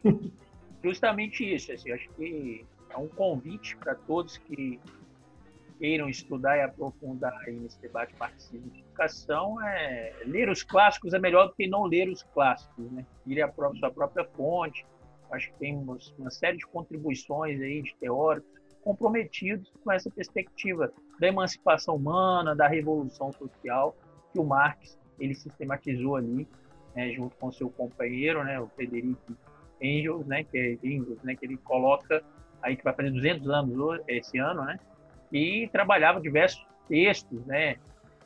justamente 0.85 1.43
isso. 1.43 1.73
Assim, 1.73 1.91
acho 1.91 2.09
que 2.11 2.65
é 2.91 2.97
um 2.97 3.09
convite 3.09 3.77
para 3.79 3.95
todos 3.95 4.37
que 4.37 4.79
queiram 5.79 6.09
estudar 6.09 6.57
e 6.57 6.61
aprofundar 6.61 7.37
nesse 7.47 7.81
debate 7.81 8.15
marxismo 8.17 8.71
de 8.71 8.81
educação 8.81 9.61
é 9.67 10.15
ler 10.25 10.49
os 10.49 10.63
clássicos 10.63 11.13
é 11.13 11.19
melhor 11.19 11.49
do 11.49 11.55
que 11.55 11.67
não 11.67 11.85
ler 11.85 12.09
os 12.09 12.23
clássicos, 12.23 12.91
né? 12.93 13.05
Ir 13.27 13.43
a 13.43 13.49
própria, 13.49 13.81
sua 13.81 13.91
própria 13.91 14.25
fonte. 14.37 14.87
Acho 15.33 15.51
que 15.53 15.59
tem 15.59 15.75
uma, 15.75 16.31
série 16.31 16.59
de 16.59 16.67
contribuições 16.67 17.61
aí 17.61 17.83
de 17.83 17.95
teóricos 17.97 18.49
comprometidos 18.83 19.73
com 19.83 19.91
essa 19.91 20.11
perspectiva 20.11 20.93
da 21.19 21.27
emancipação 21.27 21.97
humana, 21.97 22.55
da 22.55 22.69
revolução 22.69 23.33
social 23.33 23.97
que 24.33 24.39
o 24.39 24.45
Marx 24.45 24.99
ele 25.19 25.35
sistematizou 25.35 26.17
ali, 26.17 26.47
né, 26.95 27.11
junto 27.13 27.35
com 27.37 27.51
seu 27.51 27.71
companheiro, 27.71 28.45
né, 28.45 28.61
o 28.61 28.69
Frederico 28.69 29.35
Engels, 29.85 30.27
né, 30.27 30.45
que 30.45 30.57
é 30.59 30.87
Engels, 30.87 31.23
né, 31.23 31.35
que 31.35 31.45
ele 31.45 31.57
coloca 31.59 32.23
aí 32.63 32.77
que 32.77 32.85
vai 32.85 32.95
fazer 32.95 33.11
200 33.11 33.49
anos 33.51 34.01
esse 34.09 34.39
ano, 34.39 34.65
né, 34.65 34.79
e 35.33 35.69
trabalhava 35.73 36.21
diversos 36.21 36.65
textos, 36.89 37.45
né, 37.47 37.77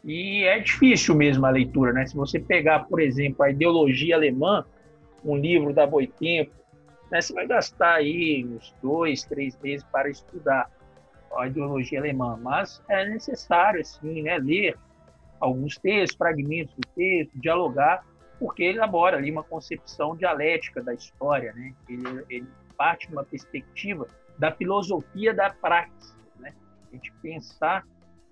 E 0.04 0.44
é 0.44 0.58
difícil 0.60 1.14
mesmo 1.14 1.44
a 1.44 1.50
leitura, 1.50 1.92
né? 1.92 2.06
Se 2.06 2.16
você 2.16 2.38
pegar, 2.38 2.84
por 2.84 3.00
exemplo, 3.00 3.42
a 3.42 3.50
ideologia 3.50 4.14
alemã, 4.14 4.64
um 5.24 5.36
livro 5.36 5.72
da 5.72 5.86
Boitempo, 5.86 6.52
né, 7.10 7.20
você 7.20 7.32
vai 7.32 7.46
gastar 7.46 7.94
aí 7.94 8.44
uns 8.44 8.74
dois, 8.82 9.24
três 9.24 9.58
meses 9.60 9.84
para 9.90 10.08
estudar 10.08 10.70
a 11.36 11.46
ideologia 11.46 11.98
alemã, 11.98 12.38
mas 12.40 12.82
é 12.88 13.08
necessário, 13.08 13.80
assim, 13.80 14.22
né, 14.22 14.38
ler 14.38 14.76
alguns 15.40 15.76
textos, 15.76 16.16
fragmentos 16.16 16.74
do 16.74 16.86
texto, 16.94 17.32
dialogar, 17.34 18.04
porque 18.38 18.62
ele 18.62 18.78
elabora 18.78 19.16
ali 19.16 19.30
uma 19.30 19.42
concepção 19.42 20.16
dialética 20.16 20.82
da 20.82 20.94
história, 20.94 21.52
né? 21.52 21.74
Ele, 21.88 22.24
ele 22.28 22.48
parte 22.76 23.08
de 23.08 23.12
uma 23.12 23.24
perspectiva 23.24 24.06
da 24.38 24.52
filosofia 24.52 25.34
da 25.34 25.50
prática, 25.50 26.16
né? 26.38 26.54
A 26.90 26.94
gente 26.94 27.12
pensar 27.20 27.84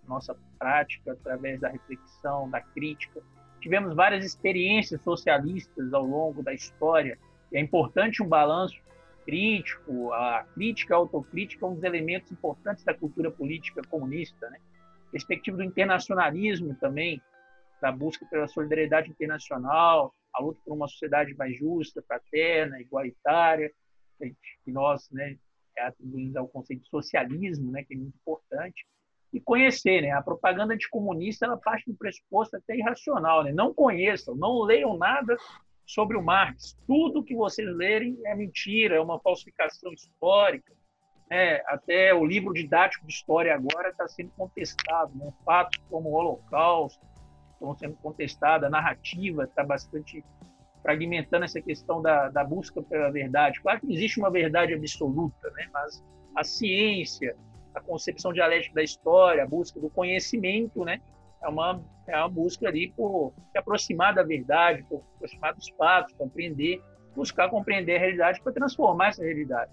nossa 0.07 0.37
prática 0.59 1.13
através 1.13 1.61
da 1.61 1.69
reflexão, 1.69 2.49
da 2.49 2.61
crítica. 2.61 3.21
Tivemos 3.61 3.95
várias 3.95 4.25
experiências 4.25 5.01
socialistas 5.03 5.93
ao 5.93 6.05
longo 6.05 6.43
da 6.43 6.55
história. 6.55 7.19
É 7.53 7.61
importante 7.61 8.23
um 8.23 8.29
balanço 8.29 8.81
crítico, 9.25 10.13
a 10.13 10.45
crítica, 10.55 10.95
a 10.95 10.99
autocrítica, 10.99 11.67
é 11.67 11.69
um 11.69 11.75
dos 11.75 11.83
elementos 11.83 12.31
importantes 12.31 12.85
da 12.85 12.95
cultura 12.95 13.31
política 13.31 13.83
comunista, 13.91 14.49
né? 14.49 14.59
perspectiva 15.11 15.57
do 15.57 15.65
internacionalismo 15.65 16.75
também, 16.77 17.21
da 17.81 17.93
busca 17.93 18.27
pela 18.27 18.49
solidariedade 18.49 19.11
internacional, 19.11 20.15
a 20.33 20.43
luta 20.43 20.61
por 20.65 20.75
uma 20.75 20.89
sociedade 20.89 21.35
mais 21.35 21.57
justa, 21.57 22.03
fraterna, 22.07 22.81
igualitária, 22.81 23.73
que 24.19 24.73
nós 24.73 25.09
né, 25.11 25.37
atribuímos 25.79 26.37
ao 26.37 26.49
conceito 26.49 26.83
de 26.83 26.89
socialismo, 26.89 27.71
né, 27.71 27.85
que 27.85 27.95
é 27.95 27.97
muito 27.97 28.17
importante, 28.17 28.87
e 29.33 29.41
conhecer. 29.41 30.03
Né? 30.03 30.11
A 30.11 30.23
propaganda 30.23 30.75
anticomunista 30.75 31.47
ela 31.47 31.57
parte 31.57 31.91
do 31.91 31.97
pressuposto 31.97 32.57
até 32.57 32.77
irracional. 32.77 33.45
Né? 33.45 33.53
Não 33.53 33.73
conheçam, 33.75 34.35
não 34.35 34.63
leiam 34.63 34.97
nada 34.97 35.37
sobre 35.85 36.17
o 36.17 36.23
Marx. 36.23 36.77
Tudo 36.87 37.25
que 37.25 37.35
vocês 37.35 37.69
lerem 37.77 38.19
é 38.25 38.35
mentira, 38.35 38.97
é 38.97 39.01
uma 39.01 39.21
falsificação 39.21 39.93
histórica. 39.93 40.75
É, 41.29 41.63
até 41.67 42.15
o 42.15 42.25
livro 42.25 42.53
didático 42.53 43.05
de 43.05 43.13
história 43.13 43.55
agora 43.55 43.89
está 43.89 44.07
sendo 44.07 44.31
contestado. 44.31 45.17
Né? 45.17 45.33
Fatos 45.45 45.79
como 45.89 46.11
o 46.11 46.15
Holocausto 46.15 47.05
estão 47.57 47.77
sendo 47.77 47.97
contestados, 47.97 48.67
a 48.67 48.71
narrativa 48.71 49.45
está 49.45 49.65
bastante 49.65 50.25
fragmentando 50.83 51.45
essa 51.45 51.61
questão 51.61 52.01
da, 52.01 52.29
da 52.29 52.45
busca 52.45 52.81
pela 52.83 53.11
verdade. 53.11 53.61
Claro 53.61 53.81
que 53.81 53.93
existe 53.93 54.21
uma 54.21 54.31
verdade 54.31 54.73
absoluta, 54.73 55.51
né? 55.51 55.69
mas 55.73 56.05
a 56.37 56.45
ciência, 56.45 57.37
a 57.75 57.81
concepção 57.81 58.33
dialética 58.33 58.75
da 58.75 58.83
história, 58.83 59.43
a 59.43 59.47
busca 59.47 59.81
do 59.81 59.91
conhecimento, 59.91 60.85
né? 60.85 61.01
É 61.43 61.49
uma, 61.49 61.83
é 62.07 62.17
uma 62.17 62.29
busca 62.29 62.69
ali 62.69 62.93
por 62.93 63.33
se 63.51 63.59
aproximar 63.59 64.15
da 64.15 64.23
verdade, 64.23 64.85
por 64.85 65.01
se 65.01 65.15
aproximar 65.17 65.55
dos 65.55 65.69
fatos, 65.71 66.15
compreender, 66.15 66.81
buscar 67.15 67.49
compreender 67.51 67.97
a 67.97 67.99
realidade 67.99 68.41
para 68.41 68.53
transformar 68.53 69.09
essa 69.09 69.23
realidade. 69.23 69.73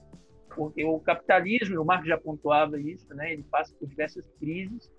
Porque 0.56 0.84
o 0.84 1.00
capitalismo, 1.00 1.82
o 1.82 1.86
Marx 1.86 2.08
já 2.08 2.18
pontuava 2.18 2.80
isso, 2.80 3.14
né? 3.14 3.34
Ele 3.34 3.44
passa 3.44 3.74
por 3.76 3.88
diversas 3.88 4.28
crises 4.40 4.92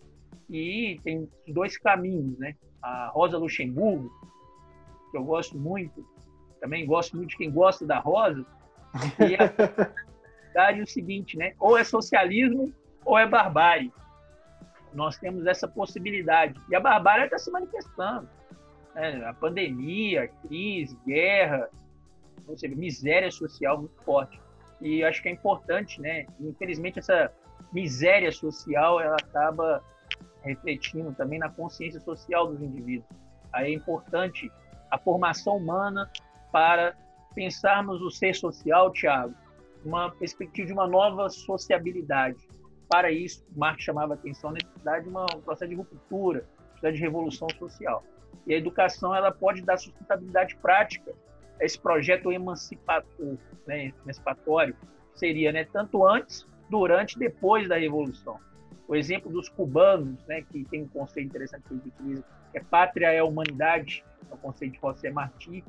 e 0.50 0.98
tem 1.02 1.28
dois 1.48 1.78
caminhos, 1.78 2.38
né? 2.38 2.54
A 2.84 3.08
Rosa 3.08 3.38
Luxemburgo, 3.38 4.12
que 5.10 5.16
eu 5.16 5.24
gosto 5.24 5.56
muito, 5.56 6.06
também 6.60 6.86
gosto 6.86 7.16
muito 7.16 7.30
de 7.30 7.36
quem 7.38 7.50
gosta 7.50 7.86
da 7.86 7.98
Rosa, 7.98 8.44
e 9.18 9.34
a 9.34 9.46
verdade 9.46 10.80
é 10.80 10.82
o 10.82 10.86
seguinte, 10.86 11.36
né? 11.38 11.54
Ou 11.58 11.78
é 11.78 11.82
socialismo 11.82 12.72
ou 13.04 13.18
é 13.18 13.26
barbárie. 13.26 13.90
Nós 14.92 15.16
temos 15.16 15.46
essa 15.46 15.66
possibilidade. 15.66 16.60
E 16.70 16.76
a 16.76 16.80
barbárie 16.80 17.24
está 17.24 17.38
se 17.38 17.50
manifestando. 17.50 18.28
Né? 18.94 19.24
A 19.24 19.32
pandemia, 19.32 20.24
a 20.24 20.28
crise, 20.28 20.96
guerra, 21.06 21.68
ou 22.46 22.56
seja, 22.56 22.76
miséria 22.76 23.30
social 23.30 23.78
muito 23.78 24.02
forte. 24.02 24.38
E 24.80 25.02
acho 25.02 25.22
que 25.22 25.28
é 25.28 25.32
importante, 25.32 26.00
né? 26.00 26.26
Infelizmente, 26.38 26.98
essa 26.98 27.32
miséria 27.72 28.30
social 28.30 29.00
ela 29.00 29.16
acaba 29.16 29.82
refletindo 30.44 31.12
também 31.12 31.38
na 31.38 31.48
consciência 31.48 32.00
social 32.00 32.46
dos 32.46 32.60
indivíduos. 32.60 33.08
Aí 33.52 33.72
é 33.72 33.74
importante 33.74 34.50
a 34.90 34.98
formação 34.98 35.56
humana 35.56 36.10
para 36.52 36.94
pensarmos 37.34 38.00
o 38.00 38.10
ser 38.10 38.34
social, 38.34 38.92
Tiago, 38.92 39.34
uma 39.84 40.10
perspectiva 40.10 40.66
de 40.66 40.72
uma 40.72 40.86
nova 40.86 41.28
sociabilidade. 41.28 42.48
Para 42.88 43.10
isso, 43.10 43.44
Marx 43.56 43.82
chamava 43.82 44.14
a 44.14 44.16
atenção 44.16 44.50
na 44.50 44.58
necessidade 44.62 45.04
de 45.04 45.10
uma, 45.10 45.26
um 45.34 45.40
processo 45.40 45.70
de 45.70 45.74
ruptura, 45.74 46.46
de 46.82 47.00
revolução 47.00 47.48
social. 47.58 48.04
E 48.46 48.54
a 48.54 48.58
educação 48.58 49.14
ela 49.14 49.32
pode 49.32 49.62
dar 49.62 49.78
sustentabilidade 49.78 50.54
prática 50.56 51.14
a 51.60 51.64
esse 51.64 51.78
projeto 51.78 52.30
emancipatório, 52.30 53.38
né, 53.66 53.92
emancipatório 54.02 54.76
seria 55.14 55.52
né, 55.52 55.64
tanto 55.64 56.06
antes, 56.06 56.46
durante 56.68 57.16
e 57.16 57.18
depois 57.18 57.68
da 57.68 57.76
revolução. 57.76 58.38
O 58.86 58.94
exemplo 58.94 59.30
dos 59.30 59.48
cubanos, 59.48 60.22
né, 60.26 60.42
que 60.42 60.64
tem 60.64 60.82
um 60.82 60.88
conceito 60.88 61.28
interessante 61.28 61.62
que 61.66 61.74
eles 61.74 61.86
utilizam, 61.86 62.24
que 62.52 62.58
é 62.58 62.60
pátria 62.62 63.12
é 63.12 63.22
humanidade, 63.22 64.04
é 64.30 64.34
o 64.34 64.36
conceito 64.36 64.72
de 64.72 64.80
José 64.80 65.10
Martí, 65.10 65.64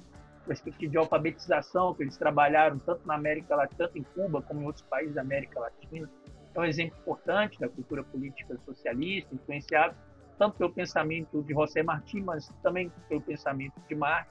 perspectiva 0.46 0.92
de 0.92 0.98
alfabetização 0.98 1.94
que 1.94 2.04
eles 2.04 2.18
trabalharam 2.18 2.78
tanto 2.80 3.06
na 3.08 3.16
América 3.16 3.56
Latina, 3.56 3.78
tanto 3.78 3.98
em 3.98 4.04
Cuba 4.04 4.42
como 4.42 4.62
em 4.62 4.66
outros 4.66 4.86
países 4.86 5.16
da 5.16 5.22
América 5.22 5.60
Latina 5.60 6.10
é 6.56 6.60
um 6.60 6.66
exemplo 6.66 6.98
importante 7.00 7.60
da 7.60 7.68
cultura 7.68 8.04
política 8.04 8.58
socialista, 8.66 9.36
influenciado 9.36 9.96
tanto 10.38 10.58
pelo 10.58 10.72
pensamento 10.72 11.42
de 11.44 11.54
José 11.54 11.84
Martí, 11.84 12.22
mas 12.22 12.50
também 12.64 12.92
pelo 13.08 13.22
pensamento 13.22 13.74
de 13.88 13.96
Marx, 13.96 14.30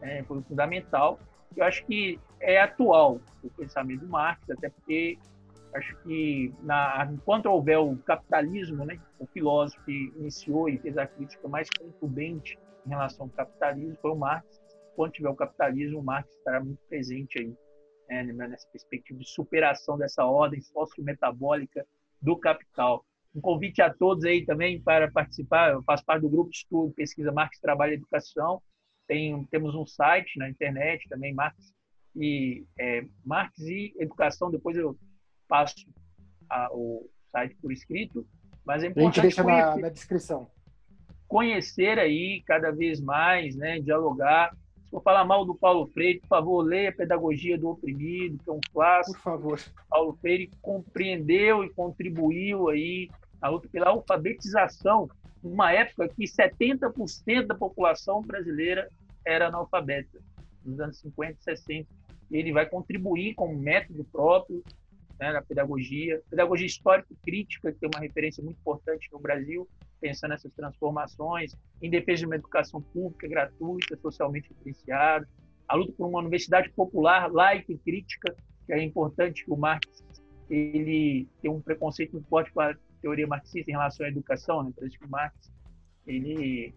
é, 0.00 0.22
foi 0.24 0.42
fundamental. 0.42 1.18
Eu 1.56 1.64
acho 1.64 1.84
que 1.86 2.18
é 2.40 2.60
atual 2.60 3.20
o 3.42 3.50
pensamento 3.50 4.00
de 4.00 4.06
Marx, 4.06 4.48
até 4.50 4.68
porque 4.68 5.18
acho 5.74 5.96
que 6.02 6.52
na, 6.60 7.08
enquanto 7.10 7.46
houver 7.46 7.78
o 7.78 7.96
capitalismo, 7.98 8.84
né, 8.84 9.00
o 9.18 9.26
filósofo 9.26 9.82
que 9.84 10.12
iniciou 10.16 10.68
e 10.68 10.78
fez 10.78 10.96
a 10.98 11.06
crítica 11.06 11.48
mais 11.48 11.68
contundente 11.70 12.58
em 12.86 12.90
relação 12.90 13.26
ao 13.26 13.32
capitalismo 13.32 13.96
foi 14.00 14.10
o 14.10 14.16
Marx. 14.16 14.60
Quando 14.94 15.12
tiver 15.12 15.30
o 15.30 15.34
capitalismo, 15.34 16.00
o 16.00 16.04
Marx 16.04 16.30
estará 16.34 16.62
muito 16.62 16.80
presente 16.88 17.38
aí 17.38 17.56
né, 18.08 18.32
nessa 18.48 18.68
perspectiva 18.68 19.18
de 19.18 19.28
superação 19.28 19.96
dessa 19.96 20.24
ordem 20.24 20.60
sociometabólica 20.60 21.86
do 22.20 22.36
capital. 22.36 23.04
Um 23.34 23.40
convite 23.40 23.80
a 23.80 23.92
todos 23.92 24.24
aí 24.24 24.44
também 24.44 24.80
para 24.82 25.10
participar. 25.10 25.72
Eu 25.72 25.82
faço 25.82 26.04
parte 26.04 26.22
do 26.22 26.28
grupo 26.28 26.50
de 26.50 26.58
estudo 26.58 26.92
Pesquisa 26.92 27.32
Marx 27.32 27.58
Trabalho 27.58 27.92
e 27.92 27.96
Educação. 27.96 28.60
Tem, 29.06 29.44
temos 29.46 29.74
um 29.74 29.86
site 29.86 30.38
na 30.38 30.50
internet 30.50 31.08
também, 31.08 31.34
Marx 31.34 31.72
e, 32.14 32.66
é, 32.78 33.06
Marx 33.24 33.58
e 33.60 33.94
Educação. 33.98 34.50
Depois 34.50 34.76
eu 34.76 34.98
passo 35.52 35.74
a, 36.48 36.70
o 36.72 37.06
site 37.30 37.54
por 37.60 37.70
escrito. 37.70 38.26
Mas 38.64 38.82
é 38.82 38.86
importante 38.86 39.20
a 39.20 39.22
gente 39.22 39.36
deixa 39.36 39.42
conhecer, 39.42 39.76
na, 39.76 39.76
na 39.76 39.88
descrição. 39.90 40.50
Conhecer 41.28 41.98
aí 41.98 42.42
cada 42.46 42.70
vez 42.70 43.00
mais, 43.00 43.54
né, 43.54 43.78
dialogar 43.80 44.52
vou 44.92 45.00
falar 45.00 45.24
mal 45.24 45.46
do 45.46 45.54
Paulo 45.54 45.86
Freire, 45.86 46.20
por 46.20 46.28
favor, 46.28 46.62
leia 46.62 46.92
Pedagogia 46.92 47.56
do 47.56 47.70
Oprimido, 47.70 48.38
que 48.44 48.50
é 48.50 48.52
um 48.52 48.60
clássico. 48.72 49.16
Por 49.16 49.22
favor. 49.22 49.60
Paulo 49.88 50.12
Freire 50.20 50.50
compreendeu 50.60 51.64
e 51.64 51.70
contribuiu 51.70 52.68
aí 52.68 53.08
a 53.40 53.48
luta 53.48 53.66
pela 53.72 53.88
alfabetização, 53.88 55.08
numa 55.42 55.72
época 55.72 56.08
que 56.08 56.24
70% 56.24 57.46
da 57.46 57.54
população 57.54 58.20
brasileira 58.20 58.88
era 59.24 59.48
analfabeta, 59.48 60.20
nos 60.62 60.78
anos 60.78 60.98
50 60.98 61.32
e 61.32 61.42
60. 61.42 61.88
Ele 62.30 62.52
vai 62.52 62.66
contribuir 62.66 63.34
com 63.34 63.54
um 63.54 63.58
método 63.58 64.04
próprio 64.04 64.62
né, 65.18 65.32
na 65.32 65.42
pedagogia, 65.42 66.20
pedagogia 66.28 66.66
histórico-crítica, 66.66 67.72
que 67.72 67.78
tem 67.78 67.90
uma 67.92 68.00
referência 68.00 68.42
muito 68.42 68.58
importante 68.58 69.08
no 69.12 69.18
Brasil, 69.18 69.68
pensando 70.00 70.30
nessas 70.30 70.52
transformações, 70.52 71.56
em 71.80 71.90
defesa 71.90 72.20
de 72.20 72.26
uma 72.26 72.36
educação 72.36 72.80
pública, 72.80 73.28
gratuita, 73.28 73.96
socialmente 73.96 74.48
diferenciada, 74.48 75.28
a 75.68 75.76
luta 75.76 75.92
por 75.92 76.08
uma 76.08 76.18
universidade 76.18 76.70
popular, 76.70 77.32
laica 77.32 77.72
e 77.72 77.78
crítica, 77.78 78.34
que 78.66 78.72
é 78.72 78.82
importante 78.82 79.44
que 79.44 79.50
o 79.50 79.56
Marx 79.56 80.04
ele 80.50 81.26
tem 81.40 81.50
um 81.50 81.60
preconceito 81.60 82.12
muito 82.12 82.28
forte 82.28 82.52
com 82.52 82.60
a 82.60 82.74
teoria 83.00 83.26
marxista 83.26 83.70
em 83.70 83.74
relação 83.74 84.04
à 84.04 84.08
educação, 84.08 84.62
né? 84.62 84.72
Parece 84.76 84.98
que 84.98 85.04
o 85.04 85.08
Marx 85.08 85.50
ele, 86.06 86.74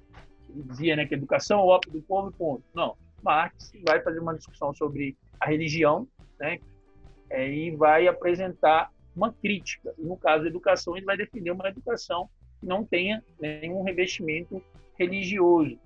ele 0.49 0.63
dizia 0.63 0.95
né, 0.95 1.05
que 1.05 1.13
a 1.13 1.17
educação 1.17 1.59
é 1.59 1.63
o 1.63 1.67
ópio 1.67 1.91
do 1.91 2.01
povo 2.01 2.29
e 2.29 2.33
ponto. 2.33 2.63
Não, 2.73 2.95
Marx 3.21 3.71
vai 3.85 4.01
fazer 4.01 4.19
uma 4.19 4.35
discussão 4.35 4.73
sobre 4.73 5.17
a 5.39 5.47
religião, 5.47 6.07
né? 6.39 6.59
É, 7.29 7.49
e 7.49 7.71
vai 7.75 8.07
apresentar 8.07 8.91
uma 9.15 9.31
crítica. 9.33 9.93
E 9.97 10.03
no 10.03 10.17
caso 10.17 10.43
da 10.43 10.49
educação, 10.49 10.95
ele 10.95 11.05
vai 11.05 11.17
defender 11.17 11.51
uma 11.51 11.67
educação 11.67 12.29
não 12.65 12.83
tenha 12.83 13.23
nenhum 13.39 13.83
revestimento 13.83 14.61
religioso. 14.97 15.77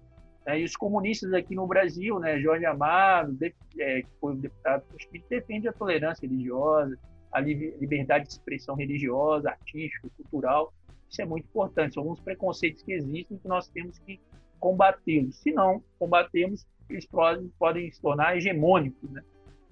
Né? 0.46 0.62
E 0.62 0.64
os 0.64 0.76
comunistas 0.76 1.34
aqui 1.34 1.54
no 1.54 1.68
Brasil, 1.68 2.20
né, 2.20 2.40
Jorge 2.40 2.66
Amado, 2.66 3.34
de, 3.34 3.54
é, 3.78 4.02
que 4.02 4.10
foi 4.20 4.36
deputado 4.36 4.84
do 4.90 4.98
Espírito, 4.98 5.30
defende 5.30 5.68
a 5.68 5.74
tolerância 5.74 6.28
religiosa, 6.28 6.98
a 7.32 7.40
liberdade 7.40 8.26
de 8.26 8.32
expressão 8.32 8.76
religiosa, 8.76 9.50
artística, 9.50 10.10
cultural. 10.16 10.74
Isso 11.10 11.22
é 11.22 11.26
muito 11.26 11.46
importante. 11.46 11.94
São 11.94 12.04
alguns 12.04 12.20
preconceitos 12.20 12.82
que 12.82 12.94
existem 12.94 13.38
que 13.38 13.48
nós 13.48 13.68
temos 13.68 14.00
que 14.00 14.20
combatê-los. 14.60 15.38
Se 15.38 15.52
não 15.52 15.84
combatemos, 15.98 16.66
eles 16.90 17.06
podem, 17.06 17.52
podem 17.60 17.92
se 17.92 18.02
tornar 18.02 18.36
hegemônicos. 18.36 19.10
Né? 19.12 19.22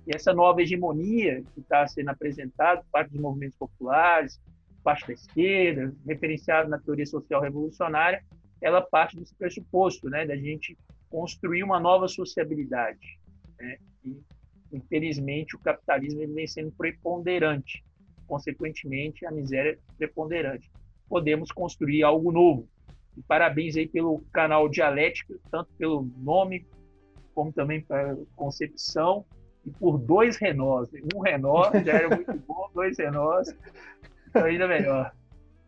E 0.08 0.16
essa 0.16 0.34
nova 0.34 0.62
hegemonia 0.62 1.44
que 1.54 1.60
está 1.60 1.86
sendo 1.86 2.10
apresentada 2.10 2.82
por 2.82 2.90
parte 2.92 3.12
dos 3.12 3.20
movimentos 3.20 3.58
populares, 3.58 4.40
parte 4.82 5.06
da 5.06 5.14
esquerda, 5.14 5.94
referenciada 6.08 6.70
na 6.70 6.80
teoria 6.80 7.06
social 7.06 7.42
revolucionária, 7.42 8.24
ela 8.62 8.82
parte 8.82 9.18
desse 9.18 9.36
pressuposto, 9.36 10.10
né, 10.10 10.26
da 10.26 10.38
gente 10.38 10.78
construir 11.10 11.62
uma 11.62 11.78
nova 11.78 12.08
sociabilidade. 12.08 13.20
Né? 13.60 13.78
E, 14.06 14.18
infelizmente, 14.72 15.58
o 15.58 15.60
capitalismo 15.60 16.22
ele 16.22 16.34
vem 16.34 16.48
sendo 16.48 16.72
preponderante. 16.72 17.84
Consequentemente, 18.26 19.26
a 19.26 19.32
miséria 19.32 19.72
é 19.72 19.98
preponderante. 19.98 20.72
Podemos 21.10 21.52
construir 21.52 22.04
algo 22.04 22.32
novo. 22.32 22.66
E 23.18 23.22
parabéns 23.24 23.76
aí 23.76 23.88
pelo 23.88 24.20
canal 24.32 24.70
Dialética, 24.70 25.38
tanto 25.52 25.70
pelo 25.78 26.10
nome, 26.18 26.66
como 27.36 27.52
também 27.52 27.82
pela 27.82 28.18
concepção, 28.38 29.26
e 29.68 29.72
por 29.72 29.98
dois 29.98 30.38
Renaults. 30.38 30.94
Um 31.14 31.20
Renault 31.20 31.84
já 31.84 31.94
era 31.94 32.16
muito 32.16 32.34
bom, 32.48 32.70
dois 32.74 32.98
Renaults, 32.98 33.54
ainda 34.34 34.68
melhor. 34.68 35.14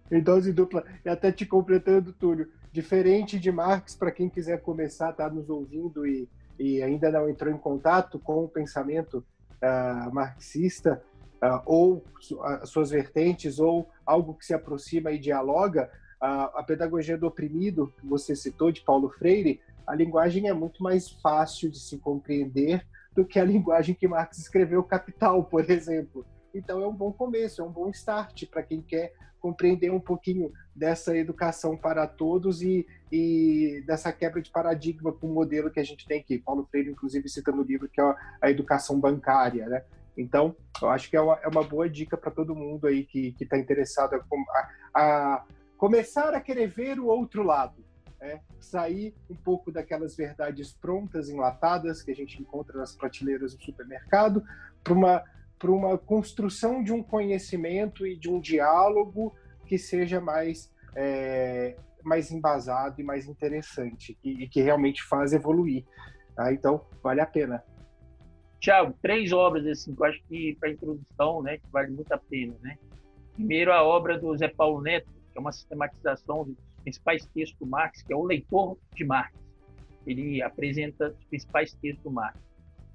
Em 0.09 0.21
dose 0.21 0.53
dupla. 0.53 0.85
E 1.05 1.09
até 1.09 1.31
te 1.31 1.45
completando, 1.45 2.13
Túlio, 2.13 2.49
diferente 2.71 3.37
de 3.37 3.51
Marx, 3.51 3.95
para 3.95 4.11
quem 4.11 4.29
quiser 4.29 4.61
começar, 4.61 5.11
tá 5.11 5.29
nos 5.29 5.49
ouvindo 5.49 6.07
e, 6.07 6.27
e 6.57 6.81
ainda 6.81 7.11
não 7.11 7.29
entrou 7.29 7.53
em 7.53 7.57
contato 7.57 8.17
com 8.17 8.45
o 8.45 8.47
pensamento 8.47 9.23
uh, 9.61 10.13
marxista, 10.13 11.01
uh, 11.43 11.61
ou 11.65 12.03
su 12.19 12.39
suas 12.65 12.89
vertentes, 12.89 13.59
ou 13.59 13.89
algo 14.05 14.33
que 14.33 14.45
se 14.45 14.53
aproxima 14.53 15.11
e 15.11 15.19
dialoga, 15.19 15.91
a 16.21 16.61
pedagogia 16.63 17.17
do 17.17 17.27
oprimido, 17.27 17.93
que 17.97 18.05
você 18.05 18.35
citou, 18.35 18.73
de 18.73 18.81
Paulo 18.81 19.09
Freire, 19.09 19.61
a 19.87 19.95
linguagem 19.95 20.49
é 20.49 20.53
muito 20.53 20.83
mais 20.83 21.09
fácil 21.09 21.69
de 21.71 21.79
se 21.79 21.97
compreender 21.97 22.85
do 23.13 23.25
que 23.25 23.39
a 23.39 23.43
linguagem 23.43 23.95
que 23.95 24.07
Marx 24.07 24.37
escreveu 24.37 24.83
Capital, 24.83 25.43
por 25.43 25.69
exemplo. 25.69 26.25
Então 26.53 26.81
é 26.81 26.87
um 26.87 26.95
bom 26.95 27.11
começo, 27.11 27.61
é 27.61 27.65
um 27.65 27.71
bom 27.71 27.89
start 27.89 28.45
para 28.49 28.63
quem 28.63 28.81
quer 28.81 29.13
compreender 29.39 29.91
um 29.91 29.99
pouquinho 29.99 30.51
dessa 30.75 31.15
educação 31.15 31.77
para 31.77 32.05
todos 32.05 32.61
e, 32.61 32.85
e 33.11 33.83
dessa 33.85 34.11
quebra 34.11 34.41
de 34.41 34.51
paradigma 34.51 35.11
com 35.11 35.27
o 35.27 35.33
modelo 35.33 35.71
que 35.71 35.79
a 35.79 35.83
gente 35.83 36.05
tem 36.05 36.19
aqui. 36.19 36.37
Paulo 36.37 36.67
Freire, 36.69 36.91
inclusive, 36.91 37.27
cita 37.29 37.51
no 37.51 37.63
livro 37.63 37.89
que 37.89 38.01
é 38.01 38.15
a 38.41 38.51
educação 38.51 38.99
bancária, 38.99 39.67
né? 39.67 39.83
Então, 40.17 40.55
eu 40.81 40.89
acho 40.89 41.09
que 41.09 41.15
é 41.15 41.21
uma, 41.21 41.39
é 41.41 41.47
uma 41.47 41.63
boa 41.63 41.89
dica 41.89 42.17
para 42.17 42.31
todo 42.31 42.55
mundo 42.55 42.87
aí 42.87 43.05
que 43.05 43.33
está 43.39 43.57
interessado 43.57 44.15
a, 44.15 44.69
a, 44.93 45.45
começar 45.77 46.33
a 46.33 46.41
querer 46.41 46.67
ver 46.67 46.99
o 46.99 47.05
outro 47.05 47.41
lado. 47.41 47.88
Né? 48.19 48.41
Sair 48.59 49.15
um 49.29 49.35
pouco 49.35 49.71
daquelas 49.71 50.15
verdades 50.15 50.73
prontas, 50.73 51.29
enlatadas, 51.29 52.01
que 52.01 52.11
a 52.11 52.15
gente 52.15 52.41
encontra 52.41 52.77
nas 52.77 52.95
prateleiras 52.95 53.55
do 53.55 53.63
supermercado, 53.63 54.43
para 54.83 54.93
uma 54.93 55.23
uma 55.67 55.97
construção 55.97 56.81
de 56.81 56.93
um 56.93 57.03
conhecimento 57.03 58.07
e 58.07 58.15
de 58.15 58.29
um 58.29 58.39
diálogo 58.39 59.35
que 59.65 59.77
seja 59.77 60.21
mais, 60.21 60.73
é, 60.95 61.75
mais 62.03 62.31
embasado 62.31 63.01
e 63.01 63.03
mais 63.03 63.27
interessante 63.27 64.17
e, 64.23 64.43
e 64.43 64.47
que 64.47 64.61
realmente 64.61 65.03
faz 65.03 65.33
evoluir. 65.33 65.83
Tá? 66.35 66.53
Então, 66.53 66.85
vale 67.03 67.19
a 67.19 67.25
pena. 67.25 67.63
Tiago, 68.59 68.93
três 69.01 69.31
obras 69.31 69.65
assim, 69.67 69.93
que 69.95 70.01
eu 70.01 70.05
acho 70.05 70.23
que 70.27 70.57
para 70.59 70.71
introdução, 70.71 71.41
né, 71.41 71.57
que 71.57 71.67
vale 71.71 71.91
muito 71.91 72.11
a 72.11 72.17
pena, 72.17 72.55
né? 72.61 72.77
Primeiro 73.33 73.71
a 73.71 73.83
obra 73.83 74.19
do 74.19 74.35
Zé 74.35 74.49
Paulo 74.49 74.81
Neto, 74.81 75.09
que 75.31 75.37
é 75.37 75.39
uma 75.39 75.51
sistematização 75.51 76.43
dos 76.43 76.57
principais 76.79 77.25
textos 77.25 77.57
do 77.59 77.65
Marx, 77.65 78.01
que 78.01 78.13
é 78.13 78.15
o 78.15 78.23
leitor 78.23 78.77
de 78.95 79.03
Marx. 79.03 79.33
Ele 80.05 80.41
apresenta 80.41 81.09
os 81.09 81.25
principais 81.25 81.73
textos 81.73 82.03
do 82.03 82.11
Marx. 82.11 82.39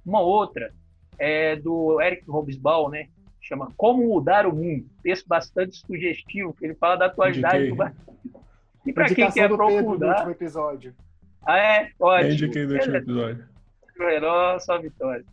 Uma 0.05 0.21
outra 0.21 0.73
é 1.17 1.55
do 1.55 2.01
Eric 2.01 2.29
Hobsbawm, 2.29 2.89
né? 2.89 3.07
Chama 3.41 3.71
Como 3.77 4.07
Mudar 4.07 4.45
o 4.47 4.55
Mundo. 4.55 4.87
Texto 5.03 5.27
bastante 5.27 5.77
sugestivo, 5.77 6.53
que 6.53 6.65
ele 6.65 6.75
fala 6.75 6.95
da 6.95 7.05
atualidade 7.05 7.67
indiquei. 7.67 7.87
do 7.87 7.95
E 8.85 8.93
para 8.93 9.05
quem 9.05 9.31
quer 9.31 9.51
aprofundar... 9.51 10.29
episódio. 10.29 10.95
Ah, 11.45 11.57
é? 11.57 11.91
Ótimo. 11.99 12.31
Indiquei 12.31 12.65
no 12.65 12.73
último 12.73 12.95
episódio. 12.95 13.45
Melhor, 13.97 14.59
só 14.59 14.79
vitória. 14.79 15.23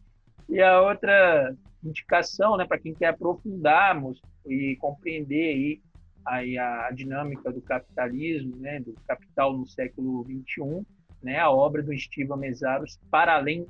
E 0.48 0.61
a 0.61 0.80
outra 0.82 1.55
indicação, 1.82 2.57
né, 2.57 2.66
para 2.66 2.78
quem 2.78 2.94
quer 2.94 3.09
aprofundarmos 3.09 4.20
e 4.46 4.76
compreender 4.76 5.55
aí, 5.55 5.80
aí 6.24 6.58
a 6.58 6.90
dinâmica 6.90 7.52
do 7.52 7.60
capitalismo, 7.60 8.56
né, 8.56 8.80
do 8.80 8.94
capital 9.06 9.56
no 9.56 9.66
século 9.66 10.22
21, 10.22 10.84
né, 11.22 11.38
a 11.38 11.50
obra 11.50 11.82
do 11.82 11.92
Estiva 11.92 12.36
Mesaros, 12.36 12.98
Para 13.10 13.34
Além 13.36 13.66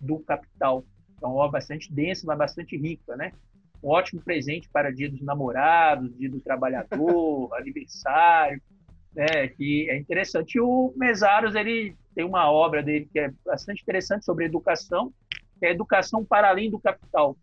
do 0.00 0.18
Capital, 0.20 0.84
é 1.22 1.26
uma 1.26 1.36
obra 1.36 1.52
bastante 1.52 1.92
densa, 1.92 2.26
mas 2.26 2.38
bastante 2.38 2.76
rica, 2.76 3.16
né? 3.16 3.32
Um 3.82 3.88
ótimo 3.88 4.20
presente 4.20 4.68
para 4.68 4.92
dia 4.92 5.08
dos 5.08 5.22
namorados, 5.22 6.16
dia 6.16 6.28
do 6.28 6.40
trabalhador, 6.40 7.52
aniversário, 7.54 8.60
né? 9.14 9.48
Que 9.48 9.88
é 9.88 9.96
interessante. 9.96 10.56
E 10.56 10.60
o 10.60 10.92
Mesaros, 10.96 11.54
ele 11.54 11.96
tem 12.14 12.24
uma 12.24 12.50
obra 12.50 12.82
dele 12.82 13.08
que 13.12 13.18
é 13.18 13.32
bastante 13.44 13.82
interessante 13.82 14.24
sobre 14.24 14.44
educação, 14.44 15.12
que 15.58 15.66
é 15.66 15.70
Educação 15.70 16.24
para 16.24 16.48
Além 16.48 16.70
do 16.70 16.80
Capital, 16.80 17.36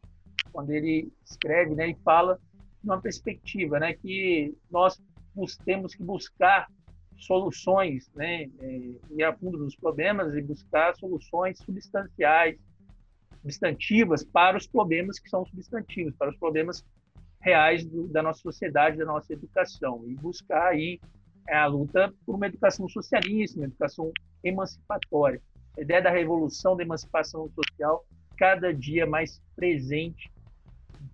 quando 0.51 0.71
ele 0.71 1.11
escreve, 1.25 1.73
né? 1.73 1.89
E 1.89 1.95
fala 2.03 2.39
numa 2.83 3.01
perspectiva, 3.01 3.79
né? 3.79 3.93
Que 3.93 4.55
nós 4.69 4.99
temos 5.65 5.95
que 5.95 6.03
buscar 6.03 6.67
soluções, 7.17 8.09
né? 8.15 8.49
É, 8.59 8.91
ir 9.11 9.23
a 9.23 9.33
fundo 9.33 9.57
dos 9.57 9.75
problemas 9.75 10.33
e 10.33 10.41
buscar 10.41 10.95
soluções 10.95 11.57
substanciais 11.59 12.57
substantivas 13.41 14.23
para 14.23 14.57
os 14.57 14.67
problemas 14.67 15.17
que 15.19 15.29
são 15.29 15.45
substantivos, 15.45 16.13
para 16.15 16.29
os 16.29 16.37
problemas 16.37 16.83
reais 17.41 17.85
do, 17.85 18.07
da 18.07 18.21
nossa 18.21 18.41
sociedade, 18.41 18.97
da 18.97 19.05
nossa 19.05 19.31
educação, 19.33 20.03
e 20.07 20.15
buscar 20.15 20.69
aí 20.69 20.99
é, 21.47 21.55
a 21.55 21.65
luta 21.65 22.13
por 22.25 22.35
uma 22.35 22.47
educação 22.47 22.87
socialista, 22.89 23.57
uma 23.57 23.65
educação 23.65 24.11
emancipatória. 24.43 25.41
A 25.77 25.81
ideia 25.81 26.01
da 26.01 26.09
revolução, 26.09 26.75
da 26.75 26.83
emancipação 26.83 27.49
social, 27.49 28.05
cada 28.37 28.73
dia 28.73 29.05
mais 29.05 29.41
presente, 29.55 30.29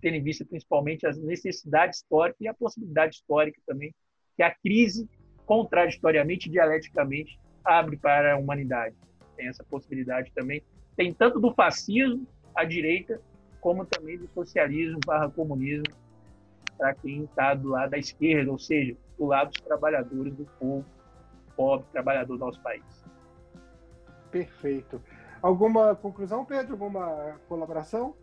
tendo 0.05 0.17
em 0.17 0.21
vista 0.21 0.45
principalmente 0.45 1.07
as 1.07 1.17
necessidades 1.17 1.97
históricas 1.97 2.39
e 2.39 2.47
a 2.47 2.53
possibilidade 2.53 3.15
histórica 3.15 3.59
também, 3.65 3.91
que 4.35 4.43
a 4.43 4.53
crise, 4.53 5.09
contraditoriamente, 5.47 6.47
dialeticamente, 6.47 7.39
abre 7.63 7.97
para 7.97 8.35
a 8.35 8.37
humanidade. 8.37 8.95
Tem 9.35 9.47
essa 9.47 9.63
possibilidade 9.63 10.31
também 10.35 10.61
tem 10.95 11.11
tanto 11.11 11.39
do 11.39 11.51
fascismo 11.55 12.27
à 12.55 12.63
direita, 12.63 13.19
como 13.59 13.83
também 13.83 14.15
do 14.15 14.27
socialismo 14.27 14.99
barra 15.03 15.27
comunismo 15.27 15.83
para 16.77 16.93
quem 16.93 17.23
está 17.23 17.55
do 17.55 17.69
lado 17.69 17.89
da 17.89 17.97
esquerda, 17.97 18.51
ou 18.51 18.59
seja, 18.59 18.95
do 19.17 19.25
lado 19.25 19.49
dos 19.49 19.61
trabalhadores 19.61 20.35
do 20.35 20.45
povo 20.59 20.85
pobre, 21.55 21.87
trabalhador 21.91 22.37
do 22.37 22.45
nosso 22.45 22.61
país. 22.61 22.83
Perfeito. 24.29 25.01
Alguma 25.41 25.95
conclusão, 25.95 26.45
Pedro? 26.45 26.73
Alguma 26.73 27.39
colaboração? 27.47 28.15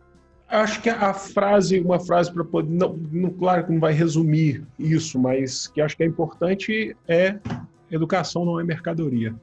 Acho 0.53 0.83
que 0.83 0.89
a 0.89 1.15
frase, 1.15 1.79
uma 1.79 1.99
frase 1.99 2.31
para 2.31 2.43
poder, 2.45 2.69
não, 2.69 2.93
não, 3.11 3.31
claro 3.31 3.65
que 3.65 3.71
não 3.71 3.79
vai 3.79 3.91
resumir 3.91 4.63
isso, 4.77 5.17
mas 5.17 5.65
que 5.65 5.81
acho 5.81 5.97
que 5.97 6.03
é 6.03 6.05
importante 6.05 6.95
é 7.07 7.39
educação 7.89 8.45
não 8.45 8.59
é 8.59 8.63
mercadoria. 8.63 9.33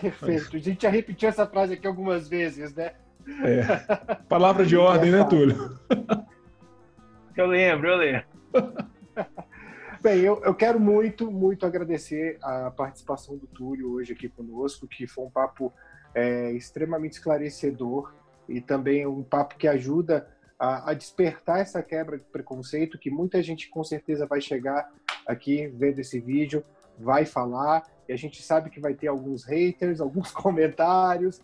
Perfeito. 0.00 0.56
A 0.56 0.58
gente 0.58 0.82
já 0.84 0.88
repetiu 0.88 1.28
essa 1.28 1.46
frase 1.46 1.74
aqui 1.74 1.86
algumas 1.86 2.30
vezes, 2.30 2.74
né? 2.74 2.92
É. 3.44 4.14
Palavra 4.26 4.64
de 4.64 4.74
ordem, 4.74 5.10
né, 5.10 5.22
Túlio? 5.24 5.78
Eu 7.36 7.46
lembro, 7.46 7.88
eu 7.88 7.96
lembro. 7.98 8.24
Bem, 10.00 10.20
eu, 10.20 10.42
eu 10.44 10.54
quero 10.54 10.80
muito, 10.80 11.30
muito 11.30 11.66
agradecer 11.66 12.38
a 12.40 12.70
participação 12.70 13.36
do 13.36 13.46
Túlio 13.46 13.92
hoje 13.92 14.14
aqui 14.14 14.30
conosco, 14.30 14.88
que 14.88 15.06
foi 15.06 15.26
um 15.26 15.30
papo 15.30 15.70
é, 16.14 16.52
extremamente 16.52 17.12
esclarecedor 17.12 18.14
e 18.48 18.60
também 18.60 19.06
um 19.06 19.22
papo 19.22 19.56
que 19.56 19.68
ajuda 19.68 20.28
a, 20.58 20.90
a, 20.90 20.94
despertar 20.94 21.60
essa 21.60 21.82
quebra 21.82 22.18
de 22.18 22.24
preconceito, 22.24 22.98
que 22.98 23.10
muita 23.10 23.42
gente 23.42 23.68
com 23.68 23.84
certeza 23.84 24.26
vai 24.26 24.40
chegar 24.40 24.90
aqui 25.26 25.66
vendo 25.68 26.00
esse 26.00 26.18
vídeo, 26.18 26.64
vai 26.98 27.24
falar 27.24 27.86
e 28.08 28.12
a 28.12 28.16
gente 28.16 28.42
sabe 28.42 28.70
que 28.70 28.80
vai 28.80 28.94
ter 28.94 29.08
alguns 29.08 29.44
haters, 29.44 30.00
alguns 30.02 30.30
comentários, 30.32 31.40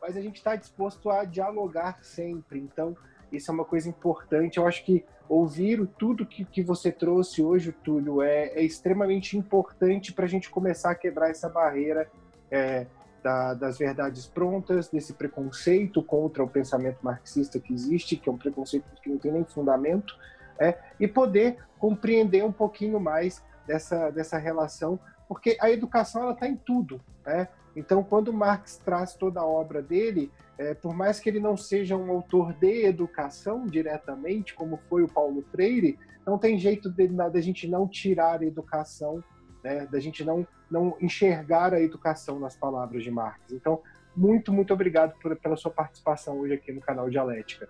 mas 0.00 0.16
a 0.16 0.20
gente 0.20 0.36
está 0.36 0.56
disposto 0.56 1.10
a 1.10 1.24
dialogar 1.24 2.02
sempre. 2.02 2.58
Então, 2.58 2.96
isso 3.30 3.50
é 3.50 3.54
uma 3.54 3.64
coisa 3.64 3.88
importante. 3.88 4.58
Eu 4.58 4.66
acho 4.66 4.84
que 4.84 5.04
ouvir 5.28 5.86
tudo 5.98 6.26
que, 6.26 6.44
que 6.44 6.62
você 6.62 6.90
trouxe 6.90 7.42
hoje, 7.42 7.72
Túlio, 7.72 8.20
é, 8.20 8.48
é 8.48 8.62
extremamente 8.62 9.36
importante 9.36 10.12
para 10.12 10.24
a 10.24 10.28
gente 10.28 10.50
começar 10.50 10.90
a 10.90 10.94
quebrar 10.94 11.30
essa 11.30 11.48
barreira 11.48 12.10
é, 12.50 12.86
da, 13.22 13.54
das 13.54 13.78
verdades 13.78 14.26
prontas, 14.26 14.88
desse 14.88 15.12
preconceito 15.12 16.02
contra 16.02 16.42
o 16.42 16.48
pensamento 16.48 16.98
marxista 17.02 17.60
que 17.60 17.72
existe, 17.72 18.16
que 18.16 18.28
é 18.28 18.32
um 18.32 18.38
preconceito 18.38 18.84
que 19.02 19.08
não 19.08 19.18
tem 19.18 19.32
nem 19.32 19.44
fundamento, 19.44 20.16
é, 20.58 20.78
e 20.98 21.06
poder 21.06 21.58
compreender 21.78 22.44
um 22.44 22.52
pouquinho 22.52 23.00
mais 23.00 23.42
dessa, 23.66 24.10
dessa 24.10 24.38
relação, 24.38 24.98
porque 25.28 25.56
a 25.60 25.70
educação 25.70 26.30
está 26.30 26.46
em 26.46 26.56
tudo. 26.56 27.00
Né? 27.24 27.48
Então, 27.74 28.02
quando 28.02 28.32
Marx 28.32 28.76
traz 28.84 29.14
toda 29.14 29.40
a 29.40 29.46
obra 29.46 29.80
dele, 29.80 30.30
é, 30.58 30.74
por 30.74 30.94
mais 30.94 31.18
que 31.18 31.28
ele 31.28 31.40
não 31.40 31.56
seja 31.56 31.96
um 31.96 32.10
autor 32.10 32.52
de 32.52 32.84
educação 32.84 33.66
diretamente, 33.66 34.54
como 34.54 34.78
foi 34.88 35.02
o 35.02 35.08
Paulo 35.08 35.42
Freire, 35.50 35.98
não 36.26 36.38
tem 36.38 36.58
jeito 36.58 36.88
da 36.90 37.40
gente 37.40 37.66
não 37.66 37.88
tirar 37.88 38.40
a 38.40 38.46
educação, 38.46 39.22
né, 39.62 39.86
da 39.86 40.00
gente 40.00 40.24
não, 40.24 40.46
não 40.70 40.96
enxergar 41.00 41.72
a 41.72 41.80
educação 41.80 42.38
nas 42.38 42.56
palavras 42.56 43.02
de 43.02 43.10
Marx. 43.10 43.52
Então, 43.52 43.80
muito, 44.16 44.52
muito 44.52 44.72
obrigado 44.74 45.18
por, 45.20 45.34
pela 45.36 45.56
sua 45.56 45.70
participação 45.70 46.38
hoje 46.40 46.54
aqui 46.54 46.72
no 46.72 46.80
canal 46.80 47.08
Dialética. 47.08 47.68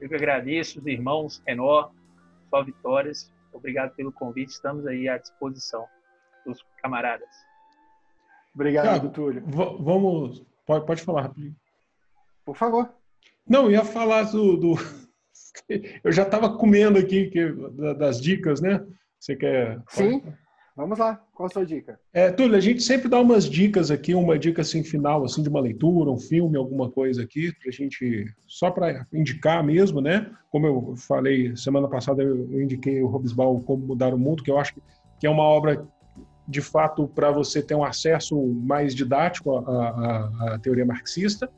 Eu 0.00 0.08
que 0.08 0.14
agradeço 0.14 0.78
os 0.80 0.86
irmãos 0.86 1.42
Renó, 1.46 1.90
só 2.48 2.62
vitórias. 2.64 3.32
Obrigado 3.52 3.94
pelo 3.94 4.12
convite. 4.12 4.50
Estamos 4.50 4.86
aí 4.86 5.08
à 5.08 5.18
disposição 5.18 5.86
dos 6.46 6.64
camaradas. 6.82 7.28
Obrigado, 8.54 8.84
Thiago, 8.84 9.08
Túlio. 9.10 9.42
Vamos. 9.46 10.44
Pode, 10.66 10.86
pode 10.86 11.02
falar 11.02 11.22
rapidinho. 11.22 11.54
Por 12.44 12.56
favor. 12.56 12.92
Não, 13.46 13.70
ia 13.70 13.84
falar 13.84 14.24
do. 14.24 14.56
do... 14.56 14.74
Eu 16.02 16.12
já 16.12 16.22
estava 16.22 16.56
comendo 16.56 16.98
aqui 16.98 17.28
que, 17.30 17.52
das 17.98 18.20
dicas, 18.20 18.60
né? 18.60 18.84
Você 19.18 19.36
quer. 19.36 19.82
Sim. 19.88 20.22
Vamos 20.80 20.98
lá, 20.98 21.22
qual 21.34 21.46
a 21.46 21.52
sua 21.52 21.66
dica? 21.66 22.00
É, 22.10 22.30
Túlio, 22.30 22.56
a 22.56 22.60
gente 22.60 22.82
sempre 22.82 23.06
dá 23.06 23.20
umas 23.20 23.44
dicas 23.44 23.90
aqui, 23.90 24.14
uma 24.14 24.38
dica 24.38 24.62
assim 24.62 24.82
final, 24.82 25.22
assim 25.22 25.42
de 25.42 25.48
uma 25.50 25.60
leitura, 25.60 26.10
um 26.10 26.18
filme, 26.18 26.56
alguma 26.56 26.90
coisa 26.90 27.22
aqui, 27.22 27.52
pra 27.62 27.70
gente 27.70 28.24
só 28.46 28.70
para 28.70 29.06
indicar 29.12 29.62
mesmo, 29.62 30.00
né? 30.00 30.30
Como 30.50 30.66
eu 30.66 30.94
falei 30.96 31.54
semana 31.54 31.86
passada, 31.86 32.22
eu 32.22 32.62
indiquei 32.62 33.02
o 33.02 33.08
Robesbal 33.08 33.60
Como 33.60 33.88
Mudar 33.88 34.14
o 34.14 34.18
Mundo, 34.18 34.42
que 34.42 34.50
eu 34.50 34.58
acho 34.58 34.74
que 35.18 35.26
é 35.26 35.30
uma 35.30 35.42
obra 35.42 35.86
de 36.48 36.62
fato 36.62 37.06
para 37.06 37.30
você 37.30 37.62
ter 37.62 37.74
um 37.74 37.84
acesso 37.84 38.42
mais 38.46 38.94
didático 38.94 39.58
à, 39.58 39.60
à, 39.60 40.54
à 40.54 40.58
teoria 40.58 40.86
marxista. 40.86 41.50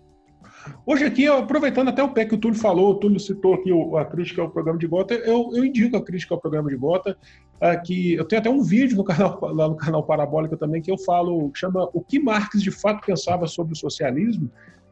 Hoje 0.87 1.05
aqui, 1.05 1.27
aproveitando 1.27 1.89
até 1.89 2.03
o 2.03 2.11
pé 2.11 2.25
que 2.25 2.35
o 2.35 2.39
Túlio 2.39 2.59
falou, 2.59 2.91
o 2.91 2.95
Túlio 2.95 3.19
citou 3.19 3.55
aqui 3.55 3.71
a 3.99 4.05
crítica 4.05 4.43
ao 4.43 4.51
programa 4.51 4.79
de 4.79 4.87
Gota, 4.87 5.15
eu, 5.15 5.51
eu 5.55 5.65
indico 5.65 5.97
a 5.97 6.05
crítica 6.05 6.35
ao 6.35 6.41
programa 6.41 6.69
de 6.69 6.77
Gota, 6.77 7.17
uh, 7.57 7.83
que 7.85 8.15
eu 8.15 8.25
tenho 8.25 8.41
até 8.41 8.51
um 8.51 8.63
vídeo 8.63 8.97
no 8.97 9.05
canal, 9.05 9.39
lá 9.53 9.69
no 9.69 9.77
canal 9.77 10.05
Parabólica 10.05 10.57
também, 10.57 10.83
que 10.83 10.91
eu 10.91 10.99
falo, 10.99 11.51
que 11.51 11.59
chama 11.59 11.89
O 11.93 12.01
que 12.01 12.19
Marx 12.19 12.63
de 12.63 12.71
fato 12.71 13.05
pensava 13.05 13.47
sobre 13.47 13.73
o 13.73 13.77
socialismo, 13.77 14.51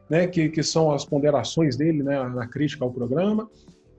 né, 0.09 0.27
que, 0.27 0.49
que 0.49 0.61
são 0.61 0.91
as 0.91 1.05
ponderações 1.05 1.77
dele 1.77 2.03
né, 2.03 2.21
na 2.29 2.47
crítica 2.47 2.83
ao 2.83 2.91
programa, 2.91 3.49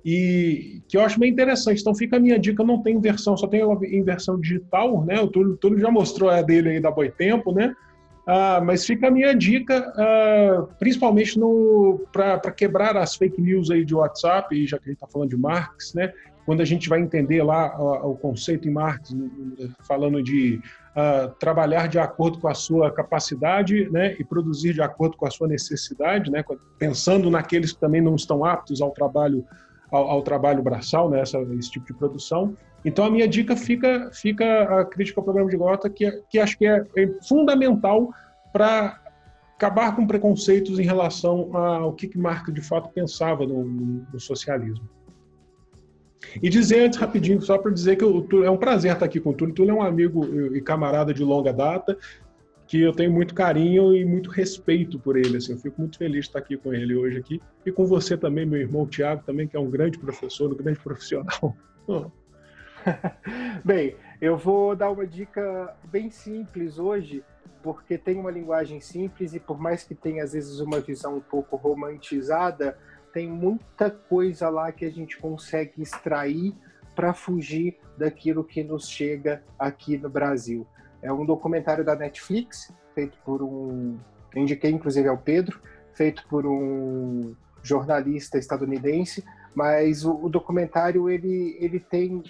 e 0.04 0.82
que 0.88 0.96
eu 0.96 1.00
acho 1.00 1.18
bem 1.18 1.30
interessante. 1.30 1.80
Então 1.80 1.94
fica 1.94 2.16
a 2.16 2.20
minha 2.20 2.38
dica, 2.38 2.64
não 2.64 2.82
tem 2.82 3.00
versão, 3.00 3.36
só 3.36 3.46
tem 3.46 3.62
em 3.62 4.02
versão 4.02 4.38
digital, 4.38 5.04
né, 5.04 5.20
o 5.20 5.28
Túlio, 5.28 5.56
Túlio 5.56 5.78
já 5.78 5.90
mostrou 5.90 6.28
a 6.28 6.42
dele 6.42 6.70
aí 6.70 6.80
da 6.80 6.90
Boitempo, 6.90 7.52
né, 7.52 7.74
ah, 8.26 8.60
mas 8.64 8.86
fica 8.86 9.08
a 9.08 9.10
minha 9.10 9.34
dica, 9.34 9.92
ah, 9.96 10.66
principalmente 10.78 11.38
para 12.12 12.52
quebrar 12.52 12.96
as 12.96 13.16
fake 13.16 13.40
news 13.40 13.70
aí 13.70 13.84
de 13.84 13.94
WhatsApp, 13.94 14.54
e 14.54 14.66
já 14.66 14.78
que 14.78 14.84
a 14.84 14.88
gente 14.88 14.96
está 14.96 15.08
falando 15.08 15.30
de 15.30 15.36
Marx, 15.36 15.94
né? 15.94 16.12
quando 16.44 16.60
a 16.60 16.64
gente 16.64 16.88
vai 16.88 17.00
entender 17.00 17.42
lá 17.42 17.66
ah, 17.66 18.06
o 18.06 18.16
conceito 18.16 18.68
em 18.68 18.72
Marx, 18.72 19.14
falando 19.86 20.22
de 20.22 20.60
trabalhar 21.38 21.86
de 21.88 21.98
acordo 21.98 22.38
com 22.38 22.48
a 22.48 22.54
sua 22.54 22.90
capacidade 22.90 23.88
né? 23.90 24.14
e 24.18 24.24
produzir 24.24 24.74
de 24.74 24.82
acordo 24.82 25.16
com 25.16 25.26
a 25.26 25.30
sua 25.30 25.48
necessidade, 25.48 26.30
né? 26.30 26.44
pensando 26.78 27.30
naqueles 27.30 27.72
que 27.72 27.80
também 27.80 28.02
não 28.02 28.14
estão 28.14 28.44
aptos 28.44 28.82
ao 28.82 28.90
trabalho 28.90 29.42
ao, 29.92 30.08
ao 30.08 30.22
trabalho 30.22 30.62
braçal, 30.62 31.10
né? 31.10 31.20
Essa, 31.20 31.38
esse 31.58 31.70
tipo 31.70 31.86
de 31.86 31.92
produção. 31.92 32.56
Então, 32.84 33.04
a 33.04 33.10
minha 33.10 33.28
dica 33.28 33.56
fica, 33.56 34.10
fica 34.12 34.80
a 34.80 34.84
crítica 34.84 35.20
ao 35.20 35.24
programa 35.24 35.50
de 35.50 35.56
Gota, 35.56 35.88
que, 35.88 36.10
que 36.28 36.38
acho 36.38 36.58
que 36.58 36.66
é, 36.66 36.84
é 36.96 37.08
fundamental 37.28 38.12
para 38.52 39.00
acabar 39.56 39.94
com 39.94 40.06
preconceitos 40.06 40.78
em 40.80 40.82
relação 40.82 41.56
ao 41.56 41.92
que, 41.92 42.08
que 42.08 42.18
Marx 42.18 42.52
de 42.52 42.60
fato 42.60 42.88
pensava 42.88 43.46
no, 43.46 43.64
no 43.64 44.18
socialismo. 44.18 44.88
E 46.40 46.48
dizer 46.48 46.86
antes, 46.86 46.98
rapidinho, 46.98 47.40
só 47.40 47.58
para 47.58 47.70
dizer 47.70 47.96
que 47.96 48.04
é 48.04 48.50
um 48.50 48.56
prazer 48.56 48.92
estar 48.92 49.06
aqui 49.06 49.20
com 49.20 49.30
o 49.30 49.34
Túlio. 49.34 49.54
Túlio 49.54 49.72
é 49.72 49.74
um 49.74 49.82
amigo 49.82 50.24
e 50.54 50.60
camarada 50.60 51.12
de 51.12 51.22
longa 51.22 51.52
data, 51.52 51.96
que 52.66 52.80
eu 52.80 52.92
tenho 52.92 53.12
muito 53.12 53.34
carinho 53.34 53.94
e 53.94 54.04
muito 54.04 54.30
respeito 54.30 54.98
por 54.98 55.16
ele. 55.16 55.36
Assim, 55.36 55.52
eu 55.52 55.58
fico 55.58 55.80
muito 55.80 55.98
feliz 55.98 56.24
de 56.24 56.28
estar 56.28 56.38
aqui 56.38 56.56
com 56.56 56.72
ele 56.72 56.94
hoje 56.94 57.18
aqui. 57.18 57.40
E 57.66 57.72
com 57.72 57.84
você 57.84 58.16
também, 58.16 58.46
meu 58.46 58.60
irmão 58.60 58.86
Tiago, 58.86 59.22
também, 59.24 59.46
que 59.46 59.56
é 59.56 59.60
um 59.60 59.70
grande 59.70 59.98
professor, 59.98 60.50
um 60.50 60.56
grande 60.56 60.78
profissional. 60.80 61.56
Bem, 63.64 63.96
eu 64.20 64.36
vou 64.36 64.74
dar 64.74 64.90
uma 64.90 65.06
dica 65.06 65.76
bem 65.84 66.10
simples 66.10 66.78
hoje, 66.78 67.24
porque 67.62 67.96
tem 67.96 68.18
uma 68.18 68.30
linguagem 68.30 68.80
simples 68.80 69.34
e 69.34 69.40
por 69.40 69.60
mais 69.60 69.84
que 69.84 69.94
tenha 69.94 70.24
às 70.24 70.32
vezes 70.32 70.60
uma 70.60 70.80
visão 70.80 71.16
um 71.16 71.20
pouco 71.20 71.56
romantizada, 71.56 72.78
tem 73.12 73.28
muita 73.28 73.90
coisa 73.90 74.48
lá 74.48 74.72
que 74.72 74.84
a 74.84 74.90
gente 74.90 75.18
consegue 75.18 75.82
extrair 75.82 76.54
para 76.94 77.12
fugir 77.12 77.78
daquilo 77.96 78.44
que 78.44 78.62
nos 78.62 78.88
chega 78.88 79.42
aqui 79.58 79.96
no 79.96 80.08
Brasil. 80.08 80.66
É 81.00 81.12
um 81.12 81.24
documentário 81.24 81.84
da 81.84 81.94
Netflix, 81.94 82.72
feito 82.94 83.18
por 83.24 83.42
um. 83.42 83.98
Indiquei 84.34 84.70
inclusive 84.70 85.08
ao 85.08 85.18
Pedro, 85.18 85.60
feito 85.94 86.26
por 86.28 86.46
um 86.46 87.34
jornalista 87.62 88.38
estadunidense, 88.38 89.24
mas 89.54 90.04
o, 90.04 90.24
o 90.24 90.28
documentário 90.28 91.08
ele, 91.08 91.56
ele 91.60 91.78
tem 91.78 92.22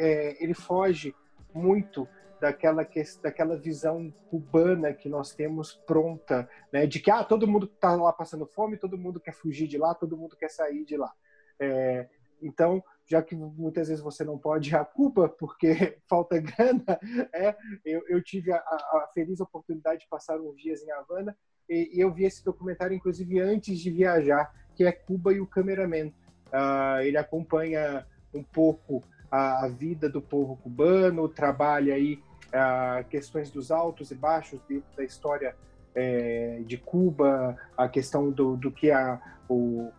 é, 0.00 0.42
ele 0.42 0.54
foge 0.54 1.14
muito 1.54 2.08
daquela 2.40 2.84
que, 2.84 3.02
daquela 3.22 3.56
visão 3.56 4.10
cubana 4.30 4.94
que 4.94 5.08
nós 5.08 5.34
temos 5.34 5.74
pronta, 5.86 6.48
né, 6.72 6.86
de 6.86 6.98
que 6.98 7.10
ah, 7.10 7.22
todo 7.22 7.46
mundo 7.46 7.70
está 7.72 7.94
lá 7.94 8.12
passando 8.12 8.46
fome, 8.46 8.78
todo 8.78 8.96
mundo 8.96 9.20
quer 9.20 9.34
fugir 9.34 9.68
de 9.68 9.76
lá, 9.76 9.94
todo 9.94 10.16
mundo 10.16 10.36
quer 10.36 10.48
sair 10.48 10.84
de 10.84 10.96
lá. 10.96 11.12
É, 11.58 12.08
então, 12.40 12.82
já 13.06 13.20
que 13.20 13.36
muitas 13.36 13.88
vezes 13.88 14.02
você 14.02 14.24
não 14.24 14.38
pode 14.38 14.74
a 14.74 14.84
Cuba 14.84 15.28
porque 15.28 15.98
falta 16.08 16.38
grana, 16.40 16.98
é, 17.34 17.54
eu, 17.84 18.02
eu 18.08 18.22
tive 18.22 18.50
a, 18.52 18.56
a, 18.56 19.10
feliz 19.12 19.38
oportunidade 19.40 20.00
de 20.00 20.08
passar 20.08 20.40
uns 20.40 20.56
dias 20.56 20.82
em 20.82 20.90
Havana 20.92 21.36
e, 21.68 21.98
e, 21.98 22.00
eu 22.00 22.10
vi 22.12 22.24
esse 22.24 22.42
documentário, 22.42 22.96
inclusive, 22.96 23.38
antes 23.38 23.78
de 23.78 23.90
viajar, 23.90 24.50
que 24.74 24.84
é 24.84 24.90
Cuba 24.90 25.32
e 25.32 25.40
o 25.40 25.46
Cameraman. 25.46 26.08
Uh, 26.48 27.00
ele 27.02 27.16
acompanha 27.16 28.04
um 28.34 28.42
pouco 28.42 29.04
a, 29.30 29.64
a 29.64 29.68
vida 29.68 30.08
do 30.08 30.20
povo 30.20 30.56
cubano, 30.56 31.28
trabalha 31.28 31.94
aí 31.94 32.20
uh, 32.48 33.08
questões 33.08 33.50
dos 33.50 33.70
altos 33.70 34.10
e 34.10 34.14
baixos 34.14 34.60
dentro 34.68 34.88
da 34.96 35.04
história 35.04 35.54
é, 35.94 36.62
de 36.66 36.76
Cuba, 36.76 37.56
a 37.76 37.88
questão 37.88 38.30
do, 38.30 38.56
do 38.56 38.70
que 38.70 38.90
a, 38.90 39.20
o, 39.48 39.90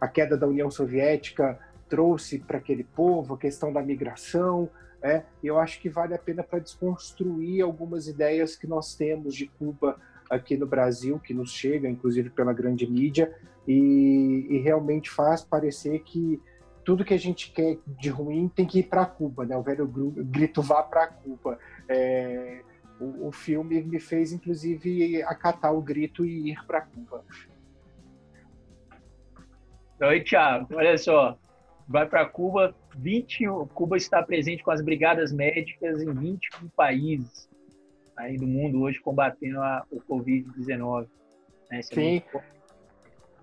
a 0.00 0.08
queda 0.08 0.36
da 0.36 0.46
União 0.46 0.70
Soviética 0.70 1.58
trouxe 1.88 2.38
para 2.38 2.58
aquele 2.58 2.84
povo, 2.84 3.34
a 3.34 3.38
questão 3.38 3.72
da 3.72 3.82
migração. 3.82 4.68
É, 5.02 5.22
eu 5.42 5.58
acho 5.58 5.80
que 5.80 5.88
vale 5.88 6.14
a 6.14 6.18
pena 6.18 6.42
para 6.42 6.58
desconstruir 6.58 7.62
algumas 7.62 8.08
ideias 8.08 8.56
que 8.56 8.66
nós 8.66 8.94
temos 8.94 9.34
de 9.34 9.46
Cuba 9.46 9.98
aqui 10.30 10.56
no 10.56 10.66
Brasil, 10.66 11.18
que 11.18 11.34
nos 11.34 11.52
chega, 11.52 11.88
inclusive 11.88 12.30
pela 12.30 12.52
grande 12.52 12.90
mídia, 12.90 13.34
e, 13.68 14.46
e 14.48 14.58
realmente 14.58 15.10
faz 15.10 15.42
parecer 15.42 16.00
que 16.00 16.40
tudo 16.84 17.04
que 17.04 17.14
a 17.14 17.18
gente 17.18 17.50
quer 17.52 17.78
de 17.86 18.08
ruim 18.10 18.48
tem 18.48 18.66
que 18.66 18.80
ir 18.80 18.84
para 18.84 19.06
Cuba, 19.06 19.44
né? 19.44 19.56
O 19.56 19.62
velho 19.62 19.86
grito 19.86 20.62
vá 20.62 20.82
para 20.82 21.06
Cuba. 21.06 21.58
É, 21.88 22.62
o, 23.00 23.28
o, 23.28 23.32
filme 23.32 23.82
me 23.82 23.98
fez, 23.98 24.32
inclusive, 24.32 25.22
acatar 25.22 25.74
o 25.74 25.80
grito 25.80 26.24
e 26.24 26.50
ir 26.50 26.64
para 26.66 26.82
Cuba. 26.82 27.24
Oi, 30.00 30.20
Thiago. 30.20 30.68
Olha 30.74 30.98
só, 30.98 31.38
vai 31.88 32.06
para 32.06 32.26
Cuba. 32.26 32.74
20, 32.96 33.46
Cuba 33.72 33.96
está 33.96 34.22
presente 34.22 34.62
com 34.62 34.70
as 34.70 34.80
brigadas 34.80 35.32
médicas 35.32 36.02
em 36.02 36.12
21 36.12 36.68
países 36.68 37.48
aí 38.16 38.36
do 38.36 38.46
mundo 38.46 38.80
hoje 38.82 39.00
combatendo 39.00 39.60
a, 39.60 39.84
o 39.90 40.00
Covid-19. 40.00 41.08
Né? 41.70 41.82
Sim. 41.82 42.22
É 42.34 42.40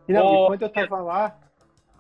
e 0.07 0.13
não, 0.13 0.47
quando 0.47 0.61
eu 0.61 0.67
estava 0.67 1.01
lá, 1.01 1.39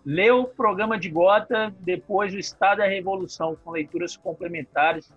Leu 0.05 0.41
o 0.41 0.45
programa 0.45 0.97
de 0.97 1.09
Gota, 1.09 1.73
depois 1.79 2.33
o 2.33 2.37
Estado 2.37 2.79
da 2.79 2.87
Revolução, 2.87 3.55
com 3.63 3.71
leituras 3.71 4.17
complementares. 4.17 5.11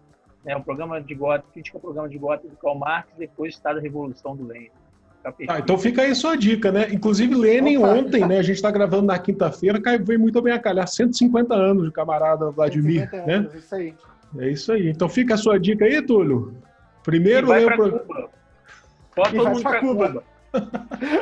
Né, 0.44 0.54
o 0.54 0.62
programa 0.62 1.00
de 1.00 1.14
Gota, 1.14 1.44
crítica 1.52 1.78
ao 1.78 1.80
programa 1.80 2.08
de 2.08 2.18
Gota 2.18 2.46
do 2.46 2.56
Karl 2.56 2.78
Marx, 2.78 3.08
depois 3.16 3.54
o 3.54 3.56
Estado 3.56 3.76
da 3.76 3.82
Revolução 3.82 4.36
do 4.36 4.46
Lenin. 4.46 4.70
Ah, 5.48 5.58
então 5.58 5.78
fica 5.78 6.02
aí 6.02 6.14
sua 6.14 6.36
dica, 6.36 6.70
né? 6.70 6.88
Inclusive, 6.92 7.34
Lenin 7.34 7.78
Opa. 7.78 7.88
ontem, 7.88 8.26
né? 8.26 8.38
A 8.38 8.42
gente 8.42 8.56
está 8.56 8.70
gravando 8.70 9.06
na 9.06 9.18
quinta-feira, 9.18 9.80
veio 10.02 10.20
muito 10.20 10.42
bem 10.42 10.52
a 10.52 10.58
calhar 10.58 10.86
150 10.86 11.54
anos 11.54 11.86
de 11.86 11.92
camarada 11.92 12.50
Vladimir, 12.50 13.08
150 13.08 13.26
né? 13.26 13.34
Anos, 13.34 13.54
isso 13.54 13.74
aí. 13.74 13.94
É 14.38 14.50
isso 14.50 14.72
aí. 14.72 14.90
Então 14.90 15.08
fica 15.08 15.32
a 15.32 15.38
sua 15.38 15.58
dica 15.58 15.86
aí, 15.86 16.02
Túlio. 16.02 16.54
Primeiro 17.02 17.48
leu 17.48 17.70
pro... 17.70 18.00
Cuba. 18.00 18.30
Bota 19.16 19.30
todo 19.30 19.48
mundo 19.48 19.62
para 19.62 19.80
Cuba. 19.80 20.08
Cuba. 20.08 20.24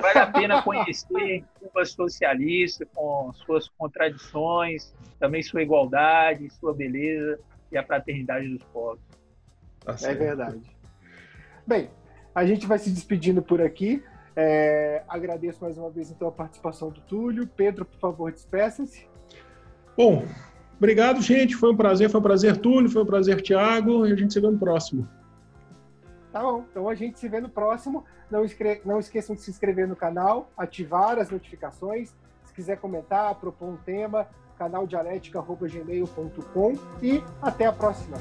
Vale 0.00 0.18
a 0.18 0.26
pena 0.26 0.62
conhecer 0.62 1.44
Cuba 1.58 1.84
socialista, 1.84 2.86
com 2.94 3.32
suas 3.32 3.68
contradições, 3.68 4.94
também 5.18 5.42
sua 5.42 5.62
igualdade, 5.62 6.50
sua 6.50 6.74
beleza 6.74 7.38
e 7.70 7.78
a 7.78 7.84
fraternidade 7.84 8.48
dos 8.48 8.62
povos. 8.64 9.00
Tá 9.84 9.96
é 10.02 10.14
verdade. 10.14 10.60
Bem, 11.66 11.90
a 12.34 12.44
gente 12.44 12.66
vai 12.66 12.78
se 12.78 12.90
despedindo 12.90 13.42
por 13.42 13.60
aqui. 13.60 14.02
É, 14.34 15.02
agradeço 15.08 15.62
mais 15.62 15.76
uma 15.76 15.90
vez 15.90 16.10
então 16.10 16.28
a 16.28 16.32
participação 16.32 16.90
do 16.90 17.00
Túlio. 17.00 17.46
Pedro, 17.46 17.84
por 17.84 17.98
favor, 17.98 18.32
despeça-se. 18.32 19.06
Bom, 19.96 20.24
obrigado, 20.76 21.20
gente. 21.20 21.54
Foi 21.56 21.72
um 21.72 21.76
prazer, 21.76 22.10
foi 22.10 22.20
um 22.20 22.22
prazer, 22.22 22.56
Túlio, 22.56 22.90
foi 22.90 23.02
um 23.02 23.06
prazer, 23.06 23.40
Tiago, 23.40 24.06
e 24.06 24.12
a 24.12 24.16
gente 24.16 24.32
se 24.32 24.40
vê 24.40 24.50
no 24.50 24.58
próximo. 24.58 25.08
Tá 26.32 26.40
bom, 26.40 26.64
então 26.70 26.88
a 26.88 26.94
gente 26.94 27.18
se 27.18 27.28
vê 27.28 27.38
no 27.40 27.50
próximo. 27.50 28.04
Não, 28.30 28.44
escre... 28.44 28.80
não 28.84 28.98
esqueçam 28.98 29.36
de 29.36 29.42
se 29.42 29.50
inscrever 29.50 29.86
no 29.86 29.94
canal, 29.94 30.50
ativar 30.56 31.18
as 31.18 31.28
notificações. 31.28 32.14
Se 32.44 32.54
quiser 32.54 32.78
comentar, 32.78 33.34
propor 33.34 33.68
um 33.68 33.76
tema, 33.76 34.26
canaldialética.gmail.com 34.56 36.72
e 37.02 37.22
até 37.42 37.66
a 37.66 37.72
próxima. 37.72 38.16